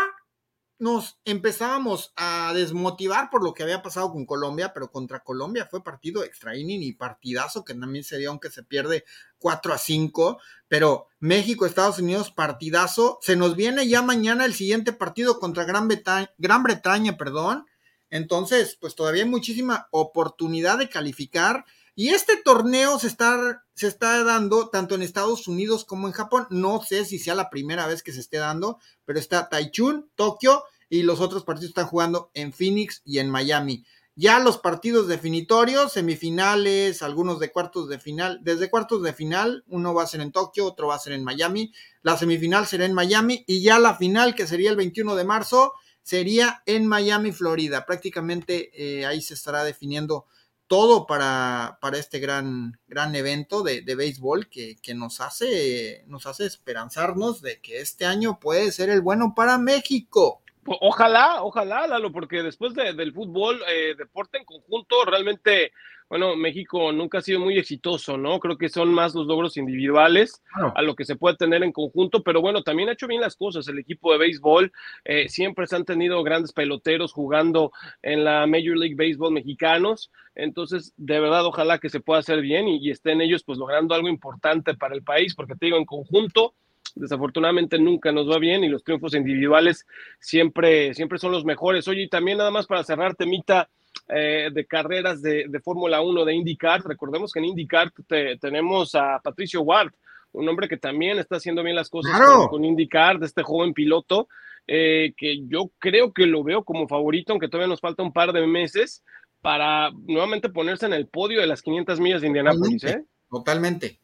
nos 0.77 1.19
empezábamos 1.25 2.13
a 2.15 2.53
desmotivar 2.55 3.29
por 3.29 3.43
lo 3.43 3.53
que 3.53 3.63
había 3.63 3.81
pasado 3.81 4.11
con 4.11 4.25
Colombia, 4.25 4.71
pero 4.73 4.91
contra 4.91 5.23
Colombia 5.23 5.67
fue 5.69 5.83
partido 5.83 6.23
extra 6.23 6.55
inning 6.55 6.81
y 6.81 6.93
partidazo 6.93 7.63
que 7.63 7.73
también 7.73 8.03
se 8.03 8.17
dio, 8.17 8.29
aunque 8.29 8.49
se 8.49 8.63
pierde 8.63 9.03
4 9.39 9.73
a 9.73 9.77
5. 9.79 10.39
Pero 10.67 11.07
México, 11.19 11.65
Estados 11.65 11.97
Unidos, 11.97 12.31
partidazo. 12.31 13.17
Se 13.21 13.35
nos 13.35 13.55
viene 13.55 13.87
ya 13.87 14.03
mañana 14.03 14.45
el 14.45 14.53
siguiente 14.53 14.93
partido 14.93 15.39
contra 15.39 15.65
Gran 15.65 15.87
Bretaña, 15.87 16.31
Gran 16.37 16.61
Bretaña 16.61 17.17
perdón. 17.17 17.65
Entonces, 18.11 18.77
pues 18.79 18.93
todavía 18.93 19.23
hay 19.23 19.29
muchísima 19.29 19.87
oportunidad 19.89 20.77
de 20.77 20.89
calificar. 20.89 21.65
Y 21.95 22.09
este 22.09 22.37
torneo 22.37 22.99
se 22.99 23.07
está, 23.07 23.65
se 23.73 23.87
está 23.87 24.23
dando 24.23 24.69
tanto 24.69 24.93
en 24.95 25.01
Estados 25.01 25.47
Unidos 25.47 25.85
como 25.85 26.07
en 26.07 26.13
Japón. 26.13 26.45
No 26.51 26.81
sé 26.83 27.05
si 27.05 27.17
sea 27.17 27.33
la 27.33 27.49
primera 27.49 27.87
vez 27.87 28.03
que 28.03 28.13
se 28.13 28.19
esté 28.19 28.37
dando, 28.37 28.79
pero 29.05 29.17
está 29.17 29.49
Taichung, 29.49 30.05
Tokio 30.15 30.63
y 30.89 31.03
los 31.03 31.21
otros 31.21 31.43
partidos 31.45 31.69
están 31.69 31.87
jugando 31.87 32.31
en 32.33 32.53
Phoenix 32.53 33.01
y 33.05 33.19
en 33.19 33.29
Miami. 33.29 33.85
Ya 34.15 34.39
los 34.39 34.57
partidos 34.57 35.07
definitorios, 35.07 35.93
semifinales, 35.93 37.01
algunos 37.01 37.39
de 37.39 37.49
cuartos 37.49 37.87
de 37.87 37.97
final, 37.97 38.39
desde 38.43 38.69
cuartos 38.69 39.01
de 39.03 39.13
final, 39.13 39.63
uno 39.67 39.93
va 39.93 40.03
a 40.03 40.07
ser 40.07 40.19
en 40.19 40.33
Tokio, 40.33 40.65
otro 40.65 40.87
va 40.87 40.95
a 40.95 40.99
ser 40.99 41.13
en 41.13 41.23
Miami. 41.23 41.71
La 42.01 42.17
semifinal 42.17 42.67
será 42.67 42.85
en 42.85 42.93
Miami 42.93 43.45
y 43.47 43.61
ya 43.61 43.79
la 43.79 43.95
final, 43.95 44.35
que 44.35 44.47
sería 44.47 44.69
el 44.69 44.75
21 44.75 45.15
de 45.15 45.23
marzo, 45.23 45.73
sería 46.01 46.63
en 46.65 46.87
Miami, 46.87 47.31
Florida. 47.31 47.85
Prácticamente 47.85 48.71
eh, 48.73 49.05
ahí 49.05 49.21
se 49.21 49.33
estará 49.33 49.63
definiendo 49.63 50.25
todo 50.67 51.05
para, 51.05 51.77
para 51.81 51.97
este 51.97 52.19
gran, 52.19 52.79
gran 52.87 53.13
evento 53.13 53.61
de, 53.61 53.81
de 53.81 53.95
béisbol 53.95 54.47
que, 54.47 54.77
que, 54.81 54.93
nos, 54.95 55.19
hace, 55.19 56.05
nos 56.07 56.25
hace 56.25 56.45
esperanzarnos 56.45 57.41
de 57.41 57.59
que 57.59 57.81
este 57.81 58.05
año 58.05 58.39
puede 58.39 58.71
ser 58.71 58.89
el 58.89 59.01
bueno 59.01 59.33
para 59.35 59.57
México. 59.57 60.41
Ojalá, 60.65 61.43
ojalá, 61.43 61.87
Lalo, 61.87 62.11
porque 62.11 62.43
después 62.43 62.73
de, 62.73 62.93
del 62.93 63.13
fútbol, 63.13 63.61
eh, 63.67 63.95
deporte 63.97 64.37
en 64.37 64.45
conjunto, 64.45 65.03
realmente 65.05 65.73
bueno, 66.11 66.35
México 66.35 66.91
nunca 66.91 67.19
ha 67.19 67.21
sido 67.21 67.39
muy 67.39 67.57
exitoso, 67.57 68.17
¿no? 68.17 68.37
Creo 68.41 68.57
que 68.57 68.67
son 68.67 68.93
más 68.93 69.15
los 69.15 69.27
logros 69.27 69.55
individuales 69.55 70.43
a 70.75 70.81
lo 70.81 70.93
que 70.93 71.05
se 71.05 71.15
puede 71.15 71.37
tener 71.37 71.63
en 71.63 71.71
conjunto, 71.71 72.21
pero 72.21 72.41
bueno, 72.41 72.63
también 72.63 72.89
ha 72.89 72.91
hecho 72.91 73.07
bien 73.07 73.21
las 73.21 73.37
cosas 73.37 73.65
el 73.69 73.79
equipo 73.79 74.11
de 74.11 74.17
béisbol. 74.17 74.73
Eh, 75.05 75.29
siempre 75.29 75.67
se 75.67 75.77
han 75.77 75.85
tenido 75.85 76.21
grandes 76.21 76.51
peloteros 76.51 77.13
jugando 77.13 77.71
en 78.01 78.25
la 78.25 78.45
Major 78.45 78.77
League 78.77 78.95
Baseball 78.97 79.31
mexicanos. 79.31 80.11
Entonces, 80.35 80.93
de 80.97 81.17
verdad, 81.21 81.45
ojalá 81.45 81.79
que 81.79 81.87
se 81.87 82.01
pueda 82.01 82.19
hacer 82.19 82.41
bien 82.41 82.67
y, 82.67 82.85
y 82.85 82.91
estén 82.91 83.21
ellos 83.21 83.43
pues 83.45 83.57
logrando 83.57 83.95
algo 83.95 84.09
importante 84.09 84.73
para 84.73 84.95
el 84.95 85.03
país, 85.03 85.33
porque 85.33 85.55
te 85.55 85.67
digo, 85.67 85.77
en 85.77 85.85
conjunto 85.85 86.55
desafortunadamente 86.93 87.79
nunca 87.79 88.11
nos 88.11 88.29
va 88.29 88.37
bien 88.37 88.65
y 88.65 88.67
los 88.67 88.83
triunfos 88.83 89.15
individuales 89.15 89.87
siempre, 90.19 90.93
siempre 90.93 91.19
son 91.19 91.31
los 91.31 91.45
mejores. 91.45 91.87
Oye, 91.87 92.01
y 92.01 92.09
también 92.09 92.39
nada 92.39 92.51
más 92.51 92.67
para 92.67 92.83
cerrar, 92.83 93.15
temita 93.15 93.69
eh, 94.07 94.49
de 94.51 94.65
carreras 94.65 95.21
de, 95.21 95.45
de 95.47 95.59
Fórmula 95.59 96.01
1 96.01 96.25
de 96.25 96.33
IndyCar. 96.33 96.83
Recordemos 96.83 97.31
que 97.31 97.39
en 97.39 97.45
IndyCar 97.45 97.91
tenemos 98.39 98.95
a 98.95 99.19
Patricio 99.23 99.61
Ward, 99.61 99.91
un 100.33 100.47
hombre 100.47 100.67
que 100.67 100.77
también 100.77 101.19
está 101.19 101.37
haciendo 101.37 101.63
bien 101.63 101.75
las 101.75 101.89
cosas 101.89 102.15
claro. 102.15 102.41
con, 102.41 102.49
con, 102.49 102.65
IndyCar, 102.65 103.19
de 103.19 103.25
este 103.25 103.43
joven 103.43 103.73
piloto, 103.73 104.27
eh, 104.67 105.13
que 105.17 105.45
yo 105.47 105.71
creo 105.79 106.13
que 106.13 106.25
lo 106.25 106.43
veo 106.43 106.63
como 106.63 106.87
favorito, 106.87 107.33
aunque 107.33 107.47
todavía 107.47 107.67
nos 107.67 107.81
falta 107.81 108.03
un 108.03 108.13
par 108.13 108.31
de 108.31 108.45
meses 108.45 109.03
para 109.41 109.91
nuevamente 109.91 110.49
ponerse 110.49 110.85
en 110.85 110.93
el 110.93 111.07
podio 111.07 111.41
de 111.41 111.47
las 111.47 111.61
500 111.61 111.99
millas 111.99 112.21
de 112.21 112.27
Indianápolis. 112.27 112.81
Totalmente. 112.81 113.03
¿eh? 113.03 113.05
Totalmente. 113.29 114.00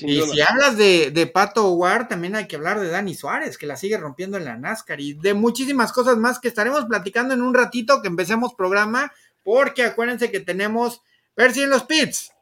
Y 0.00 0.20
si 0.22 0.40
hablas 0.40 0.76
de, 0.76 1.10
de, 1.10 1.26
Pato 1.26 1.70
Ward, 1.72 2.08
también 2.08 2.36
hay 2.36 2.46
que 2.46 2.56
hablar 2.56 2.80
de 2.80 2.88
Dani 2.88 3.14
Suárez, 3.14 3.58
que 3.58 3.66
la 3.66 3.76
sigue 3.76 3.96
rompiendo 3.96 4.36
en 4.36 4.44
la 4.44 4.56
NASCAR 4.56 5.00
y 5.00 5.14
de 5.14 5.34
muchísimas 5.34 5.92
cosas 5.92 6.16
más 6.16 6.38
que 6.38 6.48
estaremos 6.48 6.84
platicando 6.86 7.34
en 7.34 7.42
un 7.42 7.54
ratito 7.54 8.00
que 8.02 8.08
empecemos 8.08 8.54
programa, 8.54 9.12
porque 9.42 9.82
acuérdense 9.82 10.30
que 10.30 10.40
tenemos 10.40 11.02
Percy 11.34 11.62
en 11.62 11.70
los 11.70 11.84
pits. 11.84 12.32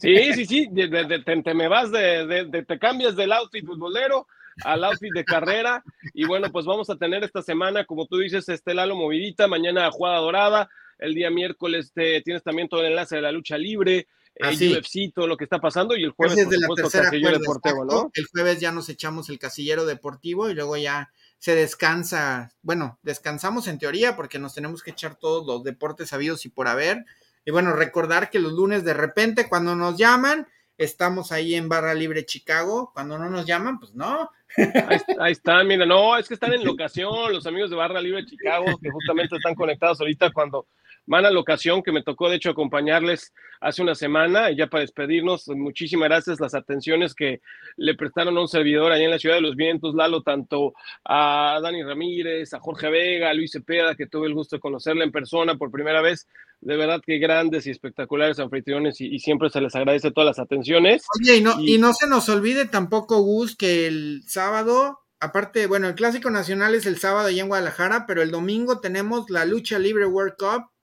Sí, 0.00 0.32
sí, 0.32 0.46
sí, 0.46 0.68
de, 0.70 0.88
de, 0.88 1.18
te, 1.20 1.42
te, 1.42 1.54
me 1.54 1.68
vas 1.68 1.90
de, 1.90 2.64
te 2.66 2.78
cambias 2.78 3.16
del 3.16 3.32
outfit 3.32 3.66
futbolero 3.66 4.26
al 4.64 4.84
outfit 4.84 5.12
de 5.12 5.24
carrera 5.24 5.82
y 6.14 6.24
bueno, 6.24 6.50
pues 6.50 6.64
vamos 6.64 6.88
a 6.88 6.96
tener 6.96 7.24
esta 7.24 7.42
semana, 7.42 7.84
como 7.84 8.06
tú 8.06 8.18
dices, 8.18 8.48
este 8.48 8.72
Lalo 8.72 8.96
movidita, 8.96 9.48
mañana 9.48 9.90
jugada 9.90 10.18
dorada, 10.18 10.70
el 10.98 11.14
día 11.14 11.30
miércoles 11.30 11.92
te, 11.92 12.20
tienes 12.22 12.42
también 12.42 12.68
todo 12.68 12.80
el 12.80 12.92
enlace 12.92 13.16
de 13.16 13.22
la 13.22 13.32
lucha 13.32 13.58
libre, 13.58 14.06
Así. 14.40 14.72
el 14.72 14.78
UFC, 14.78 15.14
todo 15.14 15.26
lo 15.26 15.36
que 15.36 15.44
está 15.44 15.60
pasando 15.60 15.96
y 15.96 16.02
el 16.02 16.10
jueves, 16.10 16.36
de 16.36 16.58
la 16.58 17.38
deportivo, 17.38 17.84
¿no? 17.84 18.10
El 18.14 18.26
jueves 18.26 18.60
ya 18.60 18.72
nos 18.72 18.88
echamos 18.88 19.28
el 19.28 19.38
casillero 19.38 19.86
deportivo 19.86 20.50
y 20.50 20.54
luego 20.54 20.76
ya 20.76 21.12
se 21.38 21.54
descansa, 21.54 22.52
bueno, 22.62 22.98
descansamos 23.02 23.68
en 23.68 23.78
teoría 23.78 24.16
porque 24.16 24.38
nos 24.38 24.54
tenemos 24.54 24.82
que 24.82 24.90
echar 24.90 25.16
todos 25.16 25.46
los 25.46 25.62
deportes 25.62 26.08
sabidos 26.08 26.46
y 26.46 26.48
por 26.48 26.68
haber. 26.68 27.04
Y 27.44 27.50
bueno, 27.50 27.72
recordar 27.74 28.30
que 28.30 28.40
los 28.40 28.52
lunes 28.52 28.84
de 28.84 28.94
repente 28.94 29.48
cuando 29.48 29.76
nos 29.76 29.96
llaman, 29.96 30.48
estamos 30.78 31.30
ahí 31.30 31.54
en 31.54 31.68
Barra 31.68 31.94
Libre 31.94 32.24
Chicago, 32.24 32.90
cuando 32.92 33.18
no 33.18 33.30
nos 33.30 33.46
llaman, 33.46 33.78
pues 33.78 33.94
no. 33.94 34.30
Ahí, 34.56 34.98
ahí 35.20 35.32
están, 35.32 35.66
mira, 35.66 35.86
no, 35.86 36.16
es 36.16 36.26
que 36.26 36.34
están 36.34 36.52
en 36.52 36.64
locación 36.64 37.32
los 37.32 37.46
amigos 37.46 37.70
de 37.70 37.76
Barra 37.76 38.00
Libre 38.00 38.24
Chicago 38.24 38.66
que 38.80 38.90
justamente 38.90 39.36
están 39.36 39.54
conectados 39.54 40.00
ahorita 40.00 40.32
cuando 40.32 40.66
van 41.06 41.26
a 41.26 41.30
la 41.30 41.40
ocasión 41.40 41.82
que 41.82 41.92
me 41.92 42.02
tocó 42.02 42.28
de 42.28 42.36
hecho 42.36 42.50
acompañarles 42.50 43.32
hace 43.60 43.82
una 43.82 43.94
semana. 43.94 44.50
Y 44.50 44.56
ya 44.56 44.68
para 44.68 44.82
despedirnos, 44.82 45.48
muchísimas 45.48 46.08
gracias. 46.08 46.40
Las 46.40 46.54
atenciones 46.54 47.14
que 47.14 47.40
le 47.76 47.94
prestaron 47.94 48.36
a 48.36 48.40
un 48.40 48.48
servidor 48.48 48.92
allá 48.92 49.04
en 49.04 49.10
la 49.10 49.18
Ciudad 49.18 49.36
de 49.36 49.42
los 49.42 49.56
Vientos, 49.56 49.94
Lalo, 49.94 50.22
tanto 50.22 50.74
a 51.04 51.58
Dani 51.62 51.82
Ramírez, 51.82 52.52
a 52.54 52.60
Jorge 52.60 52.90
Vega, 52.90 53.30
a 53.30 53.34
Luis 53.34 53.52
Cepeda, 53.52 53.94
que 53.94 54.06
tuve 54.06 54.26
el 54.26 54.34
gusto 54.34 54.56
de 54.56 54.60
conocerle 54.60 55.04
en 55.04 55.12
persona 55.12 55.56
por 55.56 55.70
primera 55.70 56.00
vez, 56.00 56.26
de 56.60 56.76
verdad 56.76 57.00
que 57.04 57.18
grandes 57.18 57.66
y 57.66 57.70
espectaculares 57.70 58.38
anfitriones 58.38 59.00
y, 59.00 59.14
y 59.14 59.18
siempre 59.18 59.50
se 59.50 59.60
les 59.60 59.74
agradece 59.74 60.10
todas 60.10 60.36
las 60.36 60.38
atenciones. 60.38 61.04
Oye, 61.20 61.36
y 61.36 61.40
no, 61.42 61.60
y... 61.60 61.74
y 61.74 61.78
no 61.78 61.92
se 61.92 62.06
nos 62.06 62.28
olvide 62.28 62.66
tampoco, 62.66 63.20
Gus, 63.20 63.56
que 63.56 63.86
el 63.86 64.22
sábado 64.26 65.00
aparte, 65.20 65.66
bueno, 65.66 65.88
el 65.88 65.94
clásico 65.94 66.28
nacional 66.30 66.74
es 66.74 66.84
el 66.84 66.98
sábado 66.98 67.28
allá 67.28 67.40
en 67.40 67.48
Guadalajara, 67.48 68.04
pero 68.06 68.20
el 68.20 68.30
domingo 68.30 68.80
tenemos 68.80 69.30
la 69.30 69.46
lucha 69.46 69.78
libre 69.78 70.04
World 70.04 70.34
Cup 70.36 70.73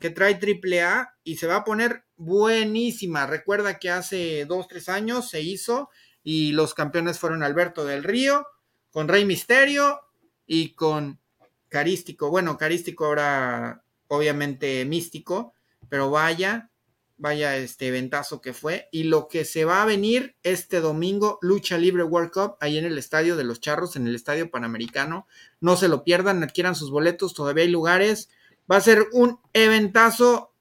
que 0.00 0.10
trae 0.10 0.40
AAA 0.40 1.14
y 1.22 1.36
se 1.36 1.46
va 1.46 1.56
a 1.56 1.64
poner 1.64 2.04
buenísima. 2.16 3.26
Recuerda 3.26 3.78
que 3.78 3.90
hace 3.90 4.46
dos, 4.46 4.66
tres 4.66 4.88
años 4.88 5.28
se 5.28 5.42
hizo 5.42 5.90
y 6.22 6.52
los 6.52 6.74
campeones 6.74 7.18
fueron 7.18 7.42
Alberto 7.42 7.84
del 7.84 8.02
Río, 8.02 8.46
con 8.90 9.08
Rey 9.08 9.24
Misterio 9.24 10.00
y 10.46 10.74
con 10.74 11.20
Carístico. 11.68 12.30
Bueno, 12.30 12.58
Carístico 12.58 13.06
ahora 13.06 13.84
obviamente 14.08 14.84
místico, 14.86 15.54
pero 15.88 16.10
vaya, 16.10 16.70
vaya 17.16 17.56
este 17.56 17.88
eventazo 17.88 18.40
que 18.40 18.54
fue. 18.54 18.88
Y 18.90 19.04
lo 19.04 19.28
que 19.28 19.44
se 19.44 19.64
va 19.64 19.82
a 19.82 19.86
venir 19.86 20.34
este 20.42 20.80
domingo, 20.80 21.38
Lucha 21.42 21.78
Libre 21.78 22.04
World 22.04 22.32
Cup, 22.32 22.56
ahí 22.60 22.78
en 22.78 22.86
el 22.86 22.98
Estadio 22.98 23.36
de 23.36 23.44
los 23.44 23.60
Charros, 23.60 23.96
en 23.96 24.06
el 24.06 24.14
Estadio 24.14 24.50
Panamericano. 24.50 25.26
No 25.60 25.76
se 25.76 25.88
lo 25.88 26.04
pierdan, 26.04 26.42
adquieran 26.42 26.74
sus 26.74 26.90
boletos, 26.90 27.34
todavía 27.34 27.64
hay 27.64 27.70
lugares 27.70 28.30
va 28.70 28.76
a 28.76 28.80
ser 28.80 29.06
un 29.12 29.38
eventazo. 29.52 30.52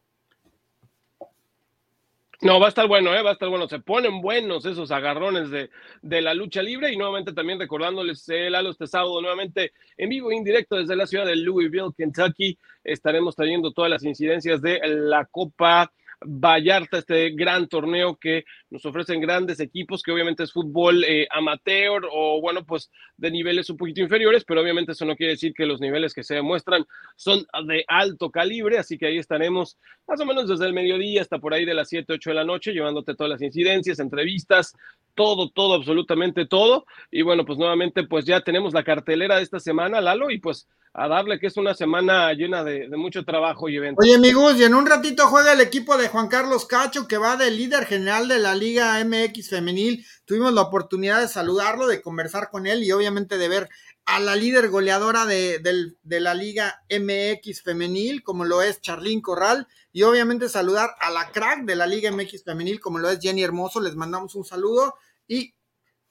No, 2.41 2.57
va 2.57 2.67
a 2.67 2.69
estar 2.69 2.87
bueno, 2.87 3.13
¿eh? 3.13 3.21
va 3.21 3.31
a 3.31 3.33
estar 3.33 3.49
bueno. 3.49 3.67
Se 3.67 3.79
ponen 3.79 4.21
buenos 4.21 4.65
esos 4.65 4.91
agarrones 4.91 5.49
de, 5.49 5.69
de 6.01 6.21
la 6.21 6.33
lucha 6.33 6.61
libre 6.61 6.91
y 6.91 6.95
nuevamente 6.95 7.33
también 7.33 7.59
recordándoles 7.59 8.27
el 8.29 8.53
Lalo 8.53 8.71
este 8.71 8.87
sábado 8.87 9.19
nuevamente 9.19 9.73
en 9.97 10.09
vivo 10.09 10.31
e 10.31 10.35
indirecto 10.35 10.77
desde 10.77 10.95
la 10.95 11.05
ciudad 11.05 11.25
de 11.25 11.35
Louisville, 11.35 11.93
Kentucky. 11.95 12.57
Estaremos 12.83 13.35
trayendo 13.35 13.73
todas 13.73 13.91
las 13.91 14.03
incidencias 14.05 14.61
de 14.61 14.79
la 14.85 15.25
Copa 15.25 15.91
Vallarta, 16.21 16.97
este 16.97 17.31
gran 17.31 17.67
torneo 17.67 18.17
que 18.17 18.43
nos 18.69 18.85
ofrecen 18.85 19.21
grandes 19.21 19.59
equipos, 19.59 20.03
que 20.03 20.11
obviamente 20.11 20.43
es 20.43 20.51
fútbol 20.51 21.03
eh, 21.05 21.27
amateur 21.31 22.03
o 22.11 22.41
bueno, 22.41 22.65
pues 22.65 22.91
de 23.15 23.31
niveles 23.31 23.69
un 23.69 23.77
poquito 23.77 24.01
inferiores, 24.01 24.43
pero 24.43 24.61
obviamente 24.61 24.91
eso 24.91 25.05
no 25.05 25.15
quiere 25.15 25.33
decir 25.33 25.53
que 25.53 25.65
los 25.65 25.79
niveles 25.79 26.13
que 26.13 26.23
se 26.23 26.35
demuestran 26.35 26.85
son 27.15 27.45
de 27.67 27.85
alto 27.87 28.31
calibre, 28.31 28.77
así 28.77 28.97
que 28.97 29.07
ahí 29.07 29.17
estaremos 29.17 29.77
más 30.07 30.19
o 30.19 30.25
menos 30.25 30.49
desde 30.49 30.65
el 30.65 30.73
mediodía 30.73 31.21
hasta 31.21 31.39
por 31.39 31.53
ahí 31.53 31.65
de 31.65 31.73
las 31.73 31.89
7, 31.89 32.13
8 32.13 32.31
de 32.31 32.35
la 32.35 32.43
noche, 32.43 32.73
llevándote 32.73 33.15
todas 33.15 33.31
las 33.31 33.41
incidencias, 33.41 33.99
entrevistas, 33.99 34.75
todo, 35.15 35.49
todo, 35.49 35.75
absolutamente 35.75 36.45
todo. 36.45 36.85
Y 37.11 37.21
bueno, 37.21 37.45
pues 37.45 37.57
nuevamente, 37.57 38.03
pues 38.03 38.25
ya 38.25 38.41
tenemos 38.41 38.73
la 38.73 38.83
cartelera 38.83 39.37
de 39.37 39.43
esta 39.43 39.59
semana, 39.59 40.01
Lalo, 40.01 40.31
y 40.31 40.39
pues 40.39 40.67
a 40.93 41.07
darle 41.07 41.39
que 41.39 41.47
es 41.47 41.57
una 41.57 41.75
semana 41.75 42.33
llena 42.33 42.63
de, 42.63 42.87
mucho 42.97 43.23
trabajo 43.23 43.69
y 43.69 43.77
eventos. 43.77 44.03
Oye, 44.03 44.15
amigos, 44.15 44.57
y 44.57 44.63
en 44.63 44.73
un 44.73 44.85
ratito 44.85 45.27
juega 45.27 45.53
el 45.53 45.61
equipo 45.61 45.97
de 45.97 46.07
Juan 46.07 46.27
Carlos 46.27 46.65
Cacho, 46.65 47.07
que 47.07 47.17
va 47.17 47.37
de 47.37 47.51
líder 47.51 47.85
general 47.85 48.27
de 48.27 48.39
la 48.39 48.55
Liga 48.55 49.03
MX 49.03 49.49
Femenil. 49.49 50.05
Tuvimos 50.25 50.53
la 50.53 50.61
oportunidad 50.61 51.21
de 51.21 51.27
saludarlo, 51.27 51.87
de 51.87 52.01
conversar 52.01 52.49
con 52.49 52.65
él 52.65 52.83
y 52.83 52.91
obviamente 52.91 53.37
de 53.37 53.47
ver 53.47 53.69
a 54.05 54.19
la 54.19 54.35
líder 54.35 54.69
goleadora 54.69 55.27
de, 55.27 55.59
de, 55.59 55.93
de 56.01 56.19
la 56.19 56.33
Liga 56.33 56.81
MX 56.89 57.61
Femenil, 57.61 58.23
como 58.23 58.43
lo 58.43 58.63
es 58.63 58.81
Charlín 58.81 59.21
Corral, 59.21 59.67
y 59.91 60.01
obviamente 60.03 60.49
saludar 60.49 60.89
a 60.99 61.11
la 61.11 61.31
crack 61.31 61.65
de 61.65 61.75
la 61.75 61.85
Liga 61.85 62.11
MX 62.11 62.43
Femenil, 62.43 62.79
como 62.79 62.97
lo 62.97 63.09
es 63.09 63.19
Jenny 63.19 63.43
Hermoso. 63.43 63.79
Les 63.79 63.95
mandamos 63.95 64.33
un 64.33 64.43
saludo 64.43 64.95
y 65.27 65.53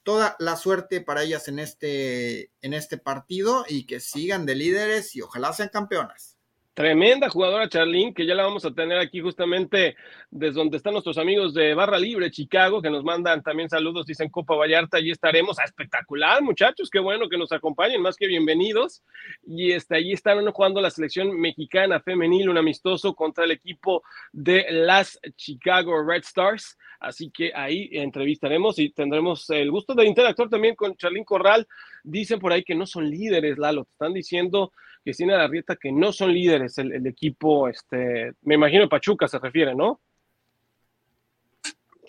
toda 0.09 0.37
la 0.39 0.57
suerte 0.57 1.03
para 1.03 1.23
ellas 1.23 1.49
en 1.49 1.59
este, 1.59 2.51
en 2.63 2.73
este 2.73 2.97
partido 2.97 3.67
y 3.69 3.85
que 3.85 4.01
sigan 4.01 4.47
de 4.47 4.55
líderes 4.55 5.15
y 5.15 5.21
ojalá 5.21 5.53
sean 5.53 5.69
campeonas. 5.69 6.38
Tremenda 6.79 7.29
jugadora 7.29 7.69
Charlene, 7.69 8.15
que 8.15 8.25
ya 8.25 8.37
la 8.37 8.45
vamos 8.45 8.65
a 8.65 8.73
tener 8.73 8.99
aquí 8.99 9.19
justamente 9.21 9.97
desde 10.31 10.55
donde 10.55 10.77
están 10.77 10.93
nuestros 10.93 11.19
amigos 11.19 11.53
de 11.53 11.75
Barra 11.75 11.99
Libre 11.99 12.31
Chicago, 12.31 12.81
que 12.81 12.89
nos 12.89 13.03
mandan 13.03 13.43
también 13.43 13.69
saludos, 13.69 14.07
dicen 14.07 14.31
Copa 14.31 14.55
Vallarta, 14.55 14.99
allí 14.99 15.11
estaremos. 15.11 15.59
Ah, 15.59 15.65
espectacular, 15.65 16.41
muchachos, 16.41 16.89
qué 16.89 17.01
bueno 17.01 17.29
que 17.29 17.37
nos 17.37 17.51
acompañen, 17.51 18.01
más 18.01 18.15
que 18.15 18.29
bienvenidos. 18.29 19.03
Y 19.45 19.73
este, 19.73 19.97
allí 19.97 20.13
estarán 20.13 20.49
jugando 20.53 20.81
la 20.81 20.91
selección 20.91 21.37
mexicana 21.41 21.99
femenil, 21.99 22.49
un 22.49 22.59
amistoso 22.59 23.13
contra 23.13 23.43
el 23.43 23.51
equipo 23.51 24.05
de 24.31 24.65
las 24.71 25.19
Chicago 25.35 26.01
Red 26.07 26.23
Stars. 26.23 26.79
Así 27.01 27.33
que 27.33 27.51
ahí 27.57 27.89
entrevistaremos 27.91 28.79
y 28.79 28.91
tendremos 28.91 29.51
el 29.51 29.73
gusto 29.73 29.95
de 29.95 30.07
interactuar 30.07 30.49
también 30.49 30.77
con 30.77 30.97
Charlín 30.97 31.25
Corral. 31.25 31.67
Dicen 32.05 32.39
por 32.39 32.53
ahí 32.53 32.63
que 32.63 32.77
no 32.77 32.87
son 32.87 33.11
líderes, 33.11 33.59
Lalo. 33.59 33.83
Te 33.83 33.91
están 33.91 34.15
diciendo, 34.15 34.73
Cristina 35.09 35.39
Larrieta, 35.39 35.77
que 35.77 35.91
no 35.91 36.13
son 36.13 36.35
líderes 36.35 36.77
el, 36.77 36.93
el, 36.93 37.07
equipo, 37.07 37.67
este, 37.67 38.35
me 38.43 38.57
imagino 38.57 38.91
Pachuca 38.91 39.27
se 39.27 39.39
refiere, 39.39 39.75
¿no? 39.75 40.01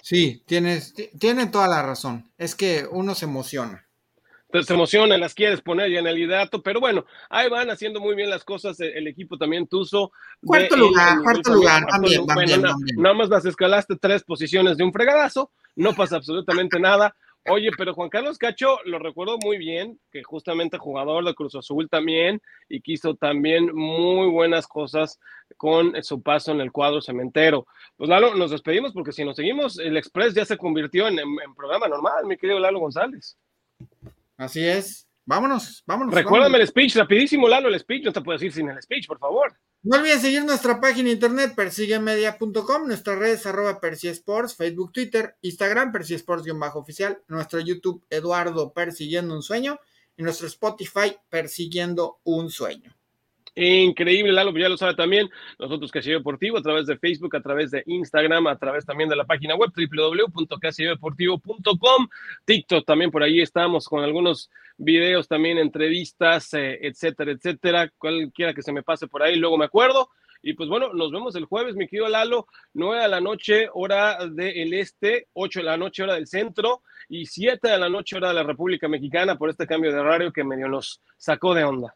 Sí, 0.01 0.43
tienes, 0.45 0.93
tiene 1.17 1.47
toda 1.47 1.69
la 1.69 1.81
razón. 1.81 2.29
Es 2.37 2.55
que 2.55 2.85
uno 2.91 3.15
se 3.15 3.23
emociona. 3.23 3.87
se 4.51 4.73
emocionan, 4.73 5.21
las 5.21 5.33
quieres 5.33 5.61
poner 5.61 5.89
ya 5.89 5.99
en 5.99 6.07
el 6.07 6.15
liderato, 6.15 6.61
pero 6.61 6.81
bueno, 6.81 7.05
ahí 7.29 7.49
van 7.49 7.69
haciendo 7.69 8.01
muy 8.01 8.15
bien 8.15 8.29
las 8.29 8.43
cosas 8.43 8.77
el, 8.81 9.07
equipo 9.07 9.37
también 9.37 9.65
Tuzo. 9.65 10.11
Cuarto 10.45 10.75
lugar, 10.75 11.21
cuarto 11.23 11.53
lugar, 11.53 11.85
también, 11.85 12.25
Nada 12.97 13.15
más 13.15 13.29
las 13.29 13.45
escalaste 13.45 13.95
tres 13.95 14.25
posiciones 14.25 14.75
de 14.75 14.83
un 14.83 14.91
fregadazo, 14.91 15.51
no 15.77 15.93
pasa 15.93 16.17
absolutamente 16.17 16.81
nada. 16.81 17.15
Oye, 17.47 17.69
pero 17.77 17.93
Juan 17.93 18.09
Carlos 18.09 18.37
Cacho 18.37 18.77
lo 18.85 18.99
recuerdo 18.99 19.37
muy 19.43 19.57
bien, 19.57 19.99
que 20.11 20.23
justamente 20.23 20.77
jugador 20.77 21.25
de 21.25 21.33
Cruz 21.33 21.55
Azul 21.55 21.89
también, 21.89 22.41
y 22.67 22.81
que 22.81 22.93
hizo 22.93 23.15
también 23.15 23.73
muy 23.73 24.27
buenas 24.27 24.67
cosas 24.67 25.19
con 25.57 25.93
su 26.03 26.21
paso 26.21 26.51
en 26.51 26.61
el 26.61 26.71
cuadro 26.71 27.01
cementero. 27.01 27.65
Pues 27.97 28.09
Lalo, 28.09 28.35
nos 28.35 28.51
despedimos 28.51 28.93
porque 28.93 29.11
si 29.11 29.23
nos 29.23 29.35
seguimos, 29.35 29.79
el 29.79 29.97
Express 29.97 30.33
ya 30.33 30.45
se 30.45 30.57
convirtió 30.57 31.07
en, 31.07 31.17
programa 31.55 31.87
normal, 31.87 32.25
mi 32.25 32.37
querido 32.37 32.59
Lalo 32.59 32.79
González. 32.79 33.37
Así 34.37 34.65
es. 34.65 35.08
Vámonos, 35.29 35.83
vámonos. 35.85 36.11
Recuérdame 36.11 36.57
el 36.57 36.65
speech, 36.65 36.95
rapidísimo, 36.95 37.47
Lalo, 37.47 37.69
el 37.69 37.79
speech, 37.79 38.03
no 38.03 38.11
te 38.11 38.19
puedo 38.19 38.35
decir 38.39 38.51
sin 38.51 38.67
el 38.67 38.81
speech, 38.81 39.05
por 39.05 39.19
favor. 39.19 39.55
No 39.83 39.97
olviden 39.97 40.19
seguir 40.19 40.43
nuestra 40.43 40.81
página 40.81 41.09
de 41.09 41.13
internet 41.13 41.53
persiguemedia.com, 41.55 42.87
nuestras 42.87 43.19
redes 43.19 43.45
arroba 43.45 43.79
Sports, 43.79 44.55
Facebook, 44.55 44.91
Twitter, 44.91 45.35
Instagram, 45.41 45.93
Sports-oficial, 45.95 47.21
nuestro 47.27 47.59
YouTube 47.59 48.03
Eduardo 48.09 48.73
Persiguiendo 48.73 49.35
un 49.35 49.43
Sueño 49.43 49.79
y 50.17 50.23
nuestro 50.23 50.47
Spotify 50.47 51.15
Persiguiendo 51.29 52.21
un 52.23 52.49
Sueño. 52.49 52.98
Increíble, 53.55 54.31
Lalo, 54.31 54.55
ya 54.57 54.69
lo 54.69 54.77
sabe 54.77 54.95
también. 54.95 55.29
Nosotros, 55.57 55.91
Casillo 55.91 56.17
Deportivo, 56.17 56.57
a 56.57 56.61
través 56.61 56.85
de 56.87 56.97
Facebook, 56.97 57.35
a 57.35 57.41
través 57.41 57.71
de 57.71 57.83
Instagram, 57.85 58.47
a 58.47 58.57
través 58.57 58.85
también 58.85 59.09
de 59.09 59.15
la 59.15 59.25
página 59.25 59.55
web 59.55 59.71
www.casillodeportivo.com. 59.75 62.07
TikTok 62.45 62.85
también 62.85 63.09
por 63.11 63.23
ahí 63.23 63.41
estamos 63.41 63.87
con 63.87 64.03
algunos 64.03 64.49
videos 64.77 65.27
también, 65.27 65.57
entrevistas, 65.57 66.53
eh, 66.53 66.77
etcétera, 66.81 67.31
etcétera. 67.31 67.91
Cualquiera 67.97 68.53
que 68.53 68.61
se 68.61 68.71
me 68.71 68.83
pase 68.83 69.07
por 69.07 69.23
ahí, 69.23 69.35
luego 69.35 69.57
me 69.57 69.65
acuerdo. 69.65 70.09
Y 70.41 70.53
pues 70.53 70.69
bueno, 70.69 70.93
nos 70.93 71.11
vemos 71.11 71.35
el 71.35 71.43
jueves, 71.45 71.75
mi 71.75 71.85
querido 71.87 72.07
Lalo, 72.07 72.47
9 72.73 73.03
de 73.03 73.09
la 73.09 73.19
noche, 73.19 73.67
hora 73.73 74.25
del 74.25 74.73
este, 74.73 75.27
8 75.33 75.59
de 75.59 75.65
la 75.65 75.75
noche, 75.75 76.03
hora 76.03 76.13
del 76.13 76.27
centro, 76.27 76.83
y 77.09 77.25
7 77.25 77.67
de 77.67 77.77
la 77.77 77.89
noche, 77.89 78.15
hora 78.15 78.29
de 78.29 78.35
la 78.35 78.43
República 78.43 78.87
Mexicana, 78.87 79.37
por 79.37 79.49
este 79.49 79.67
cambio 79.67 79.91
de 79.91 79.99
horario 79.99 80.31
que 80.31 80.45
medio 80.45 80.69
nos 80.69 81.01
sacó 81.17 81.53
de 81.53 81.65
onda. 81.65 81.93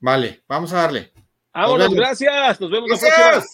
Vale, 0.00 0.42
vamos 0.48 0.72
a 0.72 0.76
darle. 0.82 1.12
Vámonos, 1.52 1.94
gracias. 1.94 2.60
Nos 2.60 2.70
vemos 2.70 2.90
la 2.90 2.98
próxima. 2.98 3.44